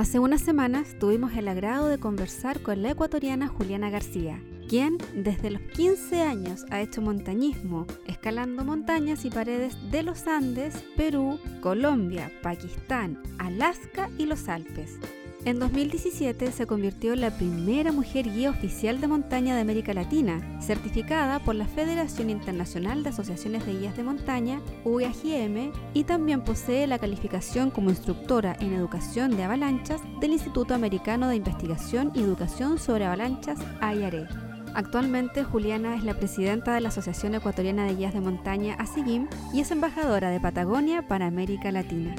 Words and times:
Hace 0.00 0.18
unas 0.18 0.40
semanas 0.40 0.96
tuvimos 0.98 1.34
el 1.34 1.46
agrado 1.46 1.88
de 1.88 1.98
conversar 1.98 2.62
con 2.62 2.80
la 2.80 2.92
ecuatoriana 2.92 3.48
Juliana 3.48 3.90
García, 3.90 4.42
quien 4.66 4.96
desde 5.14 5.50
los 5.50 5.60
15 5.60 6.22
años 6.22 6.64
ha 6.70 6.80
hecho 6.80 7.02
montañismo, 7.02 7.86
escalando 8.06 8.64
montañas 8.64 9.26
y 9.26 9.30
paredes 9.30 9.76
de 9.90 10.02
los 10.02 10.26
Andes, 10.26 10.74
Perú, 10.96 11.38
Colombia, 11.60 12.32
Pakistán, 12.42 13.22
Alaska 13.36 14.08
y 14.16 14.24
los 14.24 14.48
Alpes. 14.48 14.98
En 15.46 15.58
2017 15.58 16.52
se 16.52 16.66
convirtió 16.66 17.14
en 17.14 17.22
la 17.22 17.30
primera 17.30 17.92
mujer 17.92 18.30
guía 18.30 18.50
oficial 18.50 19.00
de 19.00 19.08
montaña 19.08 19.54
de 19.54 19.62
América 19.62 19.94
Latina, 19.94 20.60
certificada 20.60 21.38
por 21.38 21.54
la 21.54 21.66
Federación 21.66 22.28
Internacional 22.28 23.02
de 23.02 23.08
Asociaciones 23.08 23.64
de 23.64 23.72
Guías 23.72 23.96
de 23.96 24.02
Montaña, 24.02 24.60
UAGM, 24.84 25.72
y 25.94 26.04
también 26.04 26.42
posee 26.42 26.86
la 26.86 26.98
calificación 26.98 27.70
como 27.70 27.88
instructora 27.88 28.54
en 28.60 28.74
educación 28.74 29.34
de 29.34 29.44
avalanchas 29.44 30.02
del 30.20 30.32
Instituto 30.32 30.74
Americano 30.74 31.26
de 31.28 31.36
Investigación 31.36 32.12
y 32.14 32.20
Educación 32.20 32.78
sobre 32.78 33.06
Avalanchas, 33.06 33.58
IARE. 33.80 34.28
Actualmente 34.74 35.42
Juliana 35.42 35.96
es 35.96 36.04
la 36.04 36.14
presidenta 36.14 36.74
de 36.74 36.82
la 36.82 36.90
Asociación 36.90 37.34
Ecuatoriana 37.34 37.86
de 37.86 37.96
Guías 37.96 38.12
de 38.12 38.20
Montaña, 38.20 38.74
ASIGIM, 38.78 39.26
y 39.54 39.60
es 39.60 39.70
embajadora 39.70 40.28
de 40.28 40.38
Patagonia 40.38 41.08
para 41.08 41.26
América 41.26 41.72
Latina. 41.72 42.14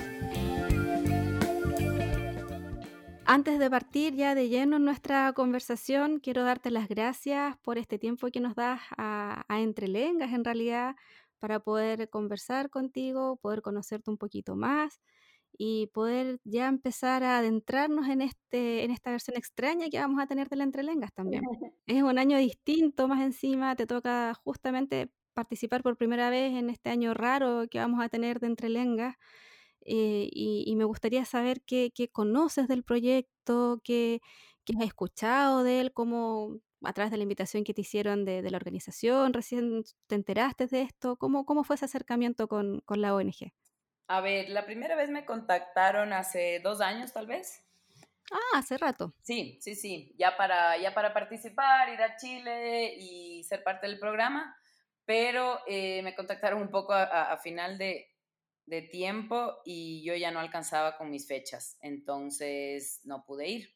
Antes 3.25 3.59
de 3.59 3.69
partir 3.69 4.15
ya 4.15 4.35
de 4.35 4.49
lleno 4.49 4.77
en 4.77 4.85
nuestra 4.85 5.31
conversación, 5.33 6.19
quiero 6.19 6.43
darte 6.43 6.71
las 6.71 6.87
gracias 6.89 7.57
por 7.57 7.77
este 7.77 7.97
tiempo 7.97 8.27
que 8.27 8.41
nos 8.41 8.55
das 8.55 8.81
a, 8.97 9.45
a 9.47 9.61
Entrelengas, 9.61 10.33
en 10.33 10.43
realidad, 10.43 10.95
para 11.39 11.59
poder 11.59 12.09
conversar 12.09 12.69
contigo, 12.69 13.37
poder 13.37 13.61
conocerte 13.61 14.11
un 14.11 14.17
poquito 14.17 14.55
más 14.55 14.99
y 15.57 15.87
poder 15.87 16.39
ya 16.43 16.67
empezar 16.67 17.23
a 17.23 17.37
adentrarnos 17.37 18.07
en, 18.07 18.21
este, 18.21 18.83
en 18.83 18.91
esta 18.91 19.11
versión 19.11 19.37
extraña 19.37 19.89
que 19.89 19.99
vamos 19.99 20.21
a 20.21 20.27
tener 20.27 20.49
de 20.49 20.55
la 20.55 20.63
Entrelengas 20.63 21.13
también. 21.13 21.43
Es 21.87 22.03
un 22.03 22.17
año 22.17 22.37
distinto, 22.37 23.07
más 23.07 23.21
encima 23.21 23.75
te 23.75 23.85
toca 23.85 24.33
justamente 24.33 25.11
participar 25.33 25.83
por 25.83 25.97
primera 25.97 26.29
vez 26.29 26.53
en 26.53 26.69
este 26.69 26.89
año 26.89 27.13
raro 27.13 27.65
que 27.69 27.79
vamos 27.79 28.03
a 28.03 28.09
tener 28.09 28.39
de 28.39 28.47
Entrelengas. 28.47 29.15
Eh, 29.85 30.29
y, 30.31 30.75
me 30.75 30.83
gustaría 30.85 31.25
saber 31.25 31.61
qué, 31.61 31.91
conoces 32.11 32.67
del 32.67 32.83
proyecto, 32.83 33.81
qué, 33.83 34.21
has 34.77 34.85
escuchado 34.85 35.63
de 35.63 35.81
él, 35.81 35.93
cómo 35.93 36.59
a 36.83 36.93
través 36.93 37.11
de 37.11 37.17
la 37.17 37.23
invitación 37.23 37.63
que 37.63 37.73
te 37.73 37.81
hicieron 37.81 38.25
de, 38.25 38.41
la 38.49 38.57
organización, 38.57 39.33
recién 39.33 39.83
te 40.07 40.15
enteraste 40.15 40.67
de 40.67 40.81
esto, 40.81 41.17
¿cómo, 41.17 41.45
cómo 41.45 41.63
fue 41.63 41.75
ese 41.75 41.85
acercamiento 41.85 42.47
con, 42.47 42.83
la 42.87 43.15
ONG? 43.15 43.53
A 44.07 44.21
ver, 44.21 44.49
la 44.49 44.65
primera 44.65 44.95
vez 44.95 45.09
me 45.09 45.25
contactaron 45.25 46.13
hace 46.13 46.59
dos 46.59 46.81
años 46.81 47.13
tal 47.13 47.27
vez. 47.27 47.63
Ah, 48.31 48.59
hace 48.59 48.77
rato. 48.77 49.13
Sí, 49.21 49.59
sí, 49.61 49.75
sí, 49.75 50.15
ya 50.17 50.37
para, 50.37 50.77
ya 50.77 50.93
para 50.93 51.13
participar, 51.13 51.89
ir 51.89 52.01
a 52.01 52.15
Chile 52.17 52.95
y 52.97 53.43
ser 53.43 53.63
parte 53.63 53.87
del 53.87 53.99
programa, 53.99 54.55
pero 55.05 55.59
eh, 55.67 56.01
me 56.03 56.15
contactaron 56.15 56.61
un 56.61 56.69
poco 56.69 56.93
a 56.93 57.37
final 57.37 57.77
de, 57.77 58.10
de 58.71 58.81
tiempo 58.81 59.57
y 59.65 60.01
yo 60.01 60.15
ya 60.15 60.31
no 60.31 60.39
alcanzaba 60.39 60.97
con 60.97 61.11
mis 61.11 61.27
fechas, 61.27 61.77
entonces 61.81 63.01
no 63.03 63.25
pude 63.25 63.49
ir, 63.49 63.75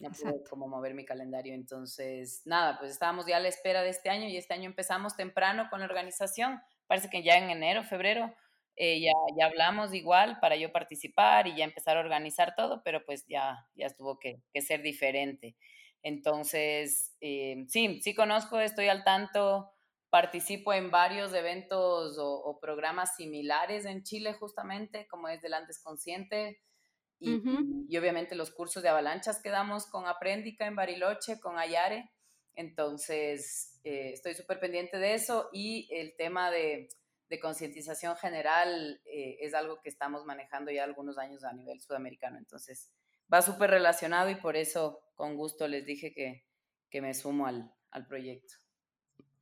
no 0.00 0.10
pude 0.10 0.42
como 0.50 0.66
mover 0.66 0.94
mi 0.94 1.04
calendario, 1.04 1.54
entonces 1.54 2.42
nada, 2.44 2.76
pues 2.80 2.90
estábamos 2.90 3.26
ya 3.26 3.36
a 3.36 3.40
la 3.40 3.46
espera 3.46 3.82
de 3.82 3.90
este 3.90 4.10
año 4.10 4.28
y 4.28 4.36
este 4.36 4.52
año 4.52 4.64
empezamos 4.64 5.16
temprano 5.16 5.68
con 5.70 5.78
la 5.78 5.86
organización, 5.86 6.60
parece 6.88 7.08
que 7.08 7.22
ya 7.22 7.38
en 7.38 7.50
enero, 7.50 7.84
febrero, 7.84 8.34
eh, 8.74 9.00
ya, 9.00 9.12
ya 9.38 9.46
hablamos 9.46 9.94
igual 9.94 10.40
para 10.40 10.56
yo 10.56 10.72
participar 10.72 11.46
y 11.46 11.54
ya 11.54 11.64
empezar 11.64 11.96
a 11.96 12.00
organizar 12.00 12.54
todo, 12.56 12.82
pero 12.82 13.04
pues 13.06 13.26
ya, 13.28 13.68
ya 13.76 13.90
tuvo 13.90 14.18
que, 14.18 14.42
que 14.52 14.60
ser 14.60 14.82
diferente. 14.82 15.56
Entonces, 16.02 17.16
eh, 17.20 17.64
sí, 17.68 18.00
sí 18.02 18.12
conozco, 18.12 18.58
estoy 18.58 18.88
al 18.88 19.04
tanto 19.04 19.75
participo 20.16 20.72
en 20.72 20.90
varios 20.90 21.34
eventos 21.34 22.16
o, 22.18 22.58
programas 22.58 23.16
similares 23.16 23.84
en 23.84 24.02
Chile 24.02 24.32
justamente, 24.32 25.06
como 25.08 25.28
es 25.28 25.42
del 25.42 25.52
Andes 25.52 25.78
Consciente, 25.82 26.62
y, 27.18 27.98
obviamente 27.98 28.34
los 28.34 28.50
cursos 28.50 28.82
de 28.82 28.88
avalanchas 28.88 29.42
que 29.42 29.50
damos 29.50 29.84
con 29.84 30.06
Aprendica 30.06 30.66
en 30.66 30.74
Bariloche, 30.74 31.38
con 31.38 31.58
Ayare. 31.58 32.10
Entonces, 32.54 33.78
eh, 33.84 34.12
estoy 34.14 34.34
súper 34.34 34.58
pendiente 34.58 34.96
de 34.96 35.12
eso 35.12 35.50
y 35.52 35.86
el 35.94 36.16
tema 36.16 36.50
de, 36.50 36.88
concientización 37.42 38.16
general 38.16 39.02
eh, 39.04 39.36
es 39.40 39.52
algo 39.52 39.82
que 39.82 39.90
estamos 39.90 40.24
manejando 40.24 40.70
ya 40.70 40.84
algunos 40.84 41.18
años 41.18 41.44
a 41.44 41.52
nivel 41.52 41.78
sudamericano. 41.78 42.38
Entonces, 42.38 42.90
va 43.30 43.42
súper 43.42 43.68
relacionado 43.68 44.30
y 44.30 44.36
por 44.36 44.56
eso 44.56 44.98
con 45.14 45.36
gusto 45.36 45.68
les 45.68 45.84
dije 45.84 46.14
que, 46.14 46.46
me 47.02 47.12
sumo 47.12 47.46
al 47.46 48.06
proyecto. 48.08 48.54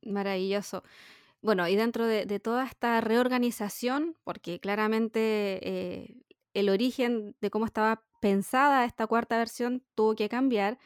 Maravilloso. 0.05 0.83
Bueno, 1.41 1.67
y 1.67 1.75
dentro 1.75 2.05
de, 2.07 2.39
toda 2.39 2.65
esta 2.65 3.01
reorganización, 3.01 4.15
porque 4.23 4.59
claramente 4.59 5.59
eh, 5.63 6.15
el 6.53 6.69
origen 6.69 7.35
de 7.41 7.49
cómo 7.51 7.65
estaba 7.65 8.03
pensada 8.21 8.85
esta 8.85 9.07
cuarta 9.07 9.37
versión 9.37 9.83
tuvo 9.95 10.15
que 10.15 10.29
cambiar, 10.29 10.79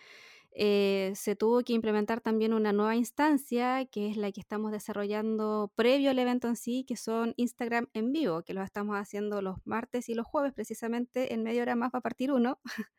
eh, 0.51 1.13
se 1.15 1.35
tuvo 1.35 1.61
que 1.63 1.73
implementar 1.73 2.21
también 2.21 2.53
una 2.53 2.73
nueva 2.73 2.95
instancia, 2.95 3.85
que 3.85 4.09
es 4.09 4.17
la 4.17 4.31
que 4.31 4.41
estamos 4.41 4.71
desarrollando 4.71 5.71
previo 5.75 6.11
al 6.11 6.19
evento 6.19 6.47
en 6.47 6.55
sí, 6.57 6.85
que 6.85 6.97
son 6.97 7.33
Instagram 7.37 7.87
en 7.93 8.11
vivo, 8.13 8.43
que 8.43 8.53
lo 8.53 8.63
estamos 8.63 8.97
haciendo 8.97 9.41
los 9.41 9.59
martes 9.65 10.09
y 10.09 10.15
los 10.15 10.27
jueves, 10.27 10.53
precisamente 10.53 11.33
en 11.33 11.43
media 11.43 11.61
hora 11.61 11.75
más 11.75 11.91
va 11.93 11.99
a 11.99 12.01
partir 12.01 12.31
uno. 12.31 12.59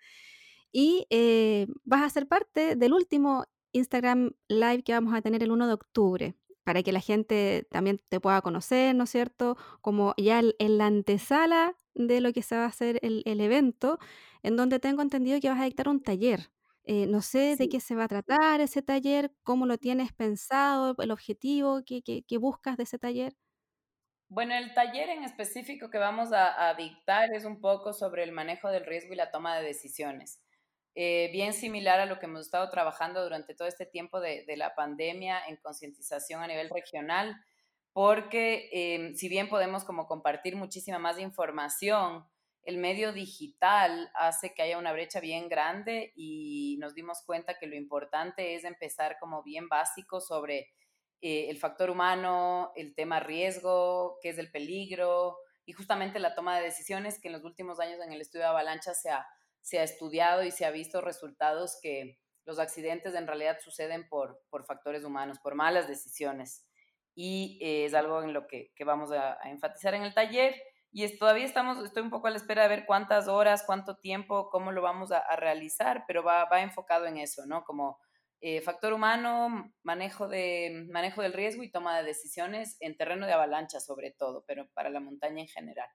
y 0.73 1.07
eh, 1.11 1.67
vas 1.85 2.03
a 2.03 2.11
ser 2.11 2.29
parte 2.29 2.77
del 2.77 2.93
último 2.95 3.45
Instagram 3.73 4.33
Live 4.49 4.83
que 4.83 4.93
vamos 4.93 5.15
a 5.15 5.23
tener 5.23 5.43
el 5.43 5.53
1 5.53 5.67
de 5.67 5.73
octubre, 5.73 6.35
para 6.65 6.83
que 6.83 6.93
la 6.93 7.01
gente 7.01 7.67
también 7.71 8.01
te 8.09 8.21
pueda 8.21 8.43
conocer, 8.43 8.95
¿no 8.95 9.05
es 9.05 9.11
cierto? 9.11 9.57
Como 9.81 10.15
ya 10.17 10.41
en 10.59 10.79
la 10.79 10.87
antesala 10.87 11.75
de 11.95 12.21
lo 12.21 12.33
que 12.33 12.43
se 12.43 12.57
va 12.57 12.65
a 12.65 12.69
hacer 12.69 12.99
el, 13.03 13.41
evento, 13.41 13.99
en 14.43 14.57
donde 14.57 14.79
tengo 14.79 15.03
entendido 15.03 15.41
que 15.41 15.49
vas 15.49 15.61
a 15.61 15.65
dictar 15.65 15.89
un 15.89 16.03
taller. 16.03 16.51
Eh, 16.85 17.07
no 17.07 17.21
sé 17.21 17.57
de 17.57 17.69
qué 17.69 17.79
se 17.79 17.95
va 17.95 18.05
a 18.05 18.09
tratar 18.09 18.61
ese 18.61 18.83
taller, 18.83 19.33
cómo 19.43 19.67
lo 19.67 19.79
tienes 19.79 20.13
pensado, 20.13 20.95
el 20.99 21.11
objetivo 21.11 21.83
que, 21.85 22.25
buscas 22.39 22.77
de 22.77 22.85
ese 22.85 22.99
taller. 22.99 23.35
Bueno, 24.29 24.55
el 24.55 24.73
taller 24.75 25.11
en 25.11 25.25
específico 25.25 25.91
que 25.91 25.99
vamos 25.99 26.31
a, 26.33 26.73
dictar 26.75 27.33
es 27.35 27.45
un 27.45 27.61
poco 27.61 27.93
sobre 27.93 28.23
el 28.23 28.33
manejo 28.33 28.69
del 28.69 28.87
riesgo 28.87 29.13
y 29.13 29.17
la 29.17 29.31
toma 29.31 29.57
de 29.59 29.67
decisiones. 29.67 30.41
Eh, 31.03 31.31
bien 31.33 31.55
similar 31.55 31.99
a 31.99 32.05
lo 32.05 32.19
que 32.19 32.27
hemos 32.27 32.43
estado 32.43 32.69
trabajando 32.69 33.23
durante 33.23 33.55
todo 33.55 33.67
este 33.67 33.87
tiempo 33.87 34.21
de, 34.21 34.45
la 34.59 34.75
pandemia 34.75 35.41
en 35.49 35.57
concientización 35.57 36.43
a 36.43 36.47
nivel 36.47 36.69
regional, 36.69 37.43
porque 37.95 38.69
em, 38.71 39.15
si 39.15 39.31
bien 39.31 39.49
podemos 39.49 39.85
como 39.85 40.07
compartir 40.07 40.57
muchísima 40.57 40.99
más 40.99 41.19
información, 41.19 42.27
el 42.65 42.77
medio 42.77 43.15
digital 43.15 44.11
hace 44.13 44.53
que 44.53 44.61
haya 44.61 44.77
una 44.77 44.93
brecha 44.93 45.21
bien 45.21 45.49
grande 45.49 46.13
y 46.17 46.77
nos 46.81 46.95
dimos 46.95 47.23
cuenta 47.25 47.59
que 47.59 47.67
lo 47.67 47.77
importante 47.77 48.55
es 48.55 48.65
empezar 48.65 49.17
como 49.19 49.43
bien 49.43 49.71
básico 49.71 50.21
sobre 50.21 50.69
eh, 51.23 51.47
el 51.49 51.57
factor 51.57 51.89
humano, 51.89 52.73
el 52.77 52.95
tema 52.95 53.21
riesgo, 53.21 54.19
qué 54.21 54.29
es 54.29 54.37
el 54.37 54.51
peligro 54.51 55.39
y 55.65 55.73
justamente 55.73 56.19
la 56.19 56.35
toma 56.35 56.59
de 56.59 56.65
decisiones 56.65 57.19
que 57.23 57.29
en 57.29 57.33
los 57.33 57.45
últimos 57.45 57.81
años 57.81 58.01
en 58.05 58.13
el 58.13 58.21
estudio 58.21 58.45
de 58.45 58.51
avalancha 58.51 58.93
se 58.93 59.09
ha 59.09 59.27
se 59.61 59.79
ha 59.79 59.83
estudiado 59.83 60.43
y 60.43 60.51
se 60.51 60.65
ha 60.65 60.71
visto 60.71 61.01
resultados 61.01 61.79
que 61.83 62.19
los 62.45 62.59
accidentes 62.59 63.15
en 63.15 63.27
realidad 63.27 63.59
suceden 63.61 64.09
por, 64.09 64.41
por 64.51 64.65
factores 64.65 65.05
humanos, 65.05 65.39
por 65.39 65.55
malas 65.55 65.89
decisiones. 65.89 66.67
Y 67.15 67.59
eh, 67.63 67.85
es 67.85 67.95
algo 67.95 68.23
en 68.23 68.33
lo 68.33 68.47
que, 68.47 68.73
vamos 68.85 69.13
a, 69.13 69.39
enfatizar 69.45 69.95
en 69.95 70.03
el 70.03 70.15
taller. 70.15 70.55
Y 70.93 71.05
es, 71.05 71.19
todavía 71.19 71.45
estamos, 71.45 71.85
estoy 71.85 72.03
un 72.03 72.11
poco 72.11 72.27
a 72.27 72.31
la 72.31 72.37
espera 72.37 72.63
de 72.63 72.69
ver 72.69 72.87
cuántas 72.87 73.29
horas, 73.29 73.63
cuánto 73.65 73.99
tiempo, 73.99 74.49
cómo 74.51 74.73
lo 74.73 74.83
vamos 74.83 75.13
a, 75.13 75.37
realizar, 75.37 76.05
pero 76.07 76.23
va, 76.23 76.47
va, 76.47 76.63
enfocado 76.63 77.07
en 77.07 77.19
eso, 77.19 77.47
¿no? 77.47 77.63
Como 77.63 77.99
eh, 78.41 78.63
factor 78.63 78.95
humano, 78.95 79.71
manejo, 79.83 80.27
de, 80.27 80.87
manejo 80.91 81.21
del 81.21 81.35
riesgo 81.35 81.63
y 81.63 81.71
toma 81.71 81.99
de 81.99 82.05
decisiones 82.05 82.79
en 82.81 82.97
terreno 82.97 83.27
de 83.27 83.35
avalancha 83.35 83.81
sobre 83.81 84.13
todo, 84.13 84.45
pero 84.47 84.67
para 84.73 84.89
la 84.89 85.01
montaña 85.01 85.43
en 85.43 85.49
general. 85.49 85.89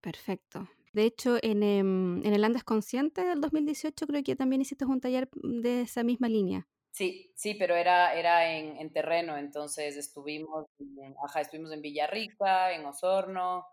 Perfecto. 0.00 0.68
De 0.92 1.04
hecho, 1.04 1.38
en, 1.42 1.62
em, 1.62 2.24
en 2.24 2.34
el 2.34 2.44
Andes 2.44 2.64
Consciente 2.64 3.24
del 3.24 3.40
2018 3.40 4.06
creo 4.06 4.22
que 4.22 4.36
también 4.36 4.60
hiciste 4.60 4.84
un 4.84 5.00
taller 5.00 5.28
de 5.32 5.82
esa 5.82 6.02
misma 6.02 6.28
línea. 6.28 6.68
Sí, 6.90 7.32
sí, 7.34 7.54
pero 7.54 7.74
era, 7.74 8.14
era 8.14 8.52
en, 8.52 8.76
en 8.76 8.92
terreno, 8.92 9.38
entonces 9.38 9.96
estuvimos, 9.96 10.66
en, 10.78 11.14
ajá, 11.24 11.40
estuvimos 11.40 11.72
en 11.72 11.80
Villarrica, 11.80 12.72
en 12.72 12.84
Osorno, 12.84 13.66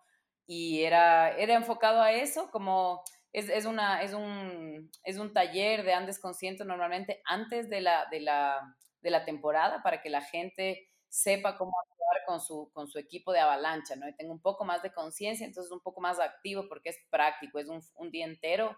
y 0.48 0.84
era, 0.84 1.38
era 1.38 1.56
enfocado 1.56 2.02
a 2.02 2.14
eso, 2.14 2.50
como 2.50 3.04
es, 3.34 3.50
es, 3.50 3.66
una, 3.66 4.02
es, 4.02 4.14
un, 4.14 4.90
es 5.04 5.18
un 5.18 5.34
taller 5.34 5.84
de 5.84 5.94
Andes 5.94 6.20
Consciente 6.20 6.64
normalmente 6.64 7.22
antes 7.26 7.70
de 7.70 7.82
la, 7.82 8.08
de, 8.10 8.22
la, 8.22 8.76
de 9.02 9.10
la 9.12 9.26
temporada 9.26 9.84
para 9.84 10.02
que 10.02 10.10
la 10.10 10.22
gente 10.22 10.90
sepa 11.10 11.58
cómo 11.58 11.74
con 12.26 12.42
su, 12.42 12.70
con 12.74 12.88
su 12.88 13.00
equipo 13.00 13.32
de 13.32 13.40
avalancha, 13.40 13.96
¿no? 13.96 14.08
Y 14.08 14.16
tengo 14.16 14.34
un 14.34 14.42
poco 14.42 14.66
más 14.66 14.82
de 14.82 14.94
conciencia, 14.94 15.46
entonces 15.46 15.72
un 15.72 15.82
poco 15.82 16.02
más 16.02 16.20
activo 16.20 16.68
porque 16.68 16.90
es 16.90 16.98
práctico, 17.10 17.60
es 17.60 17.68
un, 17.68 17.82
un, 17.96 18.12
día 18.12 18.26
entero 18.26 18.78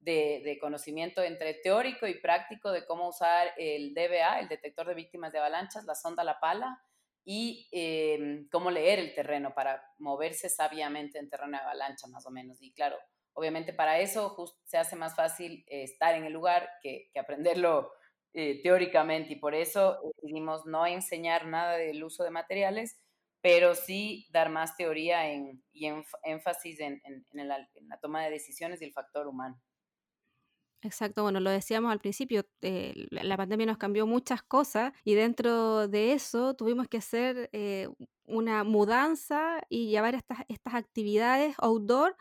de, 0.00 0.58
conocimiento 0.60 1.22
entre 1.22 1.54
teórico 1.54 2.06
y 2.06 2.20
práctico 2.20 2.72
de 2.72 2.86
cómo 2.86 3.08
usar 3.08 3.52
el 3.56 3.94
DBA, 3.94 4.40
el 4.40 4.48
detector 4.48 4.86
de 4.86 4.94
víctimas 4.94 5.32
de 5.32 5.38
avalanchas, 5.38 5.84
la 5.84 5.94
sonda 5.94 6.24
La 6.24 6.40
Pala, 6.40 6.82
y 7.24 7.68
em, 7.70 8.48
cómo 8.48 8.70
leer 8.70 8.98
el 8.98 9.14
terreno 9.14 9.54
para 9.54 9.82
moverse 9.98 10.48
sabiamente 10.48 11.18
en 11.18 11.28
terreno 11.28 11.58
de 11.58 11.64
avalancha, 11.64 12.06
más 12.08 12.26
o 12.26 12.30
menos. 12.30 12.62
Y 12.62 12.72
claro, 12.72 12.96
obviamente 13.34 13.72
para 13.72 13.98
eso 13.98 14.34
se 14.64 14.78
hace 14.78 14.96
más 14.96 15.14
fácil 15.14 15.64
eh, 15.68 15.82
estar 15.82 16.14
en 16.14 16.24
el 16.24 16.32
lugar 16.32 16.68
que, 16.82 17.10
aprenderlo 17.18 17.92
eh, 18.34 18.62
teóricamente 18.62 19.32
y 19.34 19.36
por 19.36 19.54
eso 19.54 19.98
decidimos 20.22 20.66
no 20.66 20.86
enseñar 20.86 21.46
nada 21.46 21.76
del 21.76 22.02
uso 22.04 22.24
de 22.24 22.30
materiales, 22.30 23.00
pero 23.42 23.74
sí 23.74 24.28
dar 24.30 24.50
más 24.50 24.76
teoría 24.76 25.30
en, 25.32 25.62
y 25.72 25.90
énfasis 26.24 26.80
en, 26.80 27.00
en 27.04 27.48
la 27.48 27.68
toma 28.00 28.24
de 28.24 28.30
decisiones 28.30 28.82
y 28.82 28.84
el 28.84 28.92
factor 28.92 29.26
humano. 29.26 29.60
Exacto, 30.82 31.22
bueno, 31.22 31.40
lo 31.40 31.50
decíamos 31.50 31.92
al 31.92 32.00
principio, 32.00 32.46
eh, 32.62 33.06
la 33.10 33.36
pandemia 33.36 33.66
nos 33.66 33.76
cambió 33.76 34.06
muchas 34.06 34.42
cosas 34.42 34.94
y 35.04 35.14
dentro 35.14 35.88
de 35.88 36.14
eso 36.14 36.54
tuvimos 36.54 36.88
que 36.88 36.96
hacer 36.96 37.50
eh, 37.52 37.88
una 38.24 38.64
mudanza 38.64 39.60
y 39.68 39.90
llevar 39.90 40.14
estas, 40.14 40.38
estas 40.48 40.74
actividades 40.74 41.54
outdoor 41.58 42.16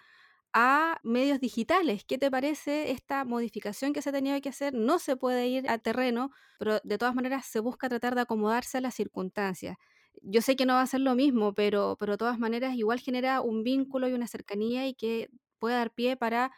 a 0.54 1.00
medios 1.04 1.40
digitales. 1.40 2.04
¿Qué 2.06 2.18
te 2.18 2.32
parece 2.32 2.92
esta 2.92 3.26
modificación 3.26 3.94
que 3.94 4.02
se 4.02 4.10
ha 4.10 4.14
tenido 4.14 4.40
que 4.42 4.50
hacer? 4.50 4.74
No 4.74 5.00
se 5.00 5.16
puede 5.18 5.48
ir 5.48 5.70
a 5.70 5.78
terreno, 5.78 6.32
pero 6.58 6.80
de 6.84 6.98
todas 6.98 7.16
maneras 7.16 7.46
se 7.46 7.60
busca 7.60 7.90
tratar 7.90 8.16
de 8.16 8.22
acomodarse 8.22 8.78
a 8.80 8.82
las 8.82 8.96
circunstancias. 8.96 9.78
Yo 10.22 10.42
sé 10.42 10.56
que 10.56 10.66
no 10.66 10.74
va 10.74 10.82
a 10.82 10.88
ser 10.88 11.02
lo 11.02 11.16
mismo, 11.16 11.54
pero, 11.54 11.96
pero 12.00 12.14
de 12.14 12.18
todas 12.18 12.40
maneras 12.40 12.76
igual 12.76 13.00
genera 13.00 13.42
un 13.42 13.64
vínculo 13.64 14.08
y 14.08 14.14
una 14.14 14.28
cercanía 14.28 14.88
y 14.88 14.94
que 14.94 15.30
puede 15.60 15.76
dar 15.76 15.92
pie 15.92 16.18
para 16.18 16.52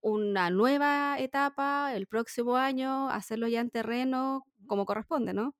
una 0.00 0.50
nueva 0.50 1.16
etapa 1.18 1.94
el 1.94 2.06
próximo 2.06 2.56
año, 2.56 3.08
hacerlo 3.10 3.48
ya 3.48 3.60
en 3.60 3.70
terreno 3.70 4.46
como 4.66 4.86
corresponde, 4.86 5.34
¿no? 5.34 5.54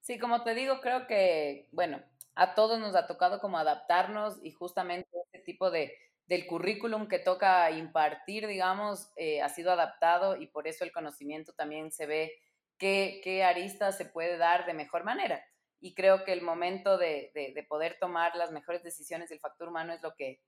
Sí, 0.00 0.18
como 0.18 0.42
te 0.44 0.54
digo, 0.54 0.80
creo 0.80 1.06
que, 1.06 1.68
bueno, 1.72 2.02
a 2.34 2.54
todos 2.54 2.78
nos 2.78 2.94
ha 2.94 3.06
tocado 3.06 3.40
como 3.40 3.58
adaptarnos 3.58 4.38
y 4.42 4.50
justamente 4.50 5.08
este 5.24 5.38
tipo 5.44 5.70
de, 5.70 5.96
del 6.26 6.46
currículum 6.46 7.06
que 7.08 7.18
toca 7.18 7.70
impartir, 7.70 8.46
digamos, 8.46 9.12
eh, 9.16 9.42
ha 9.42 9.48
sido 9.48 9.72
adaptado 9.72 10.36
y 10.36 10.46
por 10.46 10.66
eso 10.66 10.84
el 10.84 10.92
conocimiento 10.92 11.52
también 11.52 11.92
se 11.92 12.06
ve 12.06 12.32
qué, 12.78 13.20
qué 13.22 13.44
arista 13.44 13.92
se 13.92 14.06
puede 14.06 14.36
dar 14.36 14.66
de 14.66 14.74
mejor 14.74 15.04
manera. 15.04 15.44
Y 15.80 15.94
creo 15.94 16.24
que 16.24 16.32
el 16.32 16.40
momento 16.40 16.96
de, 16.96 17.30
de, 17.34 17.52
de 17.54 17.62
poder 17.62 17.98
tomar 18.00 18.36
las 18.36 18.52
mejores 18.52 18.82
decisiones 18.82 19.28
del 19.28 19.40
factor 19.40 19.68
humano 19.68 19.92
es 19.92 20.02
lo 20.02 20.14
que, 20.14 20.40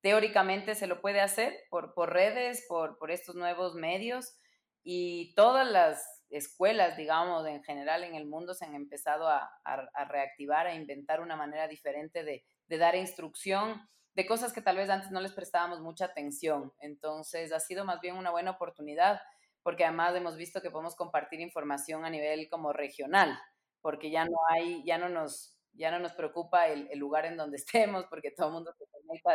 teóricamente 0.00 0.74
se 0.74 0.86
lo 0.86 1.00
puede 1.00 1.20
hacer 1.20 1.64
por, 1.70 1.94
por 1.94 2.12
redes, 2.12 2.64
por, 2.68 2.98
por 2.98 3.10
estos 3.10 3.34
nuevos 3.34 3.74
medios 3.74 4.34
y 4.82 5.34
todas 5.34 5.70
las 5.70 6.24
escuelas, 6.30 6.96
digamos, 6.96 7.46
en 7.46 7.62
general 7.62 8.04
en 8.04 8.14
el 8.14 8.26
mundo 8.26 8.54
se 8.54 8.64
han 8.64 8.74
empezado 8.74 9.28
a, 9.28 9.50
a, 9.64 10.04
reactivar, 10.04 10.66
a 10.66 10.74
inventar 10.74 11.20
una 11.20 11.36
manera 11.36 11.68
diferente 11.68 12.22
de, 12.24 12.44
de, 12.68 12.78
dar 12.78 12.94
instrucción 12.94 13.88
de 14.14 14.26
cosas 14.26 14.52
que 14.52 14.62
tal 14.62 14.76
vez 14.76 14.90
antes 14.90 15.10
no 15.10 15.20
les 15.20 15.32
prestábamos 15.32 15.80
mucha 15.80 16.06
atención. 16.06 16.72
Entonces 16.80 17.52
ha 17.52 17.60
sido 17.60 17.84
más 17.84 18.00
bien 18.00 18.16
una 18.16 18.30
buena 18.30 18.52
oportunidad 18.52 19.20
porque 19.62 19.84
además 19.84 20.14
hemos 20.16 20.36
visto 20.36 20.62
que 20.62 20.70
podemos 20.70 20.96
compartir 20.96 21.40
información 21.40 22.04
a 22.04 22.10
nivel 22.10 22.48
como 22.48 22.72
regional, 22.72 23.38
porque 23.80 24.10
ya 24.10 24.24
no 24.24 24.36
hay, 24.50 24.82
ya 24.84 24.98
no 24.98 25.08
nos, 25.08 25.58
ya 25.72 25.90
no 25.90 25.98
nos 25.98 26.12
preocupa 26.12 26.68
el, 26.68 26.88
lugar 26.98 27.26
en 27.26 27.36
donde 27.36 27.56
estemos, 27.64 28.06
porque 28.08 28.30
todo 28.30 28.48
el 28.48 28.54
mundo 28.54 28.72
se 28.72 28.84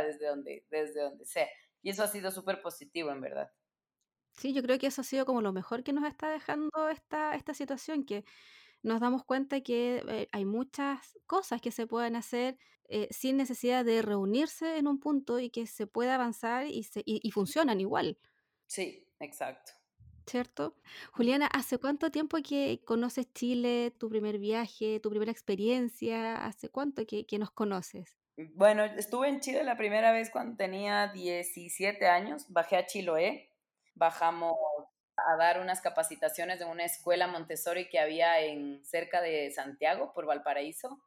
desde 0.04 0.28
donde, 0.28 0.66
desde 0.70 1.02
donde 1.02 1.26
sea. 1.26 1.48
Y 1.82 1.90
eso 1.90 2.04
ha 2.04 2.08
sido 2.08 2.32
súper 2.32 2.62
positivo, 2.62 3.12
en 3.12 3.22
verdad. 3.22 3.52
Sí, 4.34 4.54
yo 4.54 4.62
creo 4.64 4.80
que 4.80 4.88
eso 4.88 5.02
ha 5.02 5.06
sido 5.06 5.26
como 5.26 5.42
lo 5.42 5.54
mejor 5.54 5.84
que 5.84 5.94
nos 5.94 6.06
está 6.06 6.30
dejando 6.30 6.90
esta, 6.90 7.36
esta 7.36 7.54
situación, 7.54 8.06
que 8.06 8.26
nos 8.86 9.02
damos 9.02 9.26
cuenta 9.26 9.62
que 9.62 10.04
eh, 10.08 10.28
hay 10.32 10.46
muchas 10.46 11.18
cosas 11.26 11.60
que 11.60 11.72
se 11.72 11.88
pueden 11.88 12.16
hacer 12.16 12.58
eh, 12.88 13.08
sin 13.10 13.36
necesidad 13.36 13.84
de 13.84 14.04
reunirse 14.04 14.78
en 14.78 14.88
un 14.88 15.00
punto 15.00 15.40
y 15.40 15.50
que 15.50 15.66
se 15.66 15.88
puede 15.88 16.12
avanzar 16.12 16.68
y, 16.68 16.84
se, 16.84 17.02
y, 17.04 17.32
funcionan 17.32 17.82
igual. 17.82 18.20
Sí, 18.68 19.08
exacto. 19.20 19.72
¿Cierto? 20.28 20.76
Juliana, 21.12 21.48
¿hace 21.48 21.80
cuánto 21.80 22.12
tiempo 22.12 22.38
que 22.48 22.82
conoces 22.86 23.32
Chile, 23.34 23.92
tu 23.98 24.08
primer 24.08 24.38
viaje, 24.38 25.00
tu 25.00 25.10
primera 25.10 25.32
experiencia? 25.32 26.46
¿Hace 26.46 26.70
cuánto 26.70 27.06
que, 27.08 27.26
que 27.26 27.40
nos 27.40 27.52
conoces? 27.52 28.18
Bueno, 28.54 28.84
estuve 28.84 29.30
en 29.30 29.40
Chile 29.40 29.64
la 29.64 29.78
primera 29.78 30.12
vez 30.12 30.30
cuando 30.30 30.58
tenía 30.58 31.08
17 31.08 32.06
años, 32.06 32.46
bajé 32.50 32.78
a 32.78 32.86
Chiloé, 32.86 33.52
bajamos 33.96 34.56
a 35.18 35.36
dar 35.38 35.60
unas 35.62 35.82
capacitaciones 35.82 36.60
de 36.60 36.66
una 36.66 36.86
escuela 36.86 37.28
Montessori 37.28 37.90
que 37.90 38.00
había 38.00 38.42
en 38.42 38.84
cerca 38.86 39.22
de 39.22 39.52
Santiago, 39.52 40.12
por 40.14 40.26
Valparaíso. 40.26 41.02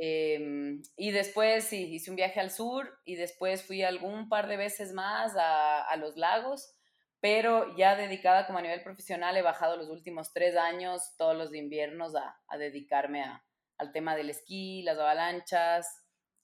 Em, 0.00 0.82
y 0.96 1.12
después 1.12 1.64
sí, 1.64 1.94
hice 1.94 2.10
un 2.10 2.16
viaje 2.16 2.40
al 2.40 2.50
sur 2.50 2.98
y 3.04 3.14
después 3.14 3.62
fui 3.64 3.82
algún 3.82 4.28
par 4.28 4.48
de 4.48 4.56
veces 4.56 4.92
más 4.92 5.36
a, 5.36 5.82
a 5.82 5.96
los 5.96 6.16
lagos, 6.16 6.74
pero 7.20 7.76
ya 7.76 7.96
dedicada 7.96 8.46
como 8.46 8.58
a 8.58 8.62
nivel 8.62 8.82
profesional 8.82 9.36
he 9.36 9.42
bajado 9.42 9.76
los 9.76 9.88
últimos 9.88 10.32
tres 10.32 10.56
años, 10.56 11.14
todos 11.16 11.36
los 11.36 11.54
inviernos, 11.54 12.16
a, 12.16 12.36
a 12.48 12.58
dedicarme 12.58 13.22
a, 13.22 13.44
al 13.78 13.92
tema 13.92 14.16
del 14.16 14.30
esquí, 14.30 14.82
las 14.82 14.98
avalanchas, 14.98 15.86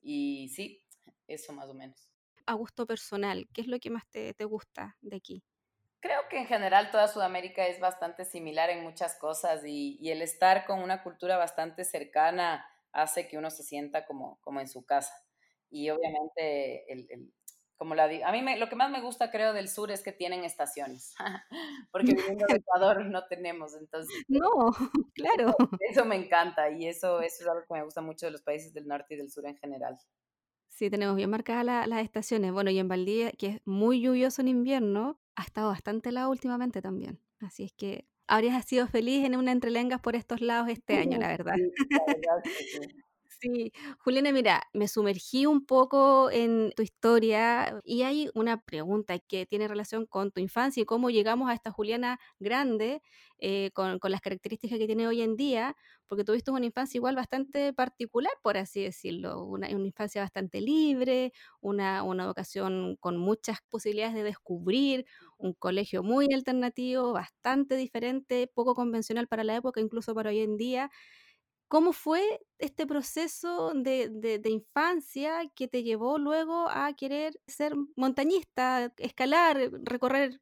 y 0.01 0.49
sí, 0.51 0.85
eso 1.27 1.53
más 1.53 1.69
o 1.69 1.75
menos. 1.75 2.09
A 2.47 2.55
gusto 2.55 2.87
personal, 2.87 3.49
¿qué 3.53 3.63
es 3.63 3.67
lo 3.67 3.79
que 3.79 3.91
más 3.91 4.09
te, 4.09 4.35
te 4.35 4.45
gusta 4.45 4.97
de 5.01 5.17
aquí? 5.17 5.45
Creo 6.01 6.21
que 6.31 6.39
en 6.39 6.47
general 6.47 6.91
toda 6.91 7.09
Sudamérica 7.09 7.67
es 7.67 7.79
bastante 7.79 8.25
similar 8.25 8.71
en 8.71 8.83
muchas 8.83 9.17
cosas 9.17 9.63
y, 9.65 9.99
y, 10.01 10.11
el 10.11 10.23
estar 10.23 10.65
con 10.67 10.81
una 10.83 11.03
cultura 11.03 11.37
bastante 11.37 11.85
cercana 11.85 12.67
hace 12.93 13.29
que 13.29 13.39
uno 13.39 13.51
se 13.51 13.63
sienta 13.63 14.07
como, 14.07 14.41
como 14.41 14.61
en 14.61 14.69
su 14.69 14.85
casa. 14.85 15.13
Y 15.71 15.91
obviamente, 15.91 16.91
el, 16.93 17.07
el 17.11 17.33
como 17.81 17.95
la 17.95 18.05
a 18.05 18.33
mí 18.33 18.43
me, 18.43 18.59
lo 18.59 18.69
que 18.69 18.77
más 18.77 18.91
me 18.91 19.01
gusta 19.01 19.31
creo 19.31 19.55
del 19.55 19.71
sur 19.71 19.91
es 19.91 20.03
que 20.03 20.13
tienen 20.13 20.45
estaciones, 20.45 21.15
porque 21.91 22.13
viviendo 22.13 22.45
en 22.47 22.57
Ecuador 22.57 23.07
no 23.07 23.27
tenemos, 23.27 23.75
entonces. 23.75 24.15
No, 24.29 24.71
claro. 25.15 25.57
Eso 25.89 26.05
me 26.05 26.17
encanta 26.17 26.71
y 26.71 26.87
eso, 26.87 27.23
eso 27.23 27.43
es 27.43 27.49
algo 27.49 27.63
que 27.67 27.75
me 27.75 27.85
gusta 27.85 28.03
mucho 28.03 28.27
de 28.27 28.33
los 28.33 28.43
países 28.43 28.75
del 28.75 28.87
norte 28.87 29.15
y 29.15 29.17
del 29.17 29.31
sur 29.31 29.47
en 29.47 29.57
general. 29.57 29.97
Sí, 30.69 30.91
tenemos 30.91 31.17
bien 31.17 31.31
marcadas 31.31 31.87
las 31.87 32.03
estaciones. 32.03 32.53
Bueno, 32.53 32.71
y 32.71 32.79
en 32.79 32.89
Valdivia, 32.89 33.33
que 33.33 33.47
es 33.47 33.61
muy 33.65 34.03
lluvioso 34.03 34.43
en 34.43 34.49
invierno, 34.49 35.20
ha 35.37 35.43
estado 35.43 35.69
bastante 35.69 36.11
helado 36.11 36.31
últimamente 36.31 36.83
también. 36.83 37.21
Así 37.41 37.65
es 37.65 37.73
que 37.73 38.07
habrías 38.27 38.65
sido 38.65 38.87
feliz 38.87 39.25
en 39.25 39.37
una 39.37 39.53
entrelengas 39.53 40.01
por 40.01 40.17
estos 40.17 40.41
lados 40.41 40.69
este 40.69 40.97
año, 40.99 41.19
la 41.19 41.29
verdad. 41.29 41.55
la 41.57 42.05
verdad 42.07 42.43
Sí, 42.45 42.81
Juliana, 43.99 44.33
mira, 44.33 44.63
me 44.75 44.87
sumergí 44.89 45.47
un 45.47 45.65
poco 45.65 46.31
en 46.31 46.73
tu 46.77 46.83
historia 46.83 47.81
y 47.85 48.03
hay 48.03 48.29
una 48.35 48.61
pregunta 48.63 49.19
que 49.19 49.47
tiene 49.47 49.67
relación 49.69 50.05
con 50.07 50.31
tu 50.31 50.41
infancia 50.41 50.83
y 50.83 50.87
cómo 50.87 51.09
llegamos 51.11 51.49
a 51.51 51.55
esta 51.55 51.71
Juliana 51.71 52.19
grande 52.39 53.01
eh, 53.39 53.71
con, 53.73 53.99
las 54.03 54.21
características 54.21 54.79
que 54.79 54.87
tiene 54.87 55.07
hoy 55.09 55.23
en 55.23 55.37
día, 55.37 55.75
porque 56.07 56.25
tuviste 56.25 56.51
una 56.51 56.67
infancia 56.67 56.99
igual 56.99 57.17
bastante 57.17 57.73
particular, 57.73 58.33
por 58.43 58.59
así 58.59 58.83
decirlo, 58.83 59.43
una, 59.45 59.71
infancia 59.71 60.21
bastante 60.21 60.61
libre, 60.61 61.33
una, 61.61 62.03
una 62.03 62.25
educación 62.25 62.97
con 63.01 63.17
muchas 63.17 63.59
posibilidades 63.71 64.15
de 64.15 64.23
descubrir, 64.25 65.07
un 65.39 65.55
colegio 65.55 66.03
muy 66.03 66.27
alternativo, 66.35 67.13
bastante 67.13 67.77
diferente, 67.77 68.51
poco 68.53 68.75
convencional 68.75 69.27
para 69.29 69.45
la 69.45 69.57
época, 69.57 69.81
incluso 69.81 70.15
para 70.15 70.29
hoy 70.31 70.41
en 70.41 70.57
día. 70.59 70.91
¿Cómo 71.71 71.93
fue 71.93 72.41
este 72.59 72.85
proceso 72.85 73.71
de, 73.77 74.09
de, 74.11 74.51
infancia 74.51 75.49
que 75.55 75.69
te 75.69 75.85
llevó 75.85 76.19
luego 76.19 76.69
a 76.69 76.93
querer 76.95 77.41
ser 77.47 77.75
montañista, 77.95 78.93
escalar, 78.97 79.71
recorrer? 79.85 80.41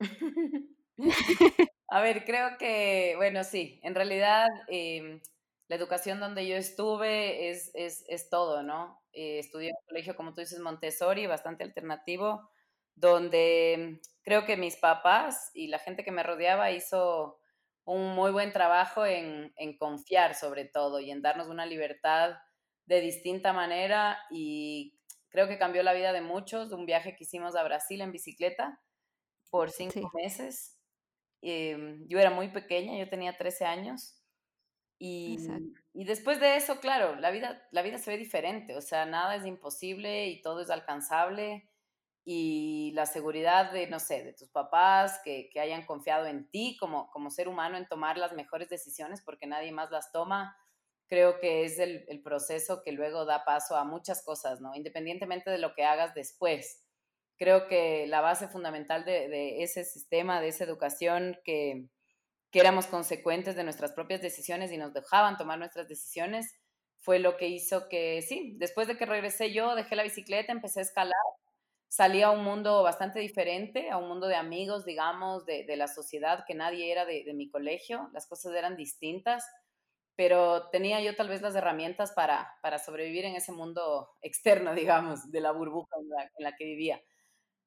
a 1.88 2.00
ver, 2.00 2.24
creo 2.24 2.56
que, 2.58 3.12
bueno, 3.18 3.44
sí, 3.44 3.78
en 3.82 3.94
realidad 3.94 4.48
em, 4.68 5.20
la 5.68 5.76
educación 5.76 6.18
donde 6.18 6.48
yo 6.48 6.56
estuve 6.56 7.50
es, 7.50 7.70
es, 7.74 8.02
es 8.08 8.30
todo, 8.30 8.62
¿no? 8.62 8.98
Eh, 9.12 9.38
estudié 9.38 9.68
en 9.68 9.76
un 9.76 9.86
colegio, 9.86 10.16
como 10.16 10.32
tú 10.32 10.40
dices, 10.40 10.60
Montessori, 10.60 11.26
bastante 11.26 11.62
alternativo, 11.62 12.50
donde 12.94 14.00
creo 14.22 14.46
que 14.46 14.56
mis 14.56 14.76
papás 14.76 15.50
y 15.52 15.68
la 15.68 15.78
gente 15.78 16.04
que 16.04 16.10
me 16.10 16.22
rodeaba 16.22 16.70
hizo 16.70 17.38
un 17.86 18.14
muy 18.14 18.32
buen 18.32 18.52
trabajo 18.52 19.06
en, 19.06 19.52
en, 19.56 19.78
confiar 19.78 20.34
sobre 20.34 20.64
todo 20.64 21.00
y 21.00 21.10
en 21.10 21.22
darnos 21.22 21.48
una 21.48 21.64
libertad 21.64 22.36
de 22.84 23.00
distinta 23.00 23.52
manera 23.52 24.18
y 24.30 24.98
creo 25.28 25.48
que 25.48 25.58
cambió 25.58 25.82
la 25.82 25.92
vida 25.92 26.12
de 26.12 26.20
muchos, 26.20 26.68
de 26.68 26.74
un 26.74 26.84
viaje 26.84 27.14
que 27.16 27.24
hicimos 27.24 27.54
a 27.54 27.62
Brasil 27.62 28.00
en 28.00 28.12
bicicleta 28.12 28.80
por 29.50 29.70
cinco 29.70 30.10
meses. 30.14 30.76
Em, 31.42 32.06
yo 32.08 32.18
era 32.18 32.30
muy 32.30 32.48
pequeña, 32.48 32.98
yo 32.98 33.08
tenía 33.08 33.36
13 33.36 33.64
años 33.64 34.20
y, 34.98 35.36
y, 35.92 36.04
después 36.04 36.40
de 36.40 36.56
eso, 36.56 36.80
claro, 36.80 37.16
la 37.16 37.30
vida, 37.30 37.68
la 37.70 37.82
vida 37.82 37.98
se 37.98 38.10
ve 38.10 38.16
diferente, 38.16 38.74
o 38.74 38.80
sea, 38.80 39.04
nada 39.04 39.36
es 39.36 39.44
imposible 39.44 40.26
y 40.28 40.40
todo 40.40 40.62
es 40.62 40.70
alcanzable 40.70 41.68
y 42.28 42.90
la 42.94 43.06
seguridad 43.06 43.70
de, 43.70 43.86
no 43.86 44.00
sé, 44.00 44.24
de 44.24 44.32
tus 44.32 44.50
papás, 44.50 45.20
que, 45.22 45.48
que, 45.48 45.60
hayan 45.60 45.86
confiado 45.86 46.26
en 46.26 46.50
ti 46.50 46.76
como, 46.80 47.08
como 47.12 47.30
ser 47.30 47.46
humano 47.46 47.76
en 47.76 47.86
tomar 47.86 48.18
las 48.18 48.32
mejores 48.32 48.68
decisiones 48.68 49.22
porque 49.24 49.46
nadie 49.46 49.70
más 49.70 49.92
las 49.92 50.10
toma, 50.10 50.56
creo 51.06 51.38
que 51.38 51.64
es 51.64 51.78
el, 51.78 52.04
el, 52.08 52.22
proceso 52.24 52.82
que 52.82 52.90
luego 52.90 53.26
da 53.26 53.44
paso 53.44 53.76
a 53.76 53.84
muchas 53.84 54.24
cosas, 54.24 54.60
¿no? 54.60 54.74
Independientemente 54.74 55.50
de 55.50 55.58
lo 55.58 55.72
que 55.74 55.84
hagas 55.84 56.14
después. 56.14 56.84
Creo 57.38 57.68
que 57.68 58.08
la 58.08 58.20
base 58.20 58.48
fundamental 58.48 59.04
de, 59.04 59.28
de 59.28 59.62
ese 59.62 59.84
sistema, 59.84 60.40
de 60.40 60.48
esa 60.48 60.64
educación, 60.64 61.38
que, 61.44 61.86
que 62.50 62.58
éramos 62.58 62.88
consecuentes 62.88 63.54
de 63.54 63.62
nuestras 63.62 63.92
propias 63.92 64.20
decisiones 64.20 64.72
y 64.72 64.78
nos 64.78 64.92
dejaban 64.92 65.36
tomar 65.36 65.60
nuestras 65.60 65.86
decisiones, 65.86 66.56
fue 66.98 67.20
lo 67.20 67.36
que 67.36 67.46
hizo 67.46 67.88
que, 67.88 68.20
sí, 68.22 68.56
después 68.58 68.88
de 68.88 68.96
que 68.96 69.06
regresé 69.06 69.52
yo, 69.52 69.76
dejé 69.76 69.94
la 69.94 70.02
bicicleta, 70.02 70.50
empecé 70.50 70.80
a 70.80 70.82
escalar 70.82 71.14
salí 71.96 72.20
a 72.20 72.30
un 72.30 72.44
mundo 72.44 72.82
bastante 72.82 73.20
diferente, 73.20 73.88
a 73.88 73.96
un 73.96 74.06
mundo 74.06 74.26
de 74.26 74.36
amigos, 74.36 74.84
digamos, 74.84 75.46
de, 75.46 75.64
la 75.76 75.88
sociedad, 75.88 76.44
que 76.46 76.54
nadie 76.54 76.92
era 76.92 77.06
de, 77.06 77.32
mi 77.32 77.48
colegio, 77.48 78.10
las 78.12 78.26
cosas 78.26 78.52
eran 78.52 78.76
distintas, 78.76 79.48
pero 80.14 80.68
tenía 80.68 81.00
yo 81.00 81.16
tal 81.16 81.30
vez 81.30 81.40
las 81.40 81.54
herramientas 81.54 82.12
para, 82.12 82.54
para 82.60 82.78
sobrevivir 82.78 83.24
en 83.24 83.34
ese 83.34 83.50
mundo 83.50 84.10
externo, 84.20 84.74
digamos, 84.74 85.30
de 85.30 85.40
la 85.40 85.52
burbuja 85.52 85.96
en 86.36 86.44
la, 86.44 86.54
que 86.54 86.66
vivía. 86.66 87.00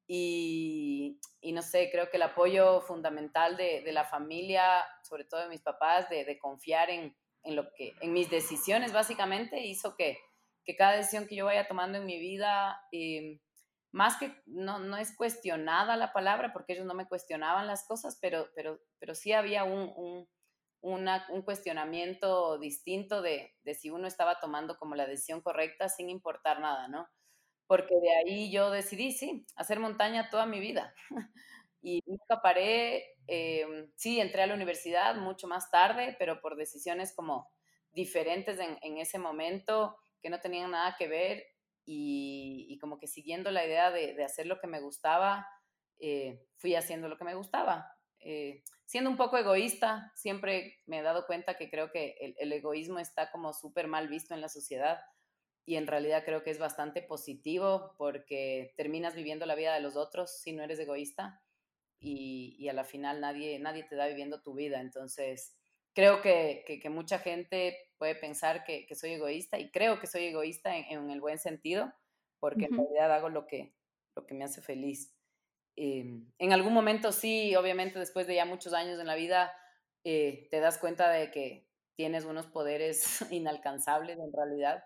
Y, 0.05 1.19
no 1.41 1.63
sé, 1.63 1.89
creo 1.91 2.11
que 2.11 2.17
el 2.17 2.23
apoyo 2.23 2.81
fundamental 2.81 3.57
de, 3.57 3.81
la 3.91 4.05
familia, 4.05 4.85
sobre 5.01 5.23
todo 5.25 5.41
de 5.41 5.49
mis 5.49 5.61
papás, 5.61 6.07
de, 6.07 6.37
confiar 6.37 6.91
en, 6.91 7.17
en, 7.41 7.55
lo 7.55 7.73
que, 7.73 7.95
en 7.99 8.13
mis 8.13 8.29
decisiones, 8.29 8.93
básicamente, 8.93 9.65
hizo 9.65 9.95
que, 9.95 10.19
que 10.63 10.75
cada 10.75 10.97
decisión 10.97 11.25
que 11.25 11.35
yo 11.35 11.45
vaya 11.45 11.67
tomando 11.67 11.97
en 11.97 12.05
mi 12.05 12.19
vida... 12.19 12.79
Eh, 12.91 13.39
más 13.91 14.17
que 14.17 14.41
no, 14.45 14.79
no 14.79 14.97
es 14.97 15.15
cuestionada 15.15 15.97
la 15.97 16.13
palabra, 16.13 16.53
porque 16.53 16.73
ellos 16.73 16.85
no 16.85 16.93
me 16.93 17.07
cuestionaban 17.07 17.67
las 17.67 17.85
cosas, 17.87 18.17
pero, 18.21 18.49
pero, 18.55 18.79
pero 18.99 19.15
sí 19.15 19.33
había 19.33 19.63
un, 19.63 19.91
un, 19.95 20.29
una, 20.81 21.25
un 21.29 21.41
cuestionamiento 21.41 22.57
distinto 22.59 23.21
de, 23.21 23.55
de, 23.63 23.73
si 23.73 23.89
uno 23.89 24.07
estaba 24.07 24.39
tomando 24.39 24.77
como 24.77 24.95
la 24.95 25.07
decisión 25.07 25.41
correcta 25.41 25.89
sin 25.89 26.09
importar 26.09 26.59
nada, 26.59 26.87
¿no? 26.87 27.07
Porque 27.67 27.95
de 28.01 28.15
ahí 28.15 28.51
yo 28.51 28.71
decidí, 28.71 29.11
sí, 29.11 29.45
hacer 29.55 29.79
montaña 29.79 30.29
toda 30.29 30.45
mi 30.45 30.59
vida. 30.59 30.93
y 31.81 32.01
nunca 32.05 32.41
paré, 32.41 33.15
eh, 33.27 33.89
sí, 33.95 34.19
entré 34.19 34.43
a 34.43 34.47
la 34.47 34.55
universidad 34.55 35.15
mucho 35.15 35.47
más 35.47 35.71
tarde, 35.71 36.15
pero 36.19 36.41
por 36.41 36.55
decisiones 36.55 37.13
como 37.15 37.51
diferentes 37.91 38.59
en, 38.59 38.77
en 38.81 38.97
ese 38.97 39.19
momento 39.19 39.97
que 40.21 40.29
no 40.29 40.39
tenían 40.39 40.71
nada 40.71 40.95
que 40.97 41.07
ver 41.07 41.43
y, 41.91 42.77
como 42.77 42.99
que 42.99 43.07
siguiendo 43.07 43.49
la 43.49 43.65
idea 43.65 43.89
de, 43.89 44.23
hacer 44.23 44.45
lo 44.45 44.59
que 44.59 44.67
me 44.67 44.79
gustaba, 44.79 45.47
eh, 45.97 46.45
fui 46.57 46.75
haciendo 46.75 47.09
lo 47.09 47.17
que 47.17 47.23
me 47.23 47.33
gustaba. 47.33 47.91
Eh, 48.19 48.63
siendo 48.85 49.09
un 49.09 49.17
poco 49.17 49.37
egoísta, 49.37 50.11
siempre 50.15 50.77
me 50.85 50.99
he 50.99 51.01
dado 51.01 51.25
cuenta 51.25 51.57
que 51.57 51.67
creo 51.69 51.91
que 51.91 52.35
el, 52.37 52.51
egoísmo 52.51 52.99
está 52.99 53.31
como 53.31 53.53
súper 53.53 53.87
mal 53.87 54.07
visto 54.07 54.35
en 54.35 54.41
la 54.41 54.49
sociedad 54.49 54.99
y 55.65 55.77
en 55.77 55.87
realidad 55.87 56.23
creo 56.25 56.43
que 56.43 56.51
es 56.51 56.59
bastante 56.59 57.01
positivo 57.01 57.95
porque 57.97 58.73
terminas 58.77 59.15
viviendo 59.15 59.47
la 59.47 59.55
vida 59.55 59.73
de 59.73 59.81
los 59.81 59.95
otros 59.95 60.41
si 60.41 60.53
no 60.53 60.63
eres 60.63 60.79
egoísta 60.79 61.41
y, 61.99 62.55
y 62.59 62.69
a 62.69 62.73
la 62.73 62.83
final 62.83 63.19
nadie, 63.19 63.57
nadie 63.57 63.83
te 63.83 63.95
da 63.95 64.05
viviendo 64.05 64.43
tu 64.43 64.53
vida. 64.53 64.79
Entonces, 64.79 65.57
creo 65.93 66.21
que, 66.21 66.63
que 66.81 66.89
mucha 66.89 67.17
gente 67.17 67.88
puede 67.99 68.15
pensar 68.15 68.63
que, 68.63 68.87
que, 68.87 68.95
soy 68.95 69.11
egoísta 69.11 69.59
y 69.59 69.69
creo 69.69 69.99
que 69.99 70.07
soy 70.07 70.23
egoísta 70.23 70.75
en, 70.75 70.85
en 70.85 71.11
el 71.11 71.21
buen 71.21 71.37
sentido, 71.37 71.93
porque 72.39 72.65
uh 72.65 72.69
-huh. 72.69 72.71
en 72.71 72.77
realidad 72.77 73.13
hago 73.13 73.29
lo 73.29 73.45
que, 73.45 73.75
lo 74.15 74.25
que 74.25 74.33
me 74.33 74.45
hace 74.45 74.61
feliz. 74.61 75.13
Eh, 75.75 76.23
en 76.39 76.53
algún 76.53 76.73
momento 76.73 77.11
sí, 77.11 77.55
obviamente 77.55 77.99
después 77.99 78.25
de 78.25 78.35
ya 78.35 78.45
muchos 78.45 78.73
años 78.73 78.99
en 78.99 79.07
la 79.07 79.15
vida, 79.15 79.53
eh, 80.03 80.47
te 80.49 80.59
das 80.59 80.77
cuenta 80.77 81.11
de 81.11 81.29
que 81.29 81.67
tienes 81.95 82.25
unos 82.25 82.47
poderes 82.47 83.19
inalcanzables 83.31 84.17
en 84.17 84.31
realidad 84.33 84.83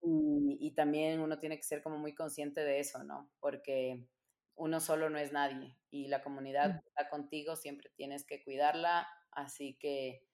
y, 0.00 0.56
y, 0.60 0.74
también 0.74 1.20
uno 1.20 1.38
tiene 1.38 1.56
que 1.56 1.62
ser 1.62 1.82
como 1.82 1.98
muy 1.98 2.14
consciente 2.14 2.60
de 2.62 2.78
eso, 2.78 3.02
¿no? 3.04 3.32
Porque 3.40 4.06
uno 4.54 4.78
solo 4.80 5.08
no 5.10 5.18
es 5.18 5.32
nadie 5.32 5.76
y 5.90 6.08
la 6.08 6.22
comunidad 6.22 6.70
-huh. 6.70 6.82
está 6.86 7.08
contigo, 7.08 7.56
siempre 7.56 7.90
tienes 7.96 8.24
que 8.24 8.42
cuidarla, 8.44 9.08
así 9.32 9.76
que 9.80 10.26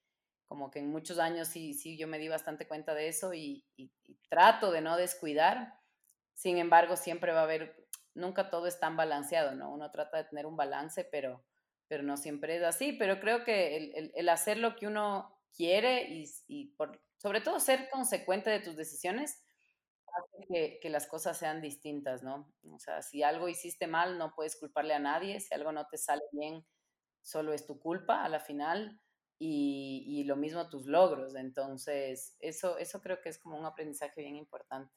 como 0.51 0.69
que 0.69 0.81
en 0.81 0.91
muchos 0.91 1.21
años 1.21 1.47
sí, 1.47 1.75
sí, 1.75 1.97
yo 1.97 2.09
me 2.09 2.19
di 2.19 2.27
bastante 2.27 2.67
cuenta 2.67 2.93
de 2.93 3.07
eso 3.07 3.33
y, 3.33 3.65
trato 4.29 4.73
de 4.73 4.81
no 4.81 4.97
descuidar. 4.97 5.79
Sin 6.35 6.59
embargo, 6.59 6.97
siempre 6.97 7.31
va 7.31 7.43
a 7.43 7.45
haber, 7.45 7.87
nunca 8.15 8.51
todo 8.51 8.67
es 8.67 8.81
tan 8.81 8.97
balanceado, 8.97 9.55
¿no? 9.55 9.73
Uno 9.73 9.93
trata 9.93 10.17
de 10.17 10.25
tener 10.25 10.47
un 10.47 10.57
balance, 10.57 11.05
pero, 11.05 11.45
pero 11.87 12.03
no 12.03 12.17
siempre 12.17 12.57
es 12.57 12.65
así. 12.65 12.93
Pero 12.95 13.21
creo 13.21 13.45
que 13.45 13.77
el, 13.77 14.13
el, 14.13 14.29
hacer 14.29 14.59
lo 14.59 14.75
que 14.75 14.89
uno 14.89 15.41
quiere 15.55 16.11
y, 16.11 16.29
y 16.49 16.75
por, 16.75 17.01
sobre 17.19 17.41
todo 17.41 17.61
ser 17.61 17.89
consecuente 17.89 18.51
de 18.51 18.59
tus 18.59 18.75
decisiones, 18.75 19.45
hace 20.05 20.49
que, 20.49 20.81
que, 20.83 20.91
las 20.91 21.07
cosas 21.07 21.39
sean 21.39 21.63
distintas, 21.63 22.25
¿no? 22.25 22.53
O 22.73 22.81
sea, 22.81 23.03
si 23.03 23.23
algo 23.23 23.49
hiciste 23.49 23.87
mal, 23.87 24.19
no 24.19 24.35
puedes 24.35 24.59
culparle 24.59 24.95
a 24.95 24.99
nadie. 24.99 25.39
Si 25.39 25.55
algo 25.55 25.71
no 25.71 25.87
te 25.87 25.97
sale 25.97 26.23
bien, 26.33 26.67
solo 27.23 27.53
es 27.53 27.67
tu 27.67 27.79
culpa 27.79 28.25
a 28.25 28.29
la 28.29 28.41
final 28.41 29.01
y, 29.43 30.25
lo 30.25 30.37
mismo 30.37 30.69
tus 30.69 30.87
logros. 30.87 31.35
Entonces, 31.35 32.37
eso, 32.41 32.79
eso 32.79 33.01
creo 33.01 33.21
que 33.21 33.31
es 33.31 33.39
como 33.39 33.59
un 33.59 33.65
aprendizaje 33.65 34.21
bien 34.21 34.37
importante. 34.37 34.93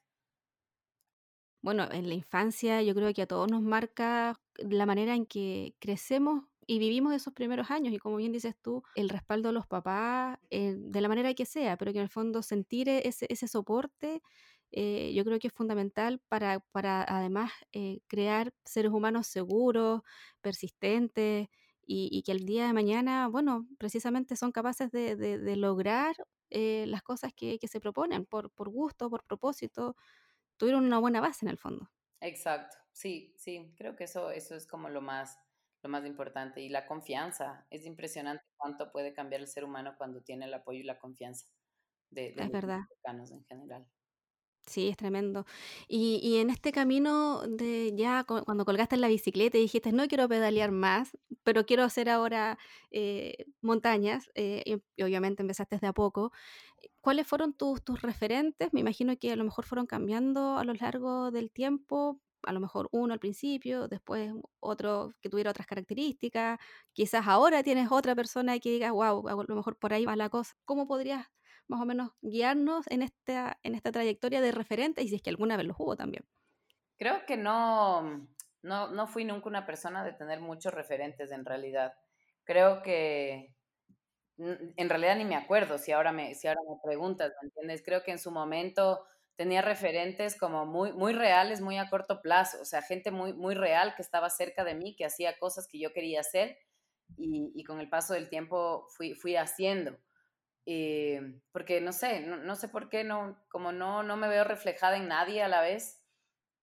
Bueno, 1.62 1.88
en 1.91 2.09
la 2.09 2.13
infancia 2.13 2.81
yo 2.81 2.93
creo 2.93 3.13
que 3.13 3.21
a 3.21 3.27
todos 3.27 3.50
nos 3.50 3.62
marca 3.62 4.38
la 4.57 4.85
manera 4.85 5.15
en 5.15 5.25
que 5.25 5.75
crecemos 5.79 6.43
y 6.67 6.77
vivimos 6.77 7.13
esos 7.13 7.33
primeros 7.33 7.71
años 7.71 7.93
y 7.93 8.00
como 8.00 8.17
bien 8.17 8.33
dices 8.33 8.55
tú, 8.62 8.83
el 8.95 9.07
respaldo 9.07 9.50
de 9.50 9.53
los 9.53 9.65
papás, 9.65 10.38
eh, 10.50 10.75
de 10.77 11.01
la 11.01 11.07
manera 11.07 11.33
que 11.33 11.45
sea, 11.45 11.77
pero 11.77 11.93
que 11.93 12.00
en 12.00 12.03
el 12.03 12.09
fondo 12.09 12.41
sentir 12.41 12.89
ese, 12.89 13.27
ese 13.29 13.47
soporte, 13.47 14.21
eh, 14.71 15.13
yo 15.13 15.23
creo 15.23 15.39
que 15.39 15.47
es 15.47 15.53
fundamental 15.53 16.19
para, 16.27 16.59
para 16.71 17.05
además 17.07 17.51
eh, 17.71 18.01
crear 18.07 18.53
seres 18.65 18.91
humanos 18.91 19.27
seguros, 19.27 20.01
persistentes, 20.41 21.47
y, 21.85 22.09
y, 22.11 22.23
que 22.23 22.31
el 22.31 22.45
día 22.45 22.67
de 22.67 22.73
mañana, 22.73 23.27
bueno, 23.27 23.67
precisamente 23.77 24.35
son 24.35 24.51
capaces 24.51 24.91
de, 24.91 25.15
de, 25.15 25.37
de 25.37 25.55
lograr 25.57 26.15
eh, 26.49 26.85
las 26.87 27.01
cosas 27.03 27.33
que, 27.33 27.59
que, 27.59 27.67
se 27.67 27.79
proponen 27.79 28.25
por, 28.25 28.51
por 28.51 28.69
gusto, 28.69 29.09
por 29.09 29.23
propósito, 29.25 29.95
tuvieron 30.57 30.85
una 30.85 30.99
buena 30.99 31.21
base 31.21 31.45
en 31.45 31.51
el 31.51 31.57
fondo. 31.57 31.89
Exacto, 32.21 32.77
sí, 32.93 33.33
sí, 33.37 33.73
creo 33.77 33.95
que 33.95 34.05
eso, 34.05 34.31
eso 34.31 34.55
es 34.55 34.65
como 34.65 34.89
lo 34.89 35.01
más, 35.01 35.37
lo 35.83 35.89
más 35.89 36.05
importante. 36.05 36.61
Y 36.61 36.69
la 36.69 36.85
confianza, 36.87 37.67
es 37.69 37.85
impresionante 37.85 38.43
cuánto 38.57 38.91
puede 38.91 39.13
cambiar 39.13 39.41
el 39.41 39.47
ser 39.47 39.65
humano 39.65 39.95
cuando 39.97 40.21
tiene 40.21 40.45
el 40.45 40.53
apoyo 40.53 40.79
y 40.79 40.83
la 40.83 40.99
confianza 40.99 41.47
de, 42.09 42.31
de 42.33 42.43
es 42.43 42.49
los 42.49 42.51
verdad. 42.51 42.81
mexicanos 42.89 43.31
en 43.31 43.43
general. 43.45 43.87
Sí, 44.65 44.88
es 44.88 44.96
tremendo. 44.98 45.46
Y, 45.89 46.20
y 46.24 46.38
en 46.38 46.50
este 46.50 46.72
camino 46.72 47.41
de 47.48 47.93
ya 47.96 48.24
cuando 48.24 48.63
colgaste 48.65 48.96
en 48.96 49.01
la 49.01 49.10
bicicleta 49.10 49.58
y 49.58 49.62
dijiste, 49.62 49.91
no 49.91 50.08
quiero 50.08 50.27
pedalear 50.29 50.72
más, 50.72 51.17
pero 51.43 51.65
quiero 51.65 51.84
hacer 51.84 52.10
ahora 52.10 52.58
eh, 52.89 53.46
montañas, 53.62 54.29
eh, 54.36 54.63
y, 54.65 54.75
y, 54.96 55.03
obviamente 55.03 55.41
empezaste 55.43 55.77
de 55.79 55.88
a 55.88 55.93
poco, 55.93 56.32
¿cuáles 57.01 57.27
fueron 57.27 57.53
tus, 57.53 57.84
tus 57.84 58.01
referentes? 58.01 58.74
Me 58.74 58.79
imagino 58.82 59.17
que 59.17 59.32
a 59.34 59.36
lo 59.36 59.43
mejor 59.43 59.65
fueron 59.65 59.86
cambiando 59.88 60.58
a 60.58 60.63
lo 60.63 60.74
largo 60.74 61.32
del 61.32 61.51
tiempo, 61.51 62.20
a 62.43 62.53
lo 62.53 62.60
mejor 62.62 62.89
uno 62.91 63.13
al 63.13 63.20
principio, 63.20 63.88
después 63.89 64.32
otro 64.62 65.13
que 65.22 65.29
tuviera 65.29 65.51
otras 65.51 65.67
características, 65.67 66.60
quizás 66.93 67.27
ahora 67.27 67.63
tienes 67.63 67.91
otra 67.91 68.15
persona 68.15 68.60
que 68.60 68.72
diga, 68.72 68.91
wow, 68.91 69.27
a 69.29 69.43
lo 69.48 69.55
mejor 69.55 69.77
por 69.77 69.93
ahí 69.93 70.05
va 70.05 70.15
la 70.15 70.29
cosa. 70.29 70.53
¿Cómo 70.65 70.88
podrías 70.88 71.27
más 71.67 71.82
o 71.82 71.86
menos 71.86 72.12
guiarnos 72.22 72.86
en 72.88 73.01
esta, 73.01 73.58
en 73.63 73.75
esta 73.75 73.91
trayectoria 73.91 74.41
de 74.41 74.51
referentes 74.51 75.05
y 75.05 75.10
si 75.10 75.15
es 75.15 75.22
que 75.22 75.29
alguna 75.29 75.58
vez 75.58 75.65
los 75.65 75.77
hubo 75.79 75.96
también. 75.96 76.25
Creo 76.98 77.25
que 77.25 77.38
no, 77.38 78.27
no, 78.62 78.91
no 78.91 79.08
fui 79.08 79.25
nunca 79.25 79.50
una 79.50 79.65
persona 79.65 80.03
de 80.03 80.13
tener 80.13 80.39
muchos 80.39 80.74
referentes 80.74 81.32
en 81.32 81.46
realidad. 81.46 81.93
Creo 82.43 82.82
que 82.82 83.55
en 84.38 84.89
realidad 84.89 85.15
ni 85.15 85.25
me 85.25 85.36
acuerdo 85.36 85.77
si 85.77 85.91
ahora 85.91 86.12
me, 86.12 86.34
si 86.36 86.48
ahora 86.48 86.62
me 86.67 86.75
preguntas, 86.84 87.34
¿me 87.41 87.48
entiendes? 87.48 87.84
Creo 87.86 88.03
que 88.03 88.12
en 88.12 88.20
su 88.20 88.32
momento 88.32 89.05
tenía 89.36 89.62
referentes 89.62 90.38
como 90.38 90.65
muy, 90.65 90.93
muy 90.93 91.13
reales, 91.13 91.62
muy 91.62 91.77
a 91.77 91.89
corto 91.89 92.22
plazo, 92.22 92.62
o 92.62 92.65
sea, 92.65 92.82
gente 92.82 93.12
muy, 93.12 93.34
muy 93.34 93.55
real 93.55 93.96
que 93.96 94.01
estaba 94.01 94.29
cerca 94.29 94.63
de 94.63 94.75
mí, 94.75 94.96
que 94.96 95.05
hacía 95.05 95.38
cosas 95.38 95.67
que 95.67 95.79
yo 95.79 95.91
quería 95.93 96.20
hacer 96.20 96.58
y, 97.17 97.51
y 97.55 97.63
con 97.63 97.79
el 97.79 97.89
paso 97.89 98.13
del 98.13 98.29
tiempo 98.29 98.88
fui, 98.96 99.13
fui 99.13 99.36
haciendo. 99.36 99.98
Eh, 100.65 101.41
porque 101.51 101.82
no 101.82 101.91
sé, 101.91 102.22
no, 102.22 102.55
sé 102.55 102.70
por 102.70 102.89
qué, 102.89 103.03
no, 103.03 103.43
como 103.50 103.72
no, 103.72 104.03
no 104.03 104.15
me 104.15 104.29
veo 104.29 104.43
reflejada 104.43 104.98
en 104.98 105.08
nadie 105.08 105.43
a 105.43 105.48
la 105.48 105.62
vez, 105.62 106.01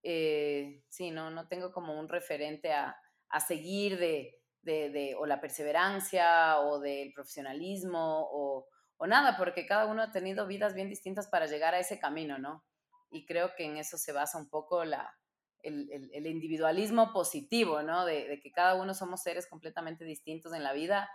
eh, 0.03 0.83
sí, 0.89 1.11
no, 1.11 1.29
no 1.29 1.47
tengo 1.47 1.71
como 1.71 1.99
un 1.99 2.09
referente 2.09 2.73
a, 2.73 2.97
a 3.29 3.39
seguir 3.39 3.99
de, 3.99 4.41
de, 4.61 4.89
de, 4.89 5.15
o 5.15 5.25
la 5.25 5.39
perseverancia 5.39 6.59
o 6.59 6.79
del 6.79 7.13
profesionalismo 7.13 8.27
o, 8.31 8.67
o 8.97 9.07
nada, 9.07 9.37
porque 9.37 9.65
cada 9.65 9.85
uno 9.85 10.01
ha 10.01 10.11
tenido 10.11 10.47
vidas 10.47 10.73
bien 10.73 10.89
distintas 10.89 11.27
para 11.27 11.45
llegar 11.45 11.75
a 11.75 11.79
ese 11.79 11.99
camino, 11.99 12.39
¿no? 12.39 12.63
Y 13.11 13.25
creo 13.25 13.55
que 13.55 13.65
en 13.65 13.77
eso 13.77 13.97
se 13.97 14.13
basa 14.13 14.37
un 14.37 14.49
poco 14.49 14.85
la, 14.85 15.15
el, 15.63 16.27
individualismo 16.27 17.11
positivo, 17.13 17.81
¿no? 17.81 18.05
De, 18.05 18.39
que 18.41 18.51
cada 18.51 18.75
uno 18.75 18.93
somos 18.93 19.21
seres 19.21 19.47
completamente 19.47 20.05
distintos 20.05 20.53
en 20.53 20.63
la 20.63 20.73
vida 20.73 21.09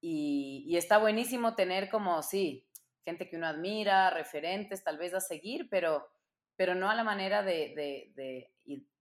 y, 0.00 0.76
está 0.76 0.98
buenísimo 0.98 1.54
tener 1.54 1.90
como, 1.90 2.22
sí, 2.22 2.66
gente 3.04 3.28
que 3.28 3.36
uno 3.36 3.46
admira, 3.46 4.10
referentes 4.10 4.82
tal 4.82 4.98
vez 4.98 5.14
a 5.14 5.20
seguir, 5.20 5.68
pero, 5.70 6.08
pero 6.56 6.74
no 6.74 6.88
a 6.88 6.94
la 6.94 7.04
manera 7.04 7.42
de, 7.42 7.74
de, 8.16 8.50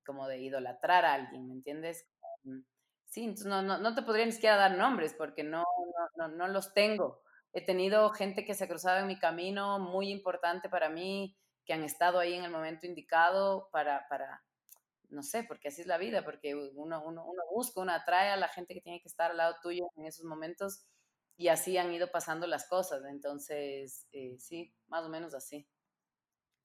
como 0.05 0.27
de 0.27 0.39
idolatrar 0.39 1.05
a 1.05 1.13
alguien, 1.13 1.47
¿me 1.47 1.53
entiendes? 1.53 2.07
Mm, 2.43 2.61
sí, 3.05 3.35
no, 3.45 3.61
no, 3.61 3.77
no, 3.77 3.95
te 3.95 4.01
podría 4.01 4.25
ni 4.25 4.31
siquiera 4.31 4.55
dar 4.55 4.75
nombres 4.75 5.13
porque 5.13 5.43
no, 5.43 5.63
no, 6.15 6.27
no, 6.29 6.47
los 6.47 6.73
tengo. 6.73 7.21
He 7.53 7.63
tenido 7.63 8.09
gente 8.11 8.45
que 8.45 8.55
se 8.55 8.63
ha 8.63 8.67
cruzado 8.67 8.99
en 8.99 9.07
mi 9.07 9.19
camino 9.19 9.79
muy 9.79 10.09
importante 10.09 10.67
para 10.67 10.89
mí, 10.89 11.37
que 11.65 11.73
han 11.73 11.83
estado 11.83 12.19
ahí 12.19 12.33
en 12.33 12.43
el 12.43 12.51
momento 12.51 12.87
indicado 12.87 13.69
para, 13.71 14.07
para, 14.09 14.43
no 15.09 15.23
sé, 15.23 15.43
porque 15.43 15.69
así 15.69 15.81
es 15.81 15.87
la 15.87 15.97
vida, 15.97 16.23
porque 16.23 16.55
uno, 16.55 17.03
uno, 17.03 17.25
uno, 17.25 17.41
busca, 17.53 17.81
uno 17.81 17.91
atrae 17.91 18.29
a 18.29 18.37
la 18.37 18.47
gente 18.47 18.73
que 18.73 18.81
tiene 18.81 19.01
que 19.01 19.07
estar 19.07 19.31
al 19.31 19.37
lado 19.37 19.55
tuyo 19.61 19.87
en 19.95 20.05
esos 20.05 20.25
momentos 20.25 20.85
y 21.37 21.47
así 21.47 21.77
han 21.77 21.93
ido 21.93 22.11
pasando 22.11 22.47
las 22.47 22.67
cosas. 22.67 23.03
Entonces, 23.09 24.07
eh, 24.11 24.35
sí, 24.39 24.73
más 24.87 25.05
o 25.05 25.09
menos 25.09 25.33
así. 25.33 25.67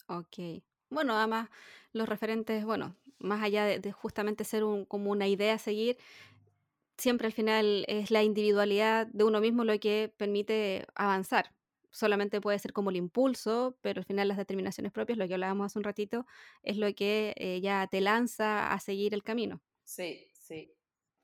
Ok. 0.09 0.63
Bueno, 0.91 1.17
además, 1.17 1.49
los 1.93 2.09
referentes, 2.09 2.65
bueno, 2.65 2.97
más 3.19 3.43
allá 3.43 3.65
de, 3.65 3.93
justamente 3.93 4.45
ser 4.45 4.65
un, 4.65 4.85
como 4.85 5.11
una 5.11 5.27
idea 5.27 5.55
a 5.55 5.59
seguir, 5.59 5.97
siempre 6.99 7.27
al 7.27 7.33
final 7.33 7.85
es 7.89 8.11
la 8.11 8.23
individualidad 8.23 9.07
de 9.07 9.25
uno 9.25 9.41
mismo 9.41 9.65
lo 9.65 9.79
que 9.79 10.13
permite 10.17 10.87
avanzar 10.95 11.51
solamente 11.95 12.41
puede 12.41 12.59
ser 12.59 12.73
como 12.73 12.91
el 12.91 12.97
impulso, 12.97 13.79
pero 13.81 14.01
al 14.01 14.05
final 14.05 14.27
las 14.27 14.37
determinaciones 14.37 14.91
propias, 14.91 15.17
lo 15.17 15.29
que 15.29 15.35
hablábamos 15.35 15.67
hace 15.67 15.79
un 15.79 15.85
ratito, 15.85 16.27
es 16.63 16.77
lo 16.77 16.93
que 16.93 17.35
eh, 17.37 17.61
ya 17.61 17.87
te 17.87 18.01
lanza 18.01 18.73
a 18.73 18.81
seguir 18.81 19.15
el 19.15 19.23
camino. 19.23 19.63
Sí, 19.85 20.29
sí. 20.33 20.75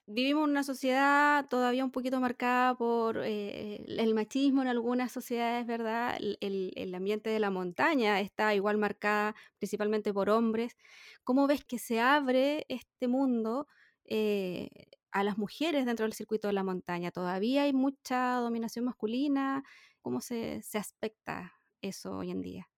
Vivimos 0.07 0.45
en 0.45 0.51
una 0.51 0.63
sociedad 0.63 1.47
todavía 1.49 1.85
un 1.85 1.91
poquito 1.91 2.21
marcada 2.21 2.77
por 2.77 3.19
eh, 3.25 3.85
el 3.87 4.15
machismo 4.15 4.63
en 4.63 4.69
algunas 4.69 5.11
sociedades, 5.11 5.67
¿verdad? 5.67 6.17
El, 6.41 6.95
ambiente 6.95 7.31
de 7.31 7.41
la 7.41 7.51
montaña 7.51 8.21
está 8.21 8.55
igual 8.55 8.79
marcada 8.79 9.35
principalmente 9.59 10.13
por 10.13 10.31
hombres. 10.31 10.77
¿Cómo 11.25 11.47
ves 11.47 11.65
que 11.65 11.79
se 11.79 12.01
abre 12.01 12.65
este 12.69 13.09
mundo 13.09 13.67
eh, 14.05 14.69
a 15.11 15.25
las 15.25 15.39
mujeres 15.39 15.87
dentro 15.87 16.05
del 16.05 16.13
circuito 16.13 16.49
de 16.49 16.55
la 16.55 16.65
montaña? 16.65 17.11
¿Todavía 17.11 17.63
hay 17.63 17.73
mucha 17.73 18.35
dominación 18.37 18.85
masculina? 18.85 19.65
¿Cómo 20.01 20.21
se, 20.21 20.63
aspecta 20.75 21.53
eso 21.81 22.17
hoy 22.17 22.31
en 22.31 22.43
día? 22.43 22.69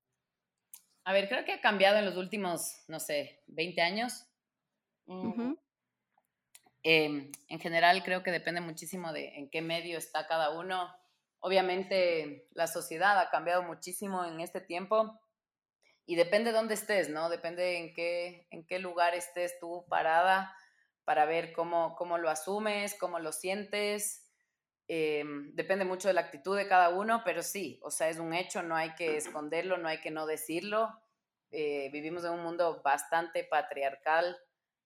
A 1.05 1.13
ver, 1.13 1.29
creo 1.29 1.45
que 1.45 1.53
ha 1.53 1.61
cambiado 1.61 1.99
en 1.99 2.05
los 2.05 2.17
últimos, 2.17 2.85
no 2.89 3.01
sé, 3.01 3.43
20 3.47 3.81
años. 3.81 4.27
Mm. 5.07 5.55
Em, 6.85 7.31
en 7.49 7.61
general 7.61 8.03
creo 8.03 8.23
que 8.23 8.33
depende 8.33 8.61
muchísimo 8.61 9.13
de 9.13 9.37
en 9.37 9.51
qué 9.51 9.63
medio 9.63 9.99
está 9.99 10.27
cada 10.27 10.51
uno. 10.51 10.93
Obviamente 11.39 12.49
la 12.53 12.67
sociedad 12.67 13.19
ha 13.19 13.31
cambiado 13.31 13.63
muchísimo 13.63 14.25
en 14.25 14.41
este 14.41 14.61
tiempo 14.61 15.21
y 16.07 16.17
depende 16.17 16.51
de 16.51 16.57
dónde 16.57 16.75
estés, 16.75 17.09
¿no? 17.09 17.29
Depende 17.29 17.79
en 17.79 17.95
qué, 17.95 18.49
en 18.51 18.67
qué 18.67 18.79
lugar 18.79 19.15
estés 19.15 19.59
tú 19.61 19.87
parada 19.89 20.57
para 21.05 21.25
ver 21.25 21.53
cómo, 21.53 21.95
cómo 21.97 22.19
lo 22.19 22.31
asumes, 22.31 22.97
cómo 22.99 23.19
lo 23.19 23.33
sientes. 23.33 24.22
Em, 24.89 25.55
depende 25.55 25.85
mucho 25.85 26.09
de 26.09 26.15
la 26.15 26.23
actitud 26.23 26.57
de 26.57 26.69
cada 26.69 26.91
uno, 26.91 27.23
pero 27.25 27.43
sí, 27.43 27.81
o 27.83 27.91
sea, 27.91 28.09
es 28.09 28.19
un 28.19 28.35
hecho, 28.35 28.63
no 28.63 28.77
hay 28.77 28.95
que 28.95 29.17
esconderlo, 29.17 29.79
no 29.79 29.89
hay 29.89 30.01
que 30.01 30.11
no 30.11 30.27
decirlo. 30.27 30.91
Eh, 31.51 31.91
vivimos 31.93 32.25
en 32.25 32.33
un 32.33 32.43
mundo 32.43 32.81
bastante 32.83 33.45
patriarcal 33.45 34.37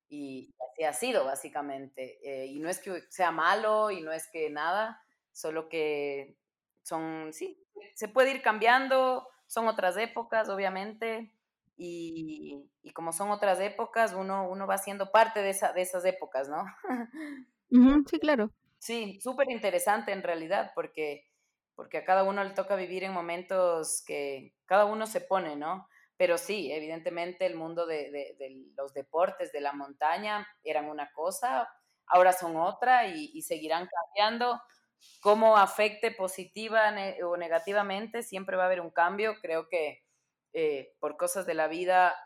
y 0.08 0.54
así 0.58 0.84
ha 0.84 0.92
sido 0.92 1.24
básicamente. 1.24 2.18
Eh, 2.22 2.46
y 2.46 2.58
no 2.60 2.68
es 2.68 2.80
que 2.80 3.02
sea 3.08 3.30
malo 3.30 3.90
y 3.90 4.02
no 4.02 4.12
es 4.12 4.28
que 4.30 4.50
nada, 4.50 5.02
solo 5.32 5.68
que 5.68 6.36
son, 6.82 7.32
sí, 7.32 7.64
se 7.94 8.08
puede 8.08 8.30
ir 8.30 8.42
cambiando, 8.42 9.28
son 9.46 9.68
otras 9.68 9.96
épocas, 9.96 10.48
obviamente, 10.48 11.32
y, 11.76 12.70
y 12.82 12.92
como 12.92 13.12
son 13.12 13.30
otras 13.30 13.60
épocas, 13.60 14.12
uno, 14.12 14.48
uno 14.48 14.66
va 14.66 14.78
siendo 14.78 15.10
parte 15.10 15.40
de, 15.40 15.50
esa, 15.50 15.72
de 15.72 15.82
esas 15.82 16.04
épocas, 16.04 16.48
¿no? 16.48 16.64
sí, 18.08 18.18
claro. 18.18 18.52
Sí, 18.78 19.20
súper 19.20 19.50
interesante 19.50 20.12
en 20.12 20.22
realidad, 20.22 20.72
porque, 20.74 21.26
porque 21.74 21.98
a 21.98 22.04
cada 22.04 22.24
uno 22.24 22.44
le 22.44 22.50
toca 22.50 22.76
vivir 22.76 23.04
en 23.04 23.12
momentos 23.12 24.02
que 24.06 24.54
cada 24.66 24.84
uno 24.84 25.06
se 25.06 25.20
pone, 25.20 25.56
¿no? 25.56 25.88
Pero 26.16 26.38
sí, 26.38 26.72
evidentemente 26.72 27.44
el 27.46 27.56
mundo 27.56 27.86
de, 27.86 28.10
de, 28.10 28.64
los 28.76 28.94
deportes, 28.94 29.52
de 29.52 29.60
la 29.60 29.72
montaña, 29.72 30.46
eran 30.64 30.86
una 30.86 31.10
cosa, 31.12 31.68
ahora 32.06 32.32
son 32.32 32.56
otra 32.56 33.06
y, 33.08 33.42
seguirán 33.42 33.88
cambiando. 33.88 34.60
Cómo 35.20 35.56
afecte 35.56 36.10
positiva 36.10 36.94
o 37.24 37.36
negativamente, 37.36 38.22
siempre 38.22 38.56
va 38.56 38.64
a 38.64 38.66
haber 38.66 38.80
un 38.80 38.90
cambio. 38.90 39.34
Creo 39.42 39.68
que 39.68 40.04
eh, 40.54 40.94
por 41.00 41.16
cosas 41.18 41.44
de 41.46 41.54
la 41.54 41.68
vida 41.68 42.16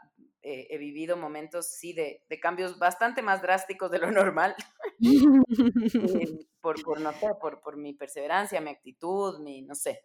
eh, 0.42 0.68
he 0.70 0.78
vivido 0.78 1.16
momentos, 1.16 1.66
sí, 1.72 1.92
de, 1.92 2.24
de, 2.28 2.40
cambios 2.40 2.78
bastante 2.78 3.22
más 3.22 3.42
drásticos 3.42 3.90
de 3.90 3.98
lo 3.98 4.10
normal. 4.12 4.54
Eh, 5.02 5.08
por, 6.60 6.82
por, 6.82 7.00
no 7.00 7.12
sé, 7.12 7.28
por, 7.40 7.60
por 7.60 7.76
mi 7.76 7.94
perseverancia, 7.94 8.60
mi 8.60 8.70
actitud, 8.70 9.40
mi, 9.40 9.62
no 9.62 9.74
sé. 9.74 10.02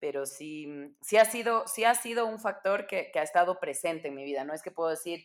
Pero 0.00 0.26
sí, 0.26 0.66
sí, 1.00 1.16
ha, 1.16 1.24
sido, 1.24 1.66
sí 1.66 1.84
ha 1.84 1.94
sido 1.94 2.26
un 2.26 2.38
factor 2.38 2.86
que, 2.86 3.10
que 3.12 3.20
ha 3.20 3.22
estado 3.22 3.58
presente 3.60 4.08
en 4.08 4.14
mi 4.14 4.24
vida. 4.24 4.44
No 4.44 4.52
es 4.52 4.62
que 4.62 4.70
puedo 4.70 4.90
decir, 4.90 5.24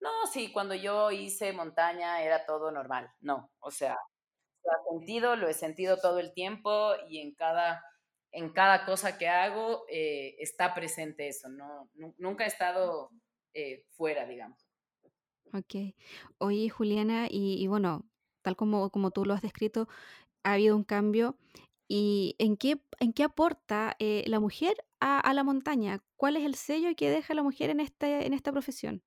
no, 0.00 0.10
sí, 0.32 0.52
cuando 0.52 0.74
yo 0.74 1.10
hice 1.10 1.52
montaña 1.52 2.22
era 2.22 2.44
todo 2.46 2.70
normal. 2.70 3.10
No, 3.20 3.50
o 3.58 3.70
sea, 3.70 3.98
lo 4.64 4.70
he 4.72 4.98
sentido, 4.98 5.36
lo 5.36 5.48
he 5.48 5.54
sentido 5.54 5.98
todo 5.98 6.18
el 6.18 6.32
tiempo 6.32 6.92
y 7.08 7.20
en 7.20 7.34
cada, 7.34 7.84
en 8.30 8.52
cada 8.52 8.84
cosa 8.84 9.18
que 9.18 9.28
hago 9.28 9.84
eh, 9.88 10.36
está 10.38 10.74
presente 10.74 11.28
eso. 11.28 11.48
No, 11.48 11.90
nunca 12.18 12.44
he 12.44 12.48
estado 12.48 13.10
eh, 13.54 13.84
fuera, 13.90 14.26
digamos. 14.26 14.66
Ok. 15.52 15.94
Oye, 16.38 16.68
Juliana, 16.68 17.28
y, 17.30 17.66
bueno, 17.68 18.04
tal 18.44 18.54
como, 18.56 18.90
como 18.90 19.10
tú 19.10 19.24
lo 19.24 19.34
has 19.34 19.42
descrito, 19.42 19.88
ha 20.44 20.52
habido 20.52 20.76
un 20.76 20.84
cambio. 20.84 21.36
¿Y 21.88 22.36
en 22.38 22.56
qué, 22.56 22.80
en 23.00 23.12
qué 23.12 23.24
aporta 23.24 23.96
eh, 23.98 24.22
la 24.26 24.38
mujer 24.40 24.76
a, 25.00 25.32
la 25.34 25.42
montaña? 25.42 26.02
¿Cuál 26.16 26.36
es 26.36 26.44
el 26.44 26.54
sello 26.54 26.94
que 26.96 27.10
deja 27.10 27.34
la 27.34 27.42
mujer 27.42 27.70
en, 27.70 27.80
este, 27.80 28.26
en 28.26 28.32
esta 28.32 28.52
profesión? 28.52 29.02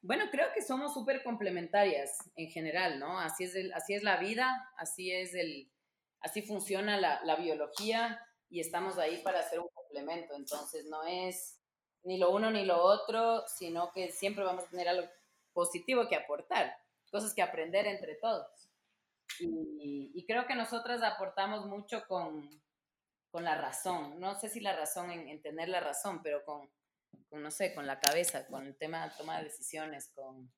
Bueno, 0.00 0.26
creo 0.30 0.48
que 0.54 0.62
somos 0.62 0.94
súper 0.94 1.22
complementarias 1.22 2.10
en 2.36 2.48
general, 2.50 2.98
¿no? 2.98 3.18
Así 3.18 3.44
es, 3.44 3.54
así 3.74 3.94
es 3.94 4.02
la 4.02 4.18
vida, 4.18 4.70
así 4.76 5.10
es 5.10 5.34
el, 5.34 5.70
así 6.20 6.42
funciona 6.42 6.98
la, 6.98 7.20
la 7.24 7.36
biología 7.36 8.18
y 8.50 8.60
estamos 8.60 8.98
ahí 8.98 9.22
para 9.22 9.40
hacer 9.40 9.60
un 9.60 9.68
complemento. 9.74 10.34
Entonces, 10.36 10.86
no 10.86 11.04
es 11.04 11.60
ni 12.02 12.18
lo 12.18 12.30
uno 12.30 12.50
ni 12.50 12.64
lo 12.64 12.82
otro, 12.82 13.44
sino 13.48 13.90
que 13.92 14.10
siempre 14.10 14.44
vamos 14.44 14.64
a 14.64 14.68
tener 14.68 14.88
algo 14.88 15.08
positivo 15.54 16.08
que 16.08 16.16
aportar, 16.16 16.76
cosas 17.14 17.32
que 17.32 17.42
aprender 17.42 17.86
entre 17.86 18.16
todos. 18.16 18.68
Y, 19.38 20.24
creo 20.26 20.48
que 20.48 20.56
nosotras 20.56 21.00
aportamos 21.02 21.64
mucho 21.66 22.02
con, 22.08 22.50
con, 23.30 23.44
la 23.44 23.56
razón, 23.56 24.18
no 24.18 24.34
sé 24.34 24.48
si 24.48 24.58
la 24.58 24.74
razón 24.74 25.12
en, 25.12 25.40
tener 25.42 25.68
la 25.68 25.78
razón, 25.78 26.22
pero 26.24 26.44
con, 26.44 26.68
con, 27.28 27.40
no 27.40 27.52
sé, 27.52 27.72
con 27.72 27.86
la 27.86 28.00
cabeza, 28.00 28.48
con 28.48 28.66
el 28.66 28.76
tema 28.76 29.06
de 29.06 29.14
toma 29.16 29.38
de 29.38 29.44
decisiones, 29.44 30.10
con... 30.12 30.52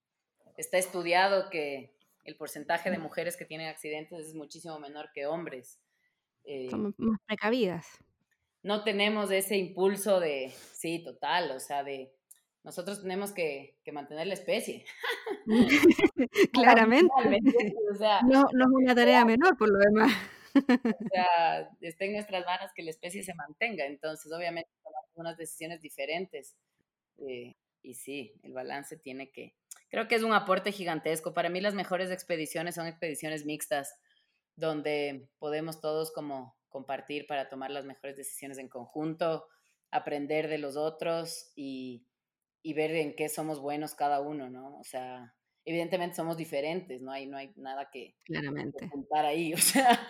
Está 0.57 0.79
estudiado 0.79 1.51
que 1.51 1.95
el 2.25 2.37
porcentaje 2.37 2.91
de 2.91 2.97
mujeres 2.97 3.37
que 3.37 3.45
tienen 3.45 3.69
accidentes 3.69 4.29
es 4.29 4.35
muchísimo 4.35 4.79
menor 4.79 5.11
que 5.13 5.27
hombres. 5.27 5.79
Eh, 6.45 6.71
más 6.97 7.21
precavidas 7.27 7.87
no 8.67 8.83
tenemos 8.83 9.31
ese 9.31 9.57
impulso 9.57 10.19
de, 10.19 10.53
sí, 10.73 11.05
total, 11.05 11.53
o 11.53 11.61
sea, 11.61 11.85
de 11.85 12.16
nosotros 12.67 13.01
tenemos 13.01 13.31
que, 13.31 13.79
mantener 13.93 14.27
la 14.27 14.35
especie. 14.35 14.85
Claramente. 16.53 17.15
no, 18.25 18.49
no 18.53 18.65
es 18.65 18.73
una 18.75 18.93
tarea 18.93 19.25
menor, 19.25 19.57
por 19.57 19.69
lo 19.69 19.79
demás. 19.79 20.13
o 20.53 21.09
sea, 21.13 21.71
está 21.81 22.07
en 22.07 22.15
nuestras 22.15 22.45
manos 22.45 22.73
que 22.75 22.83
la 22.83 22.91
especie 22.91 23.23
se 23.23 23.35
mantenga. 23.35 23.87
Entonces, 23.87 24.33
obviamente, 24.33 24.69
tomamos 24.83 25.11
unas 25.15 25.37
decisiones 25.39 25.81
diferentes. 25.81 26.57
Eh, 27.19 27.55
y 27.83 27.95
sí, 27.95 28.35
el 28.43 28.53
balance 28.53 28.97
tiene 28.97 29.31
que... 29.31 29.55
Creo 29.89 30.09
que 30.09 30.17
es 30.17 30.25
un 30.25 30.33
aporte 30.33 30.73
gigantesco. 30.73 31.35
Para 31.35 31.49
mí 31.49 31.61
las 31.61 31.75
mejores 31.75 32.11
expediciones 32.11 32.75
son 32.75 32.89
expediciones 32.89 33.47
mixtas, 33.47 33.95
donde 34.57 35.29
podemos 35.39 35.81
todos 35.81 36.11
como 36.13 36.57
compartir 36.69 37.29
para 37.29 37.49
tomar 37.49 37.71
las 37.71 37.85
mejores 37.85 38.17
decisiones 38.17 38.59
en 38.59 38.69
conjunto, 38.69 39.47
aprender 39.93 40.49
de 40.49 40.59
los 40.59 40.77
otros 40.77 41.53
y, 41.55 42.05
ver 42.75 42.93
en 42.93 43.15
qué 43.15 43.29
somos 43.29 43.61
buenos 43.61 43.95
cada 43.95 44.21
uno, 44.21 44.51
¿no? 44.51 44.79
O 44.79 44.85
sea, 44.85 45.35
evidentemente 45.65 46.17
somos 46.17 46.37
diferentes, 46.37 47.03
no 47.03 47.13
hay, 47.13 47.27
no 47.27 47.37
hay 47.37 47.53
nada 47.57 47.91
que 47.91 48.17
Claramente. 48.25 48.89
contar 48.89 49.27
ahí, 49.27 49.53
o 49.55 49.59
sea. 49.59 50.01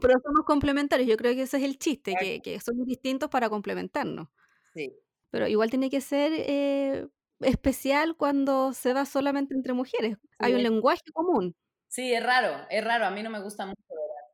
Pero 0.00 0.18
somos, 0.22 0.44
complementarios, 0.46 1.08
yo 1.08 1.16
creo 1.16 1.34
que 1.34 1.42
ese 1.42 1.58
es 1.58 1.62
el 1.64 1.78
chiste, 1.78 2.14
que, 2.42 2.60
somos 2.60 2.86
distintos 2.86 3.28
para 3.28 3.48
complementarnos. 3.48 4.28
Sí. 4.72 4.96
Pero 5.30 5.48
igual 5.48 5.70
tiene 5.70 5.90
que 5.90 6.00
ser 6.00 6.32
eh, 6.34 7.08
especial 7.40 8.16
cuando 8.16 8.72
se 8.72 8.92
va 8.92 9.04
solamente 9.04 9.54
entre 9.54 9.72
mujeres. 9.72 10.16
Hay 10.38 10.52
un 10.52 10.58
Sí. 10.58 10.64
lenguaje 10.64 11.02
común. 11.12 11.54
Sí, 11.88 12.12
es 12.12 12.22
raro, 12.24 12.66
es 12.70 12.82
raro, 12.82 13.04
a 13.04 13.10
mí 13.10 13.22
no 13.22 13.30
me 13.30 13.40
gusta 13.40 13.66
mucho, 13.66 13.82
¿verdad? 13.88 14.32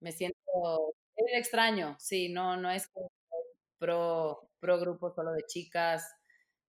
Me 0.00 0.12
siento 0.12 0.94
es 1.16 1.38
extraño, 1.38 1.96
sí, 1.98 2.28
no 2.28 2.56
no 2.56 2.70
es 2.70 2.90
pro 3.78 4.48
pro 4.60 4.78
grupo 4.78 5.10
solo 5.10 5.32
de 5.32 5.42
chicas, 5.46 6.14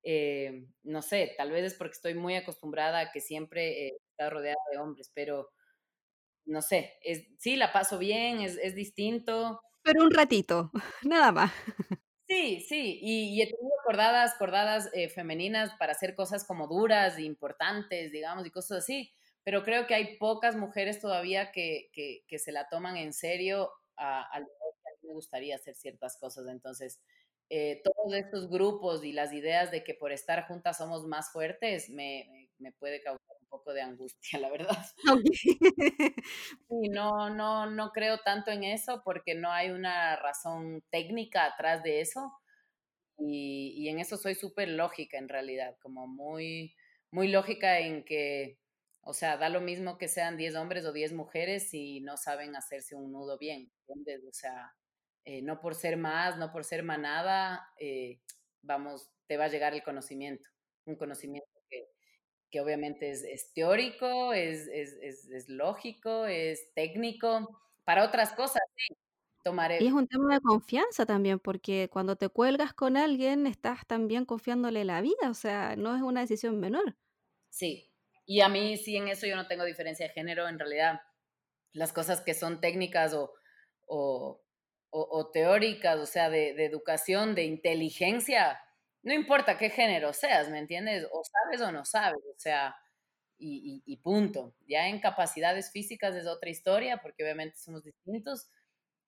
eh, 0.04 0.68
no 0.84 1.02
sé, 1.02 1.34
tal 1.38 1.52
vez 1.52 1.66
es 1.66 1.74
porque 1.76 1.94
estoy 1.94 2.14
muy 2.16 2.36
acostumbrada 2.36 3.00
a 3.00 3.12
que 3.12 3.22
siempre 3.22 3.88
he 3.88 3.92
estado 4.12 4.32
rodeada 4.32 4.58
de 4.72 4.80
hombres, 4.80 5.12
pero 5.14 5.52
no 6.46 6.62
sé, 6.62 6.96
es 7.04 7.26
sí, 7.40 7.56
la 7.58 7.74
paso 7.74 7.98
bien, 8.00 8.42
es 8.42 8.58
es 8.58 8.76
distinto. 8.76 9.62
Pero 9.84 10.04
un 10.04 10.12
ratito, 10.12 10.72
nada 11.04 11.32
más. 11.32 11.52
Sí, 12.30 12.62
sí, 12.62 13.00
y 13.02 13.36
y 13.38 13.42
he 13.42 13.46
tenido 13.48 13.76
cordadas 13.86 14.36
cordadas, 14.36 14.90
eh, 14.94 15.10
femeninas 15.10 15.74
para 15.78 15.92
hacer 15.92 16.16
cosas 16.16 16.46
como 16.46 16.68
duras, 16.68 17.18
e 17.18 17.24
importantes, 17.24 18.12
digamos, 18.12 18.46
y 18.46 18.52
cosas 18.52 18.80
así, 18.80 19.14
pero 19.44 19.64
creo 19.64 19.86
que 19.86 19.96
hay 19.96 20.18
pocas 20.18 20.56
mujeres 20.56 21.02
todavía 21.02 21.52
que 21.52 21.90
que 21.92 22.24
que 22.28 22.40
se 22.40 22.52
la 22.54 22.70
toman 22.70 22.96
en 22.96 23.12
serio 23.14 23.72
a 23.98 24.30
que 24.34 24.38
a 24.38 24.92
mí 25.02 25.08
me 25.10 25.14
gustaría 25.14 25.56
hacer 25.56 25.76
ciertas 25.76 26.18
cosas. 26.18 26.48
Entonces, 26.48 27.02
eh, 27.52 27.82
todos 27.84 28.16
estos 28.16 28.50
grupos 28.50 29.04
y 29.06 29.14
las 29.14 29.34
ideas 29.34 29.72
de 29.72 29.84
que 29.84 29.94
por 29.96 30.14
estar 30.14 30.48
juntas 30.48 30.78
somos 30.80 31.06
más 31.08 31.32
fuertes, 31.34 31.90
me 31.92 32.50
me 32.60 32.72
puede 32.74 33.02
causar 33.04 33.36
un 33.42 33.48
poco 33.50 33.74
de 33.74 33.82
angustia, 33.84 34.40
la 34.42 34.50
verdad. 34.52 34.86
Okey. 35.10 35.60
Sí, 36.70 36.90
no 36.90 37.30
no 37.30 37.70
no 37.70 37.92
creo 37.92 38.20
tanto 38.20 38.52
en 38.52 38.64
eso, 38.64 39.02
porque 39.06 39.36
no 39.36 39.52
hay 39.52 39.72
una 39.72 40.16
razón 40.18 40.84
técnica 40.92 41.46
atrás 41.46 41.84
de 41.84 42.02
eso, 42.02 42.32
y 43.20 43.74
y 43.78 43.90
en 43.90 44.00
eso 44.00 44.18
soy 44.18 44.36
superlógica, 44.36 45.18
en 45.18 45.30
realidad, 45.30 45.78
como 45.82 46.08
muy 46.08 46.76
muy 47.12 47.28
lógica 47.30 47.80
en 47.80 48.04
que, 48.06 48.60
o 49.02 49.14
sea, 49.14 49.38
da 49.38 49.50
lo 49.50 49.62
mismo 49.62 49.98
que 49.98 50.08
sean 50.08 50.38
10 50.38 50.56
hombres 50.56 50.86
o 50.86 50.94
10 50.94 51.14
mujeres 51.14 51.70
si 51.70 52.00
no 52.02 52.18
saben 52.18 52.56
hacerse 52.56 52.96
un 52.96 53.12
nudo 53.12 53.38
bien, 53.38 53.72
¿entiendes? 53.88 54.24
O 54.30 54.34
sea, 54.34 54.74
eh, 55.26 55.42
no 55.42 55.60
por 55.62 55.76
ser 55.76 55.98
más, 55.98 56.38
no 56.38 56.52
por 56.52 56.64
ser 56.66 56.84
manada, 56.84 57.68
eh, 57.80 58.22
vamos, 58.62 59.12
te 59.28 59.38
va 59.38 59.46
a 59.46 59.48
llegar 59.50 59.74
el 59.74 59.84
conocimiento, 59.84 60.50
un 60.86 60.96
conocimiento 60.98 61.50
que 61.70 61.88
que 62.52 62.62
obviamente 62.62 63.12
es 63.12 63.24
es 63.24 63.54
teórico, 63.54 64.34
es 64.34 64.68
es 64.68 64.94
es 65.30 65.50
lógico, 65.50 66.26
es 66.28 66.74
técnico. 66.76 67.62
Para 67.86 68.06
otras 68.06 68.34
cosas 68.34 68.62
sí, 68.76 68.96
Y 69.78 69.88
es 69.88 69.94
tomaré 69.94 69.94
un 69.94 70.08
tema 70.08 70.34
de 70.36 70.40
confianza 70.42 71.06
también, 71.06 71.40
porque 71.40 71.90
cuando 71.92 72.16
te 72.16 72.30
cuelgas 72.30 72.74
con 72.74 72.96
alguien, 72.98 73.48
estás 73.48 73.86
también 73.88 74.26
confiándole 74.26 74.86
la 74.86 75.02
vida, 75.02 75.30
o 75.30 75.34
sea, 75.34 75.76
no 75.76 75.96
es 75.96 76.02
una 76.02 76.22
decisión 76.22 76.60
menor. 76.60 76.96
Sí, 77.50 77.92
y 78.26 78.42
a 78.42 78.50
mí 78.50 78.78
sí, 78.78 78.96
en 78.98 79.08
eso 79.08 79.28
yo 79.28 79.36
no 79.36 79.48
tengo 79.48 79.66
diferencia 79.66 80.08
de 80.08 80.14
género, 80.14 80.48
en 80.48 80.58
realidad, 80.60 81.02
las 81.74 81.94
cosas 81.94 82.22
que 82.22 82.34
son 82.34 82.62
técnicas 82.62 83.14
o 83.14 83.34
o 83.88 84.41
o 84.92 85.08
o 85.12 85.32
teóricas, 85.32 86.00
o 86.00 86.06
sea, 86.08 86.30
de 86.30 86.52
educación, 86.66 87.36
de 87.36 87.46
inteligencia, 87.46 88.60
no 89.04 89.14
importa 89.14 89.58
qué 89.58 89.70
género 89.72 90.14
seas, 90.14 90.50
¿me 90.50 90.60
entiendes? 90.60 91.08
O 91.12 91.24
sabes 91.26 91.62
o 91.62 91.72
no 91.72 91.86
sabes, 91.86 92.22
o 92.36 92.40
sea, 92.40 92.76
y 93.40 93.98
punto. 93.98 94.56
Ya 94.68 94.88
en 94.90 95.00
capacidades 95.02 95.72
físicas 95.72 96.16
es 96.16 96.28
otra 96.28 96.50
historia, 96.52 97.00
porque 97.02 97.24
obviamente 97.24 97.58
somos 97.58 97.84
distintos, 97.84 98.50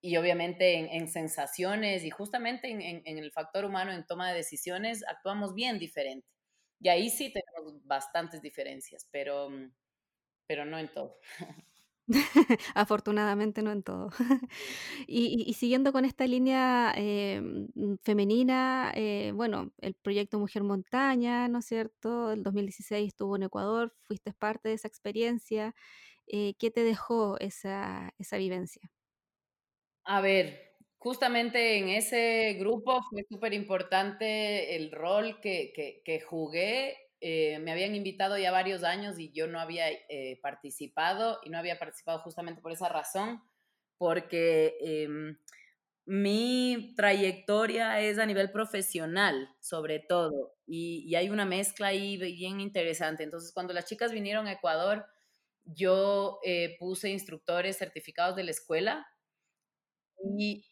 y 0.02 0.16
obviamente 0.18 0.74
en 0.78 0.88
en 0.90 1.08
sensaciones 1.08 2.04
y 2.04 2.10
justamente 2.10 2.70
en 2.70 2.82
en 3.06 3.18
el 3.18 3.32
factor 3.32 3.64
humano, 3.66 3.92
en 3.92 4.06
toma 4.06 4.30
de 4.30 4.36
decisiones, 4.38 5.04
actuamos 5.08 5.54
bien 5.54 5.78
diferente. 5.78 6.26
Y 6.80 6.88
ahí 6.90 7.10
sí 7.10 7.32
tenemos 7.32 7.84
bastantes 7.86 8.42
diferencias, 8.42 9.08
pero, 9.12 9.50
pero 10.48 10.64
no 10.66 10.78
en 10.78 10.88
todo. 10.92 11.18
Afortunadamente 12.74 13.62
no 13.62 13.72
en 13.72 13.82
todo. 13.82 14.10
Y 15.06 15.54
siguiendo 15.54 15.92
con 15.92 16.04
esta 16.04 16.26
línea, 16.26 16.92
em, 16.96 17.68
mm, 17.74 17.96
femenina, 18.02 18.92
eh, 18.94 19.32
bueno, 19.34 19.72
el 19.80 19.94
proyecto 19.94 20.38
Mujer 20.38 20.62
Montaña, 20.64 21.48
¿no 21.48 21.58
es 21.60 21.66
cierto? 21.66 22.32
El 22.32 22.42
2016 22.42 23.08
estuvo 23.08 23.36
en 23.36 23.44
Ecuador, 23.44 23.94
fuiste 24.02 24.32
parte 24.34 24.68
de 24.68 24.74
esa 24.74 24.88
experiencia, 24.88 25.74
eh, 26.26 26.54
¿qué 26.58 26.70
te 26.70 26.84
dejó 26.84 27.38
esa 27.40 28.12
esa 28.18 28.36
vivencia? 28.38 28.90
A 30.06 30.20
ver, 30.20 30.74
justamente 30.98 31.78
en 31.78 31.88
ese 31.88 32.54
grupo 32.58 33.00
fue 33.08 33.22
superimportante 33.30 34.76
el 34.76 34.92
rol 34.92 35.40
que 35.40 35.72
que 36.04 36.20
jugué, 36.20 37.03
eh, 37.26 37.58
me 37.60 37.72
habían 37.72 37.94
invitado 37.94 38.36
ya 38.38 38.52
varios 38.52 38.84
años 38.84 39.18
y 39.18 39.32
yo 39.32 39.46
no 39.46 39.58
había, 39.58 39.90
eh, 39.90 40.38
participado, 40.42 41.40
y 41.42 41.48
no 41.50 41.58
había 41.58 41.78
participado 41.78 42.18
justamente 42.20 42.60
por 42.60 42.70
esa 42.72 42.90
razón, 42.90 43.42
porque, 43.98 44.76
em, 44.82 45.38
mi 46.06 46.94
trayectoria 46.96 48.00
es 48.02 48.18
a 48.18 48.26
nivel 48.26 48.50
profesional, 48.52 49.48
sobre 49.60 50.00
todo, 50.00 50.54
y 50.66 51.04
y 51.08 51.16
hay 51.16 51.30
una 51.30 51.46
mezcla 51.46 51.88
ahí 51.88 52.16
bien 52.18 52.60
interesante. 52.60 53.24
Entonces, 53.24 53.52
cuando 53.54 53.72
las 53.74 53.86
chicas 53.86 54.12
vinieron 54.12 54.46
a 54.48 54.52
Ecuador, 54.52 55.06
yo, 55.64 56.40
eh, 56.44 56.76
puse 56.80 57.10
instructores 57.10 57.78
certificados 57.78 58.36
de 58.36 58.44
la 58.44 58.50
escuela 58.52 59.06
y, 60.38 60.64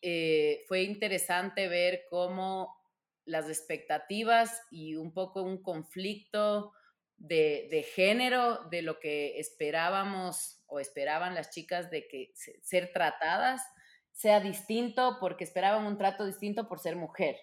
fue 0.68 0.82
interesante 0.84 1.68
ver 1.68 2.02
cómo 2.10 2.82
las 3.24 3.48
expectativas 3.48 4.62
y 4.70 4.96
un 4.96 5.12
poco 5.14 5.42
un 5.42 5.62
conflicto 5.62 6.72
de 7.16 7.68
de 7.70 7.82
género, 7.85 8.64
de 8.70 8.82
lo 8.82 8.98
que 9.00 9.38
esperábamos 9.40 10.62
o 10.66 10.80
esperaban 10.80 11.35
las 11.35 11.50
chicas 11.50 11.90
de 11.90 12.08
que 12.08 12.32
se 12.35 12.61
ser 12.62 12.92
tratadas 12.92 13.62
sea 14.12 14.40
distinto, 14.40 15.18
porque 15.20 15.44
esperaban 15.44 15.87
un 15.87 15.98
trato 15.98 16.26
distinto 16.26 16.68
por 16.68 16.78
ser 16.80 16.96
mujer. 16.96 17.37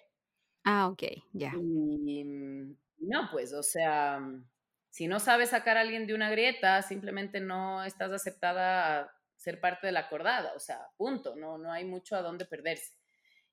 Ah, 0.64 0.88
okey, 0.88 1.22
ya. 1.34 1.52
Y, 1.52 2.24
mm, 2.24 2.76
no, 3.00 3.28
pues, 3.30 3.52
o 3.52 3.62
sea, 3.62 4.20
si 4.90 5.06
no 5.08 5.18
sabes 5.20 5.50
sacar 5.50 5.76
a 5.76 5.80
alguien 5.80 6.06
de 6.06 6.14
una 6.14 6.30
grieta, 6.30 6.82
simplemente 6.82 7.40
no 7.40 7.84
estás 7.84 8.12
aceptada 8.12 9.00
a 9.00 9.12
ser 9.36 9.60
parte 9.60 9.86
de 9.86 9.92
la 9.92 10.08
cordada, 10.08 10.52
o 10.54 10.60
sea, 10.60 10.88
punto, 10.96 11.34
no 11.36 11.56
no 11.58 11.72
hay 11.72 11.84
mucho 11.84 12.14
a 12.16 12.22
dónde 12.22 12.44
perderse. 12.46 12.92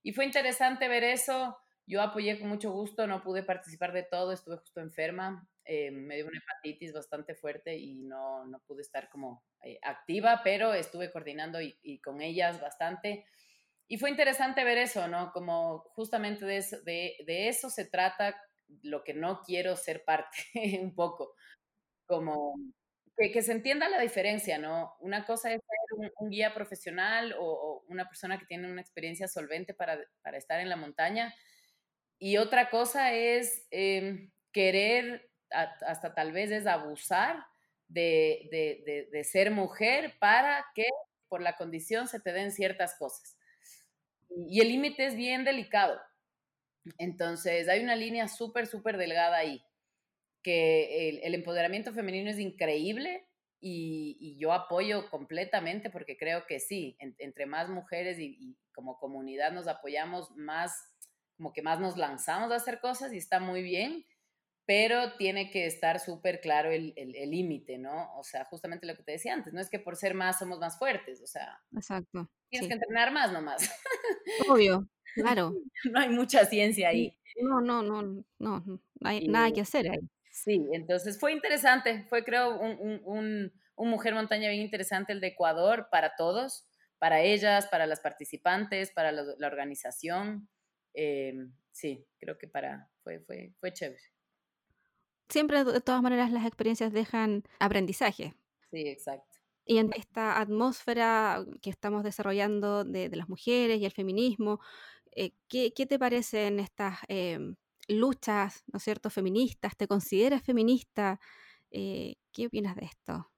Y 0.04 0.14
fue 0.14 0.26
interesante 0.26 0.88
ver 0.90 1.04
eso, 1.04 1.58
yo 1.88 2.02
apoyé 2.02 2.40
con 2.40 2.50
mucho 2.50 2.72
gusto, 2.72 3.08
no 3.08 3.24
pude 3.24 3.44
participar 3.44 3.94
de 3.94 4.04
todo, 4.04 4.34
estuve 4.34 4.58
justo 4.58 4.82
enferma, 4.82 5.50
eh, 5.66 5.90
me 5.92 6.16
dio 6.18 6.28
una 6.28 6.38
hepatitis 6.38 6.94
bastante 6.94 7.34
fuerte 7.36 7.78
y 7.78 8.04
no 8.04 8.46
no 8.46 8.60
pude 8.68 8.82
estar 8.82 9.10
como, 9.10 9.46
eh, 9.64 9.80
activa, 9.82 10.42
pero 10.44 10.74
estuve 10.74 11.12
coordinando 11.12 11.62
y 11.62 11.80
y 11.82 12.00
con 12.02 12.22
ellas 12.22 12.62
bastante. 12.62 13.26
Y 13.88 13.98
fue 14.00 14.10
interesante 14.10 14.64
ver 14.66 14.78
eso, 14.78 15.08
¿no? 15.08 15.32
Como 15.32 15.80
justamente 15.96 16.46
de 16.46 16.58
eso 16.58 16.82
de 16.84 17.16
de 17.26 17.48
eso 17.50 17.70
se 17.70 17.86
trata 17.86 18.36
lo 18.84 19.04
que 19.04 19.14
no 19.14 19.42
quiero 19.44 19.76
ser 19.78 20.04
parte 20.06 20.38
un 20.82 20.94
poco, 20.96 21.36
como 22.08 22.56
que 23.18 23.32
que 23.32 23.42
se 23.44 23.54
entienda 23.54 23.90
la 23.90 24.00
diferencia, 24.02 24.58
¿no? 24.60 24.96
Una 25.02 25.26
cosa 25.26 25.52
es 25.54 25.62
ser 25.62 26.00
un 26.00 26.12
un 26.20 26.30
guía 26.30 26.54
profesional 26.54 27.34
o 27.40 27.46
o 27.46 27.86
una 27.90 28.08
persona 28.08 28.40
que 28.40 28.46
tiene 28.46 28.72
una 28.72 28.82
experiencia 28.82 29.28
solvente 29.28 29.74
para 29.74 30.00
para 30.24 30.38
estar 30.38 30.60
en 30.62 30.70
la 30.70 30.76
montaña, 30.78 31.34
y 32.20 32.38
otra 32.38 32.70
cosa 32.70 33.14
es, 33.14 33.68
em, 33.72 34.32
querer 34.52 35.30
ha 35.52 35.64
hasta 35.88 36.14
tal 36.16 36.32
vez 36.34 36.52
es 36.52 36.68
abusar 36.68 37.46
de 37.88 38.50
de 38.52 39.10
de 39.12 39.24
ser 39.24 39.52
mujer 39.52 40.16
para 40.20 40.66
que 40.76 40.86
por 41.30 41.42
la 41.42 41.56
condición 41.58 42.08
se 42.08 42.20
te 42.20 42.34
den 42.34 42.52
ciertas 42.52 42.96
cosas. 42.98 43.38
Y 44.30 44.62
el 44.62 44.70
límite 44.70 45.06
es 45.06 45.16
bien 45.16 45.44
delicado. 45.46 46.00
Entonces, 47.00 47.70
hay 47.70 47.82
una 47.84 47.96
línea 47.96 48.28
súper, 48.28 48.68
superdelgada 48.68 49.38
ahí, 49.38 49.64
que 50.44 51.22
el 51.24 51.36
empoderamiento 51.36 51.94
femenino 51.94 52.30
es 52.32 52.40
increíble 52.40 53.28
y 53.62 54.38
yo 54.40 54.54
apoyo 54.54 55.10
completamente, 55.10 55.90
porque 55.92 56.18
creo 56.18 56.46
que 56.48 56.60
sí, 56.60 56.98
en 57.00 57.16
entre 57.20 57.46
más 57.48 57.70
mujeres 57.70 58.20
y 58.20 58.58
como 58.74 59.00
comunidad 59.00 59.52
nos 59.54 59.68
apoyamos, 59.68 60.32
más 60.38 60.74
como 61.38 61.54
que 61.54 61.62
más 61.62 61.80
nos 61.80 61.98
lanzamos 61.98 62.52
a 62.52 62.56
hacer 62.56 62.80
cosas 62.82 63.14
y 63.14 63.18
está 63.18 63.40
muy 63.40 63.64
bien, 63.64 64.06
pero 64.66 65.14
tiene 65.18 65.52
que 65.52 65.66
estar 65.68 66.00
superclaro 66.00 66.72
el 66.72 66.94
el 66.98 67.16
el 67.16 67.32
límite, 67.32 67.78
¿no? 67.80 68.16
O 68.18 68.24
sea, 68.24 68.46
justamente 68.46 68.88
lo 68.88 68.96
que 68.96 69.04
te 69.04 69.14
decía 69.14 69.34
antes, 69.34 69.54
no 69.54 69.62
es 69.62 69.70
que 69.70 69.80
por 69.80 69.96
ser 69.98 70.14
más 70.16 70.40
somos 70.40 70.60
más 70.60 70.78
fuertes, 70.80 71.22
o 71.22 71.28
sea, 71.28 71.60
Exacto, 71.72 72.30
tienes 72.50 72.68
que 72.68 72.74
sí. 72.74 72.76
entrenar 72.76 73.12
más 73.14 73.32
nomás. 73.34 73.62
Obvio, 74.38 74.88
claro. 75.14 75.58
No 75.92 76.00
hay 76.00 76.10
mucha 76.10 76.46
ciencia 76.46 76.90
ahí. 76.90 77.18
no 77.42 77.62
no 77.62 77.82
no 77.84 78.02
no, 78.40 78.60
no 78.66 78.80
hay 79.02 79.22
Y 79.22 79.28
nada 79.28 79.52
que 79.52 79.62
hacer 79.62 79.90
ahí. 79.90 80.10
sí, 80.32 80.68
entonces 80.74 81.20
fue 81.20 81.34
interesante, 81.34 82.06
fue 82.10 82.24
creo 82.24 82.60
un 82.60 82.78
un 82.80 83.02
un 83.06 83.54
un 83.76 83.90
Mujer 83.90 84.14
Montaña 84.16 84.50
bien 84.50 84.62
interesante 84.64 85.14
el 85.14 85.22
de 85.22 85.28
Ecuador 85.28 85.88
para 85.92 86.16
todos, 86.16 86.68
para 87.00 87.22
ellas, 87.22 87.68
para 87.68 87.86
las 87.88 88.00
participantes, 88.02 88.92
para 88.92 89.12
la 89.12 89.24
la 89.38 89.48
organización, 89.48 90.50
em, 90.98 91.54
sí, 91.72 92.06
creo 92.20 92.38
que 92.38 92.48
para 92.48 92.90
fue 93.04 93.20
fue 93.22 93.54
fue 93.60 93.72
chévere. 93.72 94.02
Siempre, 95.30 95.64
de 95.64 95.82
todas 95.82 96.02
maneras, 96.02 96.32
las 96.32 96.46
experiencias 96.46 96.94
dejan 96.94 97.44
aprendizaje. 97.60 98.34
Sí, 98.72 98.88
exacto. 98.88 99.38
Y 99.66 99.78
en 99.80 99.92
esta 99.94 100.40
atmósfera 100.40 101.46
que 101.62 101.70
estamos 101.70 102.04
desarrollando 102.04 102.86
de, 102.86 103.10
de 103.10 103.18
las 103.18 103.28
mujeres 103.28 103.80
y 103.80 103.86
el 103.86 103.92
feminismo, 103.92 104.60
eh, 105.12 105.34
¿qué, 105.50 105.74
qué 105.74 105.86
te 105.86 106.00
parecen 106.00 106.60
estas 106.60 107.00
em, 107.10 107.56
luchas, 107.90 108.64
¿no 108.72 108.78
es 108.78 108.84
cierto?, 108.84 109.10
feministas. 109.10 109.76
¿Te 109.76 109.88
consideras 109.88 110.42
feminista? 110.44 111.20
Eh, 111.72 112.16
¿Qué 112.32 112.48
opinas 112.48 112.76
de 112.76 112.86
esto? 112.86 113.30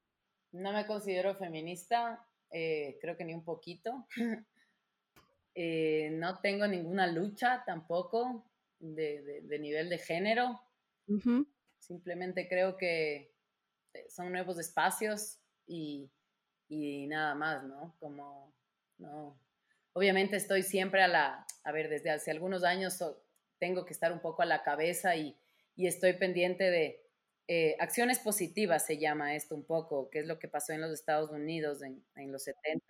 No 0.51 0.71
me 0.73 0.85
considero 0.85 1.35
feminista, 1.35 2.27
eh, 2.51 2.97
creo 3.01 3.17
que 3.17 3.25
ni 3.25 3.33
un 3.33 3.43
poquito. 3.43 4.07
Eh, 5.61 6.11
no 6.13 6.39
tengo 6.39 6.65
ninguna 6.67 7.05
lucha 7.05 7.63
tampoco 7.65 8.49
de, 8.79 9.41
de, 9.41 9.59
nivel 9.59 9.89
de 9.89 9.97
género. 9.97 10.57
Simplemente 11.79 12.47
creo 12.47 12.77
que 12.77 13.35
son 14.07 14.31
nuevos 14.31 14.57
espacios 14.57 15.37
y, 15.67 16.09
y, 16.69 17.07
nada 17.07 17.35
más, 17.35 17.65
¿no? 17.65 17.93
Como, 17.99 18.55
no. 18.99 19.37
Obviamente 19.91 20.37
estoy 20.37 20.63
siempre 20.63 21.03
a 21.03 21.09
la, 21.09 21.45
a 21.65 21.71
ver, 21.73 21.89
desde 21.89 22.11
hace 22.11 22.31
algunos 22.31 22.63
años 22.63 23.03
tengo 23.57 23.85
que 23.85 23.91
estar 23.91 24.13
un 24.13 24.21
poco 24.21 24.43
a 24.43 24.45
la 24.45 24.63
cabeza 24.63 25.17
y, 25.17 25.37
estoy 25.75 26.13
pendiente 26.13 26.71
de 26.71 27.05
eh, 27.49 27.75
acciones 27.79 28.19
positivas, 28.19 28.85
se 28.85 28.97
llama 28.97 29.35
esto 29.35 29.55
un 29.55 29.65
poco, 29.65 30.09
que 30.09 30.19
es 30.19 30.25
lo 30.25 30.39
que 30.39 30.47
pasó 30.47 30.71
en 30.71 30.79
los 30.79 30.91
Estados 30.91 31.31
Unidos 31.31 31.81
en, 31.81 32.31
los 32.31 32.43
70 32.43 32.85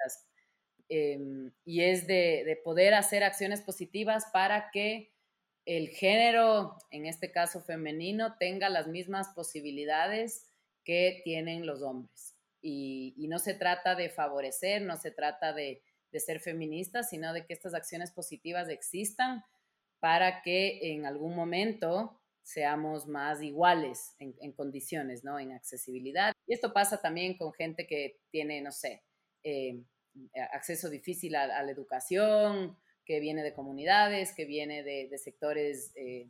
em, 0.90 1.52
y 1.66 1.82
es 1.84 2.08
de, 2.08 2.60
poder 2.64 2.94
hacer 2.94 3.24
acciones 3.24 3.62
positivas 3.62 4.26
para 4.34 4.72
que 4.72 5.12
el 5.66 5.90
género, 5.90 6.78
en 6.90 7.06
este 7.06 7.32
caso 7.32 7.62
femenino, 7.62 8.36
tenga 8.40 8.70
las 8.70 8.88
mismas 8.88 9.30
posibilidades 9.36 10.50
que 10.84 11.22
tienen 11.24 11.68
los 11.68 11.84
hombres. 11.84 12.36
Y, 12.62 13.28
no 13.30 13.38
se 13.38 13.54
trata 13.54 13.94
de 13.94 14.10
favorecer, 14.10 14.82
no 14.82 14.98
se 14.98 15.12
trata 15.12 15.54
de, 15.54 15.84
ser 16.14 16.40
feminista, 16.40 17.04
sino 17.04 17.34
de 17.34 17.46
que 17.46 17.54
estas 17.54 17.76
acciones 17.76 18.12
positivas 18.12 18.68
existan 18.70 19.44
para 20.00 20.42
que 20.42 20.94
en 20.94 21.06
algún 21.06 21.36
momento 21.36 22.20
seamos 22.42 23.06
más 23.06 23.44
iguales 23.44 24.16
en, 24.18 24.52
condiciones, 24.54 25.24
¿no? 25.24 25.38
En 25.38 25.52
accesibilidad. 25.52 26.34
Y 26.48 26.56
esto 26.56 26.74
pasa 26.74 27.00
también 27.00 27.38
con 27.38 27.54
gente 27.54 27.86
que 27.86 28.20
tiene, 28.32 28.60
no 28.62 28.72
sé, 28.72 29.04
eh, 29.44 29.84
acceso 30.52 30.90
difícil 30.90 31.36
a, 31.36 31.48
la 31.48 31.72
educación, 31.72 32.78
que 33.06 33.20
viene 33.20 33.44
de 33.44 33.54
comunidades, 33.54 34.34
que 34.34 34.46
viene 34.46 34.84
de, 34.84 35.18
sectores, 35.18 35.92
eh, 35.96 36.30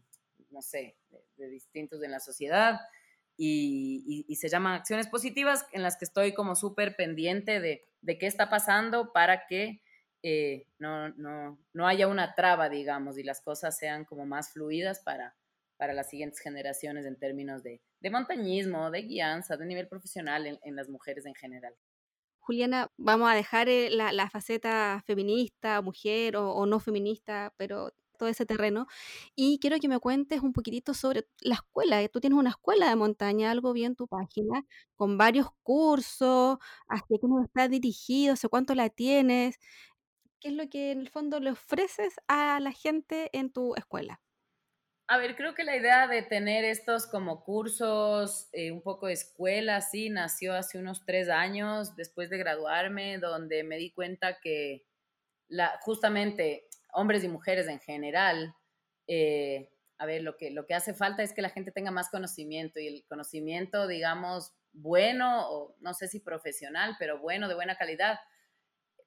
no 0.52 0.62
sé, 0.62 0.96
de, 1.38 1.50
distintos 1.50 2.02
en 2.04 2.12
la 2.12 2.20
sociedad. 2.20 2.80
Y, 3.38 4.36
se 4.36 4.50
llaman 4.50 4.74
acciones 4.74 5.08
positivas 5.08 5.66
en 5.72 5.84
las 5.84 5.98
que 5.98 6.06
estoy 6.06 6.34
como 6.34 6.56
súper 6.56 6.96
pendiente 6.96 7.60
de, 7.60 7.86
de 8.02 8.18
qué 8.18 8.28
está 8.28 8.50
pasando 8.50 9.12
para 9.14 9.46
que 9.48 9.82
eh, 10.22 10.68
no, 10.78 11.10
no, 11.10 11.58
no 11.74 11.88
haya 11.88 12.08
una 12.08 12.36
traba, 12.36 12.70
digamos, 12.70 13.18
y 13.18 13.24
las 13.24 13.42
cosas 13.42 13.78
sean 13.78 14.06
como 14.06 14.26
más 14.26 14.52
fluidas 14.52 15.00
para, 15.00 15.36
para 15.78 15.94
las 15.94 16.10
siguientes 16.10 16.40
generaciones 16.40 17.06
en 17.06 17.16
términos 17.16 17.64
de, 17.64 17.82
de 18.02 18.10
montañismo, 18.10 18.92
de 18.92 19.04
guianza, 19.04 19.56
de 19.56 19.66
nivel 19.66 19.88
profesional 19.88 20.60
en, 20.62 20.76
las 20.76 20.90
mujeres 20.90 21.26
en 21.26 21.36
general. 21.36 21.74
Juliana, 22.50 22.92
vamos 22.98 23.30
a 23.30 23.36
dejar 23.36 23.70
eh, 23.70 23.92
la, 23.92 24.28
faceta 24.28 25.04
feminista, 25.06 25.84
mujer 25.84 26.36
o, 26.36 26.66
no 26.66 26.80
feminista, 26.80 27.54
pero 27.58 27.92
todo 28.18 28.28
ese 28.28 28.44
terreno. 28.48 28.88
Y 29.36 29.60
quiero 29.60 29.78
que 29.80 29.88
me 29.88 30.00
cuentes 30.00 30.42
un 30.42 30.52
poquitito 30.52 30.96
sobre 30.96 31.28
la 31.42 31.54
escuela. 31.56 32.08
Tú 32.08 32.20
tienes 32.20 32.40
una 32.40 32.50
escuela 32.50 32.90
de 32.90 32.96
montaña, 32.96 33.52
algo 33.52 33.72
bien 33.72 33.96
tu 33.96 34.08
página, 34.08 34.66
con 34.96 35.16
varios 35.20 35.50
cursos, 35.62 36.58
hacia 36.88 37.18
nos 37.22 37.46
está 37.46 37.68
dirigido, 37.68 38.36
sé 38.36 38.50
cuánto 38.50 38.74
la 38.74 38.90
tienes. 38.90 39.60
¿Qué 40.40 40.48
es 40.48 40.56
lo 40.56 40.68
que 40.70 40.90
en 40.90 41.02
el 41.02 41.10
fondo 41.10 41.40
le 41.40 41.52
ofreces 41.52 42.16
a 42.28 42.60
la 42.60 42.72
gente 42.72 43.30
en 43.32 43.52
tu 43.52 43.76
escuela? 43.76 44.20
A 45.12 45.18
ver, 45.18 45.36
creo 45.36 45.56
que 45.56 45.64
la 45.64 45.76
idea 45.76 46.08
de 46.08 46.22
tener 46.22 46.64
estos 46.64 47.08
como 47.08 47.44
cursos, 47.44 48.48
eh, 48.54 48.72
un 48.72 48.84
poco 48.84 49.08
de 49.08 49.14
escuela, 49.14 49.82
sí, 49.82 50.12
nació 50.12 50.54
hace 50.54 50.78
unos 50.78 51.04
tres 51.04 51.30
años 51.30 51.96
después 51.96 52.30
de 52.30 52.38
graduarme, 52.38 53.18
donde 53.18 53.64
me 53.64 53.78
di 53.78 53.92
cuenta 53.92 54.40
que 54.40 54.86
la, 55.48 55.80
justamente 55.82 56.68
hombres 56.94 57.24
y 57.24 57.30
mujeres 57.30 57.68
en 57.68 57.80
general, 57.80 58.56
eh, 59.08 59.72
a 59.98 60.06
ver, 60.06 60.24
lo 60.24 60.38
que, 60.38 60.52
lo 60.52 60.68
que 60.68 60.76
hace 60.76 60.94
falta 60.94 61.24
es 61.24 61.34
que 61.34 61.42
la 61.42 61.50
gente 61.50 61.72
tenga 61.72 61.92
más 61.92 62.10
conocimiento 62.12 62.80
y 62.80 62.88
el 62.88 63.06
conocimiento, 63.08 63.88
digamos, 63.88 64.54
bueno, 64.74 65.50
o 65.50 65.76
no 65.80 65.96
sé 65.96 66.08
si 66.08 66.20
profesional, 66.20 66.98
pero 67.00 67.20
bueno, 67.20 67.48
de 67.48 67.56
buena 67.56 67.78
calidad, 67.78 68.20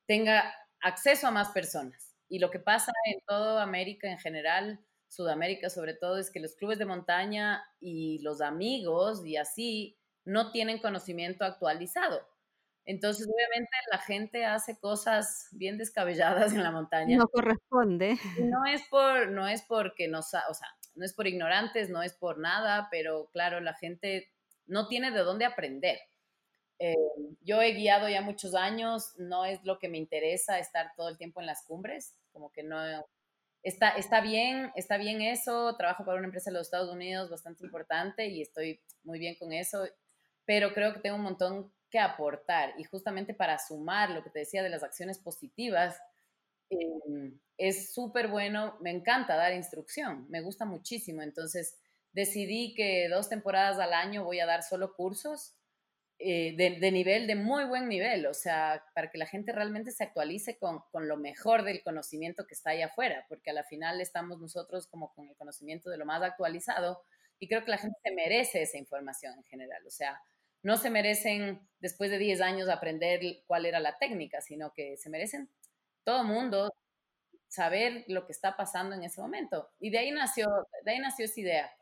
tenga 0.06 0.54
acceso 0.80 1.28
a 1.28 1.30
más 1.30 1.50
personas. 1.50 2.16
Y 2.28 2.38
lo 2.40 2.50
que 2.50 2.58
pasa 2.58 2.92
en 3.06 3.20
toda 3.26 3.62
América 3.62 4.10
en 4.10 4.18
general, 4.18 4.80
Sudamérica 5.12 5.68
sobre 5.68 5.92
todo, 5.92 6.16
es 6.16 6.30
que 6.30 6.40
los 6.40 6.54
clubes 6.54 6.78
de 6.78 6.86
montaña 6.86 7.62
y 7.80 8.18
los 8.22 8.40
amigos 8.40 9.24
y 9.26 9.36
así 9.36 9.98
no 10.24 10.50
tienen 10.52 10.80
conocimiento 10.80 11.44
actualizado. 11.44 12.26
Entonces, 12.86 13.28
obviamente, 13.28 13.70
la 13.90 13.98
gente 13.98 14.44
hace 14.46 14.78
cosas 14.80 15.48
bien 15.52 15.76
descabelladas 15.76 16.52
en 16.54 16.62
la 16.62 16.70
montaña. 16.70 17.18
No 17.18 17.28
corresponde. 17.28 18.18
no 18.40 18.64
es 18.64 18.82
por, 18.88 19.30
no 19.30 19.46
es 19.46 19.62
porque 19.62 20.08
no, 20.08 20.20
o 20.20 20.22
sea, 20.22 20.42
no 20.94 21.04
es 21.04 21.12
por 21.12 21.26
ignorantes, 21.26 21.90
no 21.90 22.02
es 22.02 22.14
por 22.14 22.38
nada, 22.38 22.88
pero 22.90 23.28
claro, 23.32 23.60
la 23.60 23.74
gente 23.74 24.32
no 24.66 24.88
tiene 24.88 25.10
de 25.10 25.20
dónde 25.20 25.44
aprender. 25.44 25.98
Eh, 26.78 26.94
yo 27.42 27.60
he 27.60 27.74
guiado 27.74 28.08
ya 28.08 28.22
muchos 28.22 28.54
años, 28.54 29.12
no 29.18 29.44
es 29.44 29.62
lo 29.62 29.78
que 29.78 29.90
me 29.90 29.98
interesa 29.98 30.58
estar 30.58 30.92
todo 30.96 31.10
el 31.10 31.18
tiempo 31.18 31.40
en 31.40 31.46
las 31.46 31.64
cumbres, 31.66 32.16
como 32.32 32.50
que 32.50 32.62
no... 32.62 32.78
Está, 33.62 33.90
está 33.90 34.20
bien, 34.20 34.72
está 34.74 34.96
bien 34.96 35.22
eso, 35.22 35.76
trabajo 35.76 36.04
para 36.04 36.18
una 36.18 36.26
empresa 36.26 36.50
de 36.50 36.54
los 36.54 36.66
Estados 36.66 36.90
Unidos 36.90 37.30
bastante 37.30 37.64
importante 37.64 38.26
y 38.26 38.42
estoy 38.42 38.80
muy 39.04 39.20
bien 39.20 39.36
con 39.38 39.52
eso, 39.52 39.86
pero 40.44 40.74
creo 40.74 40.92
que 40.92 41.00
tengo 41.00 41.16
un 41.16 41.22
montón 41.22 41.72
que 41.88 42.00
aportar 42.00 42.74
y 42.78 42.84
justamente 42.84 43.34
para 43.34 43.58
sumar 43.58 44.10
lo 44.10 44.24
que 44.24 44.30
te 44.30 44.40
decía 44.40 44.64
de 44.64 44.68
las 44.68 44.82
acciones 44.82 45.18
positivas, 45.20 45.96
em, 46.70 47.38
es 47.56 47.94
súper 47.94 48.28
bueno, 48.28 48.76
me 48.80 48.90
encanta 48.90 49.36
dar 49.36 49.52
instrucción, 49.54 50.26
me 50.28 50.40
gusta 50.40 50.64
muchísimo, 50.64 51.22
entonces 51.22 51.78
decidí 52.12 52.74
que 52.74 53.08
dos 53.08 53.28
temporadas 53.28 53.78
al 53.78 53.92
año 53.92 54.24
voy 54.24 54.40
a 54.40 54.46
dar 54.46 54.64
solo 54.64 54.94
cursos 54.94 55.54
eh, 56.24 56.54
de, 56.56 56.92
nivel, 56.92 57.26
de 57.26 57.34
muy 57.34 57.64
buen 57.64 57.88
nivel, 57.88 58.26
o 58.26 58.34
sea, 58.34 58.84
para 58.94 59.10
que 59.10 59.18
la 59.18 59.26
gente 59.26 59.50
realmente 59.50 59.90
se 59.90 60.04
actualice 60.04 60.56
con, 60.56 60.80
con, 60.92 61.08
lo 61.08 61.16
mejor 61.16 61.64
del 61.64 61.82
conocimiento 61.82 62.46
que 62.46 62.54
está 62.54 62.70
ahí 62.70 62.82
afuera, 62.82 63.26
porque 63.28 63.50
a 63.50 63.52
la 63.52 63.64
final 63.64 64.00
estamos 64.00 64.40
nosotros 64.40 64.86
como 64.86 65.12
con 65.14 65.28
el 65.28 65.34
conocimiento 65.36 65.90
de 65.90 65.98
lo 65.98 66.06
más 66.06 66.22
actualizado 66.22 67.02
y 67.40 67.48
creo 67.48 67.64
que 67.64 67.72
la 67.72 67.78
gente 67.78 67.98
se 68.04 68.12
merece 68.12 68.62
esa 68.62 68.78
información 68.78 69.34
en 69.36 69.44
general, 69.44 69.84
o 69.84 69.90
sea, 69.90 70.22
no 70.62 70.76
se 70.76 70.90
merecen 70.90 71.66
después 71.80 72.10
de 72.10 72.18
10 72.18 72.40
años 72.40 72.68
aprender 72.68 73.20
cuál 73.48 73.66
era 73.66 73.80
la 73.80 73.98
técnica, 73.98 74.40
sino 74.40 74.72
que 74.72 74.96
se 74.96 75.10
merecen 75.10 75.50
todo 76.04 76.22
mundo 76.22 76.72
saber 77.48 78.04
lo 78.06 78.26
que 78.26 78.32
está 78.32 78.56
pasando 78.56 78.94
en 78.94 79.02
ese 79.02 79.20
momento. 79.20 79.70
Y 79.80 79.90
de 79.90 79.98
ahí 79.98 80.12
nació, 80.12 80.46
de 80.84 80.92
ahí 80.92 80.98
nació 81.00 81.24
esa 81.24 81.40
idea 81.40 81.72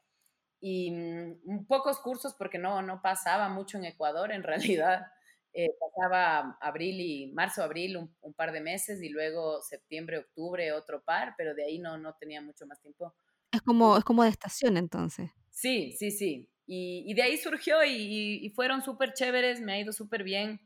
y 0.61 0.91
mm, 0.91 1.67
pocos 1.67 1.99
cursos 1.99 2.35
porque 2.35 2.59
no, 2.59 2.83
no 2.83 3.03
pasaba 3.03 3.49
mucho 3.49 3.79
en 3.79 3.85
Ecuador 3.87 4.33
en 4.33 4.43
realidad. 4.83 5.07
Eh, 5.53 5.69
pasaba 5.81 6.57
abril 6.61 7.01
y 7.01 7.33
marzo, 7.33 7.63
abril 7.63 7.97
un, 7.97 8.35
par 8.35 8.53
de 8.53 8.61
meses 8.61 9.03
y 9.03 9.09
luego 9.09 9.61
septiembre, 9.63 10.19
octubre 10.19 10.73
otro 10.73 11.03
par, 11.03 11.35
pero 11.37 11.55
de 11.55 11.65
ahí 11.65 11.79
no, 11.81 11.99
no 11.99 12.15
tenía 12.15 12.41
mucho 12.41 12.67
más 12.67 12.81
tiempo. 12.81 13.15
Es 13.51 13.61
como, 13.63 13.97
es 13.97 14.05
como 14.05 14.23
de 14.23 14.31
estación 14.31 14.77
entonces. 14.77 15.31
Sí, 15.51 15.93
sí, 15.99 16.13
sí. 16.13 16.49
Y, 16.67 17.03
y 17.05 17.15
de 17.15 17.23
ahí 17.23 17.37
surgió 17.37 17.83
y, 17.85 18.39
y 18.47 18.51
fueron 18.51 18.81
súper 18.83 19.13
chéveres, 19.13 19.61
me 19.61 19.73
ha 19.73 19.81
ido 19.81 19.93
súper 19.93 20.23
bien. 20.23 20.61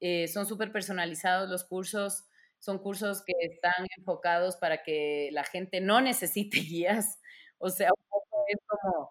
Eh, 0.00 0.28
son 0.28 0.46
súper 0.46 0.70
personalizados 0.70 1.48
los 1.48 1.64
cursos, 1.64 2.24
son 2.58 2.78
cursos 2.78 3.22
que 3.24 3.32
están 3.40 3.86
enfocados 3.96 4.56
para 4.56 4.82
que 4.82 5.30
la 5.32 5.44
gente 5.44 5.80
no 5.80 6.00
necesite 6.00 6.58
guías. 6.60 7.18
O 7.58 7.70
sea, 7.70 7.88
un 7.96 8.04
poco 8.08 8.44
es 8.48 8.58
como 8.66 9.10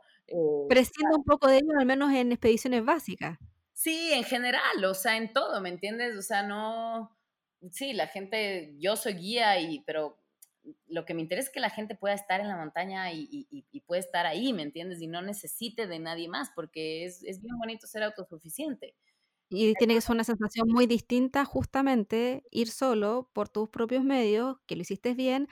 Prescindo 0.67 1.17
un 1.17 1.23
poco 1.23 1.47
de 1.47 1.57
ello, 1.57 1.71
al 1.79 1.85
menos 1.85 2.11
en 2.13 2.31
expediciones 2.31 2.83
básicas. 2.85 3.37
Sí, 3.73 4.11
en 4.13 4.23
general, 4.23 4.83
o 4.85 4.93
sea, 4.93 5.17
en 5.17 5.31
todo, 5.33 5.61
¿me 5.61 5.69
entiendes? 5.69 6.17
O 6.17 6.21
sea, 6.21 6.43
no, 6.43 7.15
sí, 7.71 7.93
la 7.93 8.07
gente, 8.07 8.75
yo 8.79 8.95
soy 8.95 9.13
guía, 9.13 9.59
y, 9.59 9.81
pero 9.81 10.19
lo 10.87 11.05
que 11.05 11.13
me 11.13 11.21
interesa 11.21 11.49
es 11.49 11.53
que 11.53 11.59
la 11.59 11.69
gente 11.69 11.95
pueda 11.95 12.15
estar 12.15 12.41
en 12.41 12.47
la 12.47 12.57
montaña 12.57 13.11
y, 13.13 13.27
y, 13.31 13.65
y 13.71 13.81
pueda 13.81 13.99
estar 13.99 14.25
ahí, 14.25 14.51
¿me 14.51 14.63
entiendes? 14.63 15.01
Y 15.01 15.07
no 15.07 15.21
necesite 15.21 15.87
de 15.87 15.99
nadie 15.99 16.27
más, 16.27 16.49
porque 16.55 17.05
es, 17.05 17.23
es 17.23 17.39
bien 17.41 17.57
bonito 17.57 17.87
ser 17.87 18.03
autosuficiente. 18.03 18.95
Y 19.49 19.73
tiene 19.75 19.93
que 19.93 20.01
ser 20.01 20.13
una 20.15 20.23
sensación 20.25 20.67
muy 20.69 20.87
distinta 20.87 21.45
justamente 21.45 22.43
ir 22.51 22.69
solo 22.69 23.29
por 23.33 23.47
tus 23.47 23.69
propios 23.69 24.03
medios, 24.03 24.57
que 24.65 24.75
lo 24.75 24.81
hiciste 24.81 25.13
bien, 25.13 25.47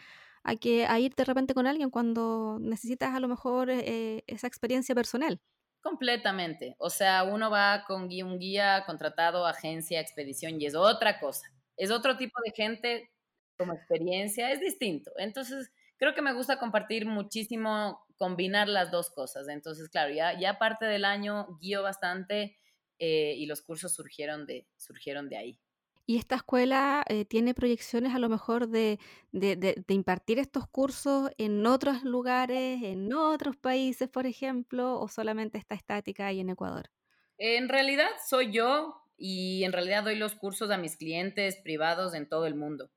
a 0.45 0.55
que 0.55 0.85
a 0.85 0.99
ir 0.99 1.15
de 1.15 1.25
repente 1.25 1.55
con 1.55 1.65
alguien 1.67 1.89
cuando 1.89 2.59
necesitas 2.61 3.15
a 3.15 3.19
lo 3.19 3.27
mejor 3.27 3.69
eh, 3.71 4.23
esa 4.27 4.47
experiencia 4.47 4.93
personal. 4.93 5.41
Completamente. 5.81 6.75
O 6.77 6.89
sea, 6.89 7.23
uno 7.23 7.49
va 7.49 7.83
con 7.87 8.03
un 8.03 8.39
guía 8.39 8.83
contratado, 8.85 9.45
agencia, 9.45 9.99
expedición 9.99 10.61
y 10.61 10.67
es 10.67 10.75
otra 10.75 11.19
cosa. 11.19 11.47
Es 11.77 11.91
otro 11.91 12.15
tipo 12.15 12.39
de 12.45 12.51
gente 12.51 13.11
como 13.57 13.73
experiencia, 13.73 14.51
es 14.51 14.59
distinto. 14.59 15.11
Entonces, 15.17 15.71
creo 15.97 16.13
que 16.13 16.21
me 16.21 16.33
gusta 16.33 16.59
compartir 16.59 17.07
muchísimo, 17.07 18.05
combinar 18.17 18.67
las 18.67 18.91
dos 18.91 19.09
cosas. 19.09 19.47
Entonces, 19.47 19.89
claro, 19.89 20.13
ya, 20.13 20.39
ya 20.39 20.59
parte 20.59 20.85
del 20.85 21.05
año 21.05 21.57
guío 21.59 21.81
bastante 21.81 22.57
eh, 22.99 23.33
y 23.35 23.47
los 23.47 23.61
cursos 23.61 23.93
surgieron 23.93 24.45
de, 24.45 24.67
surgieron 24.77 25.27
de 25.27 25.37
ahí. 25.37 25.59
¿Y 26.07 26.17
esta 26.17 26.35
escuela 26.35 27.03
eh, 27.07 27.25
tiene 27.25 27.53
proyecciones 27.53 28.13
a 28.13 28.19
lo 28.19 28.29
mejor 28.29 28.67
de, 28.67 28.99
de, 29.31 29.55
de, 29.55 29.83
de, 29.87 29.93
impartir 29.93 30.37
estos 30.37 30.67
cursos 30.67 31.31
en 31.37 31.65
otros 31.65 32.03
lugares, 32.03 32.83
en 32.83 33.11
otros 33.13 33.57
países, 33.57 34.07
por 34.07 34.27
ejemplo, 34.27 34.99
o 34.99 35.07
solamente 35.07 35.57
está 35.57 35.73
estática 35.73 36.27
ahí 36.27 36.39
en 36.39 36.51
Ecuador? 36.51 36.91
En 37.37 37.69
realidad 37.69 38.09
soy 38.27 38.51
yo 38.51 39.01
y 39.17 39.63
en 39.63 39.73
realidad 39.73 40.03
doy 40.03 40.15
los 40.15 40.35
cursos 40.35 40.69
a 40.69 40.77
mis 40.77 40.95
clientes 40.95 41.57
privados 41.57 42.13
en 42.13 42.29
todo 42.29 42.45
el 42.45 42.55
mundo, 42.55 42.91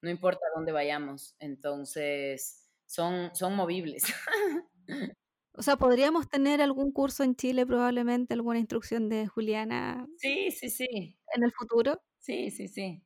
no 0.00 0.10
importa 0.10 0.40
dónde 0.54 0.72
vayamos, 0.72 1.36
entonces 1.38 2.70
son, 2.86 3.34
son 3.34 3.54
movibles. 3.54 4.04
O 5.56 5.62
sea, 5.62 5.76
¿podríamos 5.76 6.28
tener 6.28 6.60
algún 6.60 6.90
curso 6.90 7.22
en 7.22 7.36
Chile, 7.36 7.64
probablemente 7.64 8.34
alguna 8.34 8.58
instrucción 8.58 9.08
de 9.08 9.28
Juliana? 9.28 10.04
Sí, 10.16 10.50
sí, 10.50 10.68
sí. 10.68 11.16
¿En 11.32 11.44
el 11.44 11.52
futuro? 11.52 12.02
Sí, 12.24 12.50
sí, 12.50 12.68
sí. 12.68 13.02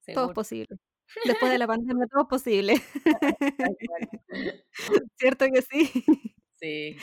Seguro. 0.00 0.22
Todo 0.22 0.30
es 0.30 0.34
posible. 0.34 0.76
Después 1.24 1.52
de 1.52 1.58
la 1.58 1.66
pandemia 1.68 2.06
todo 2.06 2.22
es 2.22 2.28
posible. 2.28 2.82
¿Cierto 5.18 5.46
que 5.52 5.62
sí? 5.62 6.04
Sí. 6.60 6.96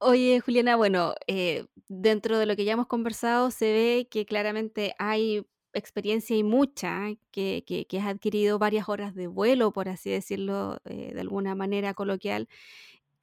Oye, 0.00 0.40
Juliana, 0.40 0.76
bueno, 0.76 1.14
eh, 1.26 1.66
dentro 1.88 2.38
de 2.38 2.46
lo 2.46 2.54
que 2.56 2.64
ya 2.64 2.72
hemos 2.72 2.86
conversado, 2.86 3.50
se 3.50 3.72
ve 3.72 4.08
que 4.10 4.26
claramente 4.26 4.94
hay 4.98 5.44
experiencia 5.72 6.36
y 6.36 6.42
mucha, 6.44 7.08
que, 7.32 7.64
que, 7.66 7.86
que 7.86 7.98
has 7.98 8.06
adquirido 8.06 8.58
varias 8.58 8.88
horas 8.88 9.14
de 9.14 9.26
vuelo, 9.28 9.72
por 9.72 9.88
así 9.88 10.10
decirlo, 10.10 10.80
eh, 10.84 11.12
de 11.14 11.20
alguna 11.20 11.54
manera 11.54 11.94
coloquial. 11.94 12.48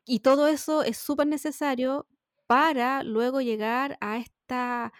Y 0.05 0.19
todo 0.21 0.47
eso 0.47 0.83
es 0.83 0.97
súper 0.97 1.27
necesario 1.27 2.07
para 2.47 3.03
luego 3.03 3.41
llegar 3.41 3.97
a 4.01 4.17
esta 4.17 4.93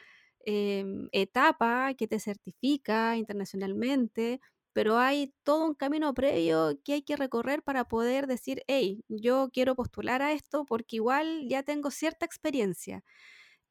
eh, 0.46 0.86
etapa 1.12 1.94
que 1.96 2.08
te 2.08 2.20
certifica 2.20 3.18
internacionalmente, 3.18 4.40
pero 4.74 4.98
hay 4.98 5.34
todo 5.44 5.66
un 5.66 5.76
camino 5.76 6.14
previo 6.14 6.80
que 6.84 6.94
hay 6.94 7.02
que 7.02 7.16
recorrer 7.16 7.64
para 7.64 7.86
poder 7.86 8.28
decir, 8.28 8.64
hey, 8.68 9.04
yo 9.08 9.50
quiero 9.54 9.76
postular 9.76 10.22
a 10.22 10.34
esto 10.34 10.66
porque 10.66 10.98
igual 10.98 11.48
ya 11.48 11.64
tengo 11.64 11.92
cierta 11.92 12.26
experiencia. 12.26 13.04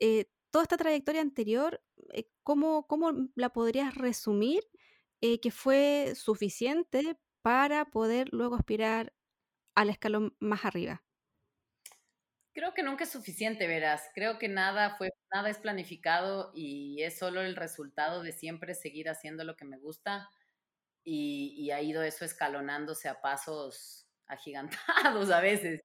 Eh, 0.00 0.26
toda 0.50 0.64
esta 0.64 0.76
trayectoria 0.78 1.20
anterior, 1.22 1.82
eh, 2.12 2.28
¿cómo, 2.42 2.86
¿cómo, 2.86 3.12
la 3.34 3.50
podrías 3.50 3.94
resumir 3.96 4.62
eh, 5.20 5.40
que 5.40 5.50
fue 5.50 6.14
suficiente 6.16 7.18
para 7.42 7.86
poder 7.86 8.28
luego 8.32 8.56
aspirar 8.56 9.12
al 9.74 9.90
escalón 9.90 10.36
más 10.40 10.64
arriba? 10.64 11.04
Creo 12.54 12.72
que 12.72 12.84
nunca 12.84 13.04
es 13.04 13.10
suficiente, 13.10 13.66
verás. 13.66 14.10
Creo 14.14 14.38
que 14.38 14.48
nada 14.48 14.96
fue, 14.96 15.10
nada 15.32 15.50
es 15.50 15.58
planificado 15.58 16.52
y 16.54 17.02
es 17.02 17.18
solo 17.18 17.42
el 17.42 17.56
resultado 17.56 18.22
de 18.22 18.30
siempre 18.30 18.74
seguir 18.74 19.08
haciendo 19.08 19.42
lo 19.42 19.56
que 19.56 19.64
me 19.64 19.76
gusta 19.76 20.30
y, 21.02 21.54
y 21.58 21.72
ha 21.72 21.82
ido 21.82 22.02
eso 22.02 22.24
escalonándose 22.24 23.08
a 23.08 23.20
pasos 23.20 24.06
agigantados 24.26 25.30
a 25.30 25.40
veces. 25.40 25.82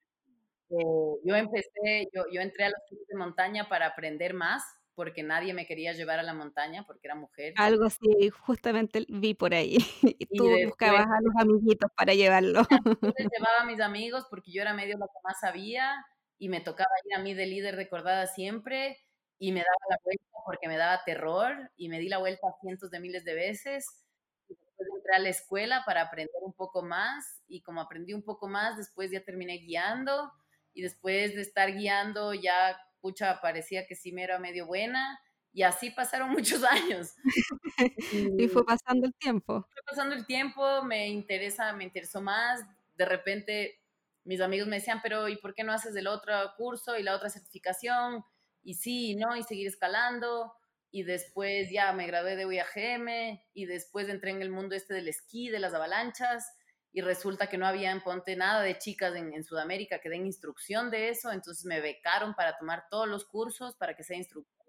Eh, 0.70 1.20
yo 1.26 1.36
empecé, 1.36 2.08
yo, 2.14 2.26
yo 2.32 2.42
entré 2.42 2.66
a 2.66 2.70
los 2.70 2.80
clubes 2.88 3.08
de 3.08 3.18
montaña 3.18 3.68
para 3.68 3.88
aprender 3.88 4.36
más 4.36 4.64
porque 4.94 5.24
nadie 5.24 5.54
me 5.54 5.66
quería 5.66 5.94
llevar 5.94 6.20
a 6.20 6.24
la 6.24 6.34
montaña 6.34 6.84
porque 6.86 7.08
era 7.08 7.16
mujer. 7.16 7.54
Algo 7.56 7.86
así, 7.86 8.30
justamente 8.30 9.06
vi 9.08 9.34
por 9.34 9.54
ahí. 9.54 9.78
Y 10.20 10.38
tú 10.38 10.56
y 10.56 10.66
buscabas 10.66 11.08
a 11.08 11.22
los 11.22 11.34
amiguitos 11.40 11.90
para 11.96 12.14
llevarlo. 12.14 12.62
Yo 12.70 13.14
les 13.18 13.28
llevaba 13.34 13.62
a 13.62 13.66
mis 13.66 13.80
amigos 13.80 14.28
porque 14.30 14.52
yo 14.52 14.62
era 14.62 14.74
medio 14.74 14.98
lo 14.98 15.08
que 15.08 15.20
más 15.24 15.40
sabía 15.40 16.06
y 16.40 16.50
me 16.50 16.62
tocaba 16.62 16.90
ir 17.06 17.16
a 17.16 17.22
mí 17.22 17.34
de 17.34 17.46
líder 17.46 17.76
recordada 17.76 18.26
siempre 18.26 18.98
y 19.38 19.52
me 19.52 19.60
daba 19.60 19.90
la 19.90 19.98
vuelta 20.04 20.24
porque 20.46 20.68
me 20.68 20.78
daba 20.78 21.04
terror 21.06 21.72
y 21.76 21.90
me 21.90 22.00
di 22.00 22.10
la 22.10 22.18
vuelta 22.18 22.48
cientos 22.62 22.90
de 22.90 23.00
miles 23.00 23.26
de 23.26 23.36
veces. 23.36 23.86
Y 24.48 24.56
después 24.56 24.90
entré 24.96 25.16
a 25.16 25.20
la 25.20 25.30
escuela 25.30 25.84
para 25.86 26.02
aprender 26.02 26.42
un 26.42 26.54
poco 26.54 26.82
más 26.82 27.42
y 27.48 27.62
como 27.62 27.82
aprendí 27.82 28.14
un 28.14 28.24
poco 28.24 28.48
más, 28.48 28.78
después 28.78 29.12
ya 29.12 29.24
terminé 29.24 29.58
guiando 29.58 30.32
y 30.74 30.82
después 30.82 31.36
de 31.36 31.42
estar 31.42 31.74
guiando 31.74 32.34
ya, 32.34 32.80
pucha, 33.02 33.42
parecía 33.42 33.86
que 33.86 33.96
sí 33.96 34.12
me 34.12 34.24
era 34.24 34.40
medio 34.40 34.66
buena 34.66 35.20
y 35.52 35.64
así 35.64 35.90
pasaron 35.92 36.30
muchos 36.32 36.64
años. 36.64 37.14
y, 38.12 38.44
y 38.46 38.48
fue 38.48 38.66
pasando 38.66 39.08
el 39.08 39.14
tiempo. 39.16 39.68
Fue 39.74 39.82
pasando 39.86 40.16
el 40.16 40.26
tiempo, 40.26 40.84
me 40.84 41.10
interesa, 41.10 41.74
me 41.74 41.84
interesó 41.84 42.22
más, 42.22 42.62
de 42.98 43.06
repente 43.06 43.79
mis 44.30 44.42
amigos 44.42 44.68
me 44.68 44.76
decían, 44.76 45.00
pero 45.02 45.28
¿y 45.28 45.38
por 45.38 45.56
qué 45.56 45.64
no 45.64 45.74
haces 45.74 45.96
el 45.96 46.06
otro 46.06 46.36
curso 46.56 46.96
y 46.96 47.02
la 47.02 47.16
otra 47.16 47.32
certificación? 47.32 48.24
Y 48.62 48.76
sí, 48.76 49.16
¿no? 49.16 49.36
Y 49.36 49.42
seguir 49.42 49.66
escalando. 49.66 50.54
Y 50.92 51.02
después 51.02 51.72
ya 51.72 51.92
me 51.94 52.06
gradué 52.06 52.36
de 52.36 52.46
UIAGM 52.46 53.40
y 53.56 53.66
después 53.66 54.08
entré 54.08 54.30
en 54.30 54.44
el 54.44 54.52
mundo 54.52 54.76
este 54.76 54.94
del 54.94 55.08
esquí, 55.08 55.50
de 55.50 55.58
las 55.58 55.74
avalanchas. 55.74 56.48
Y 56.92 57.02
resulta 57.02 57.48
que 57.48 57.58
no 57.58 57.66
había 57.66 57.90
en 57.90 58.02
Ponte 58.02 58.36
nada 58.36 58.62
de 58.62 58.78
chicas 58.78 59.16
en, 59.16 59.44
Sudamérica 59.44 59.98
que 59.98 60.10
den 60.10 60.28
instrucción 60.28 60.92
de 60.92 61.10
eso. 61.10 61.32
Entonces 61.32 61.66
me 61.66 61.82
becaron 61.82 62.36
para 62.36 62.56
tomar 62.56 62.84
todos 62.92 63.08
los 63.08 63.26
cursos, 63.26 63.78
para 63.78 63.96
que 63.96 64.04
sea 64.04 64.18
instructora. 64.18 64.62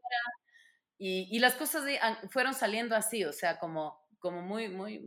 Y, 0.96 1.28
y 1.30 1.38
las 1.38 1.54
cosas 1.54 1.84
fueron 2.30 2.54
saliendo 2.54 2.96
así, 2.96 3.26
o 3.26 3.32
sea, 3.34 3.58
como, 3.58 4.06
muy, 4.22 4.68
muy, 4.68 5.06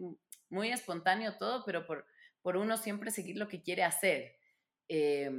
muy 0.49 0.71
espontáneo 0.71 1.37
todo, 1.39 1.63
pero 1.65 1.87
por 1.87 2.57
uno 2.57 2.77
siempre 2.77 3.09
seguir 3.09 3.37
lo 3.37 3.47
que 3.47 3.63
quiere 3.63 3.83
hacer. 3.83 4.42
Eh, 4.87 5.29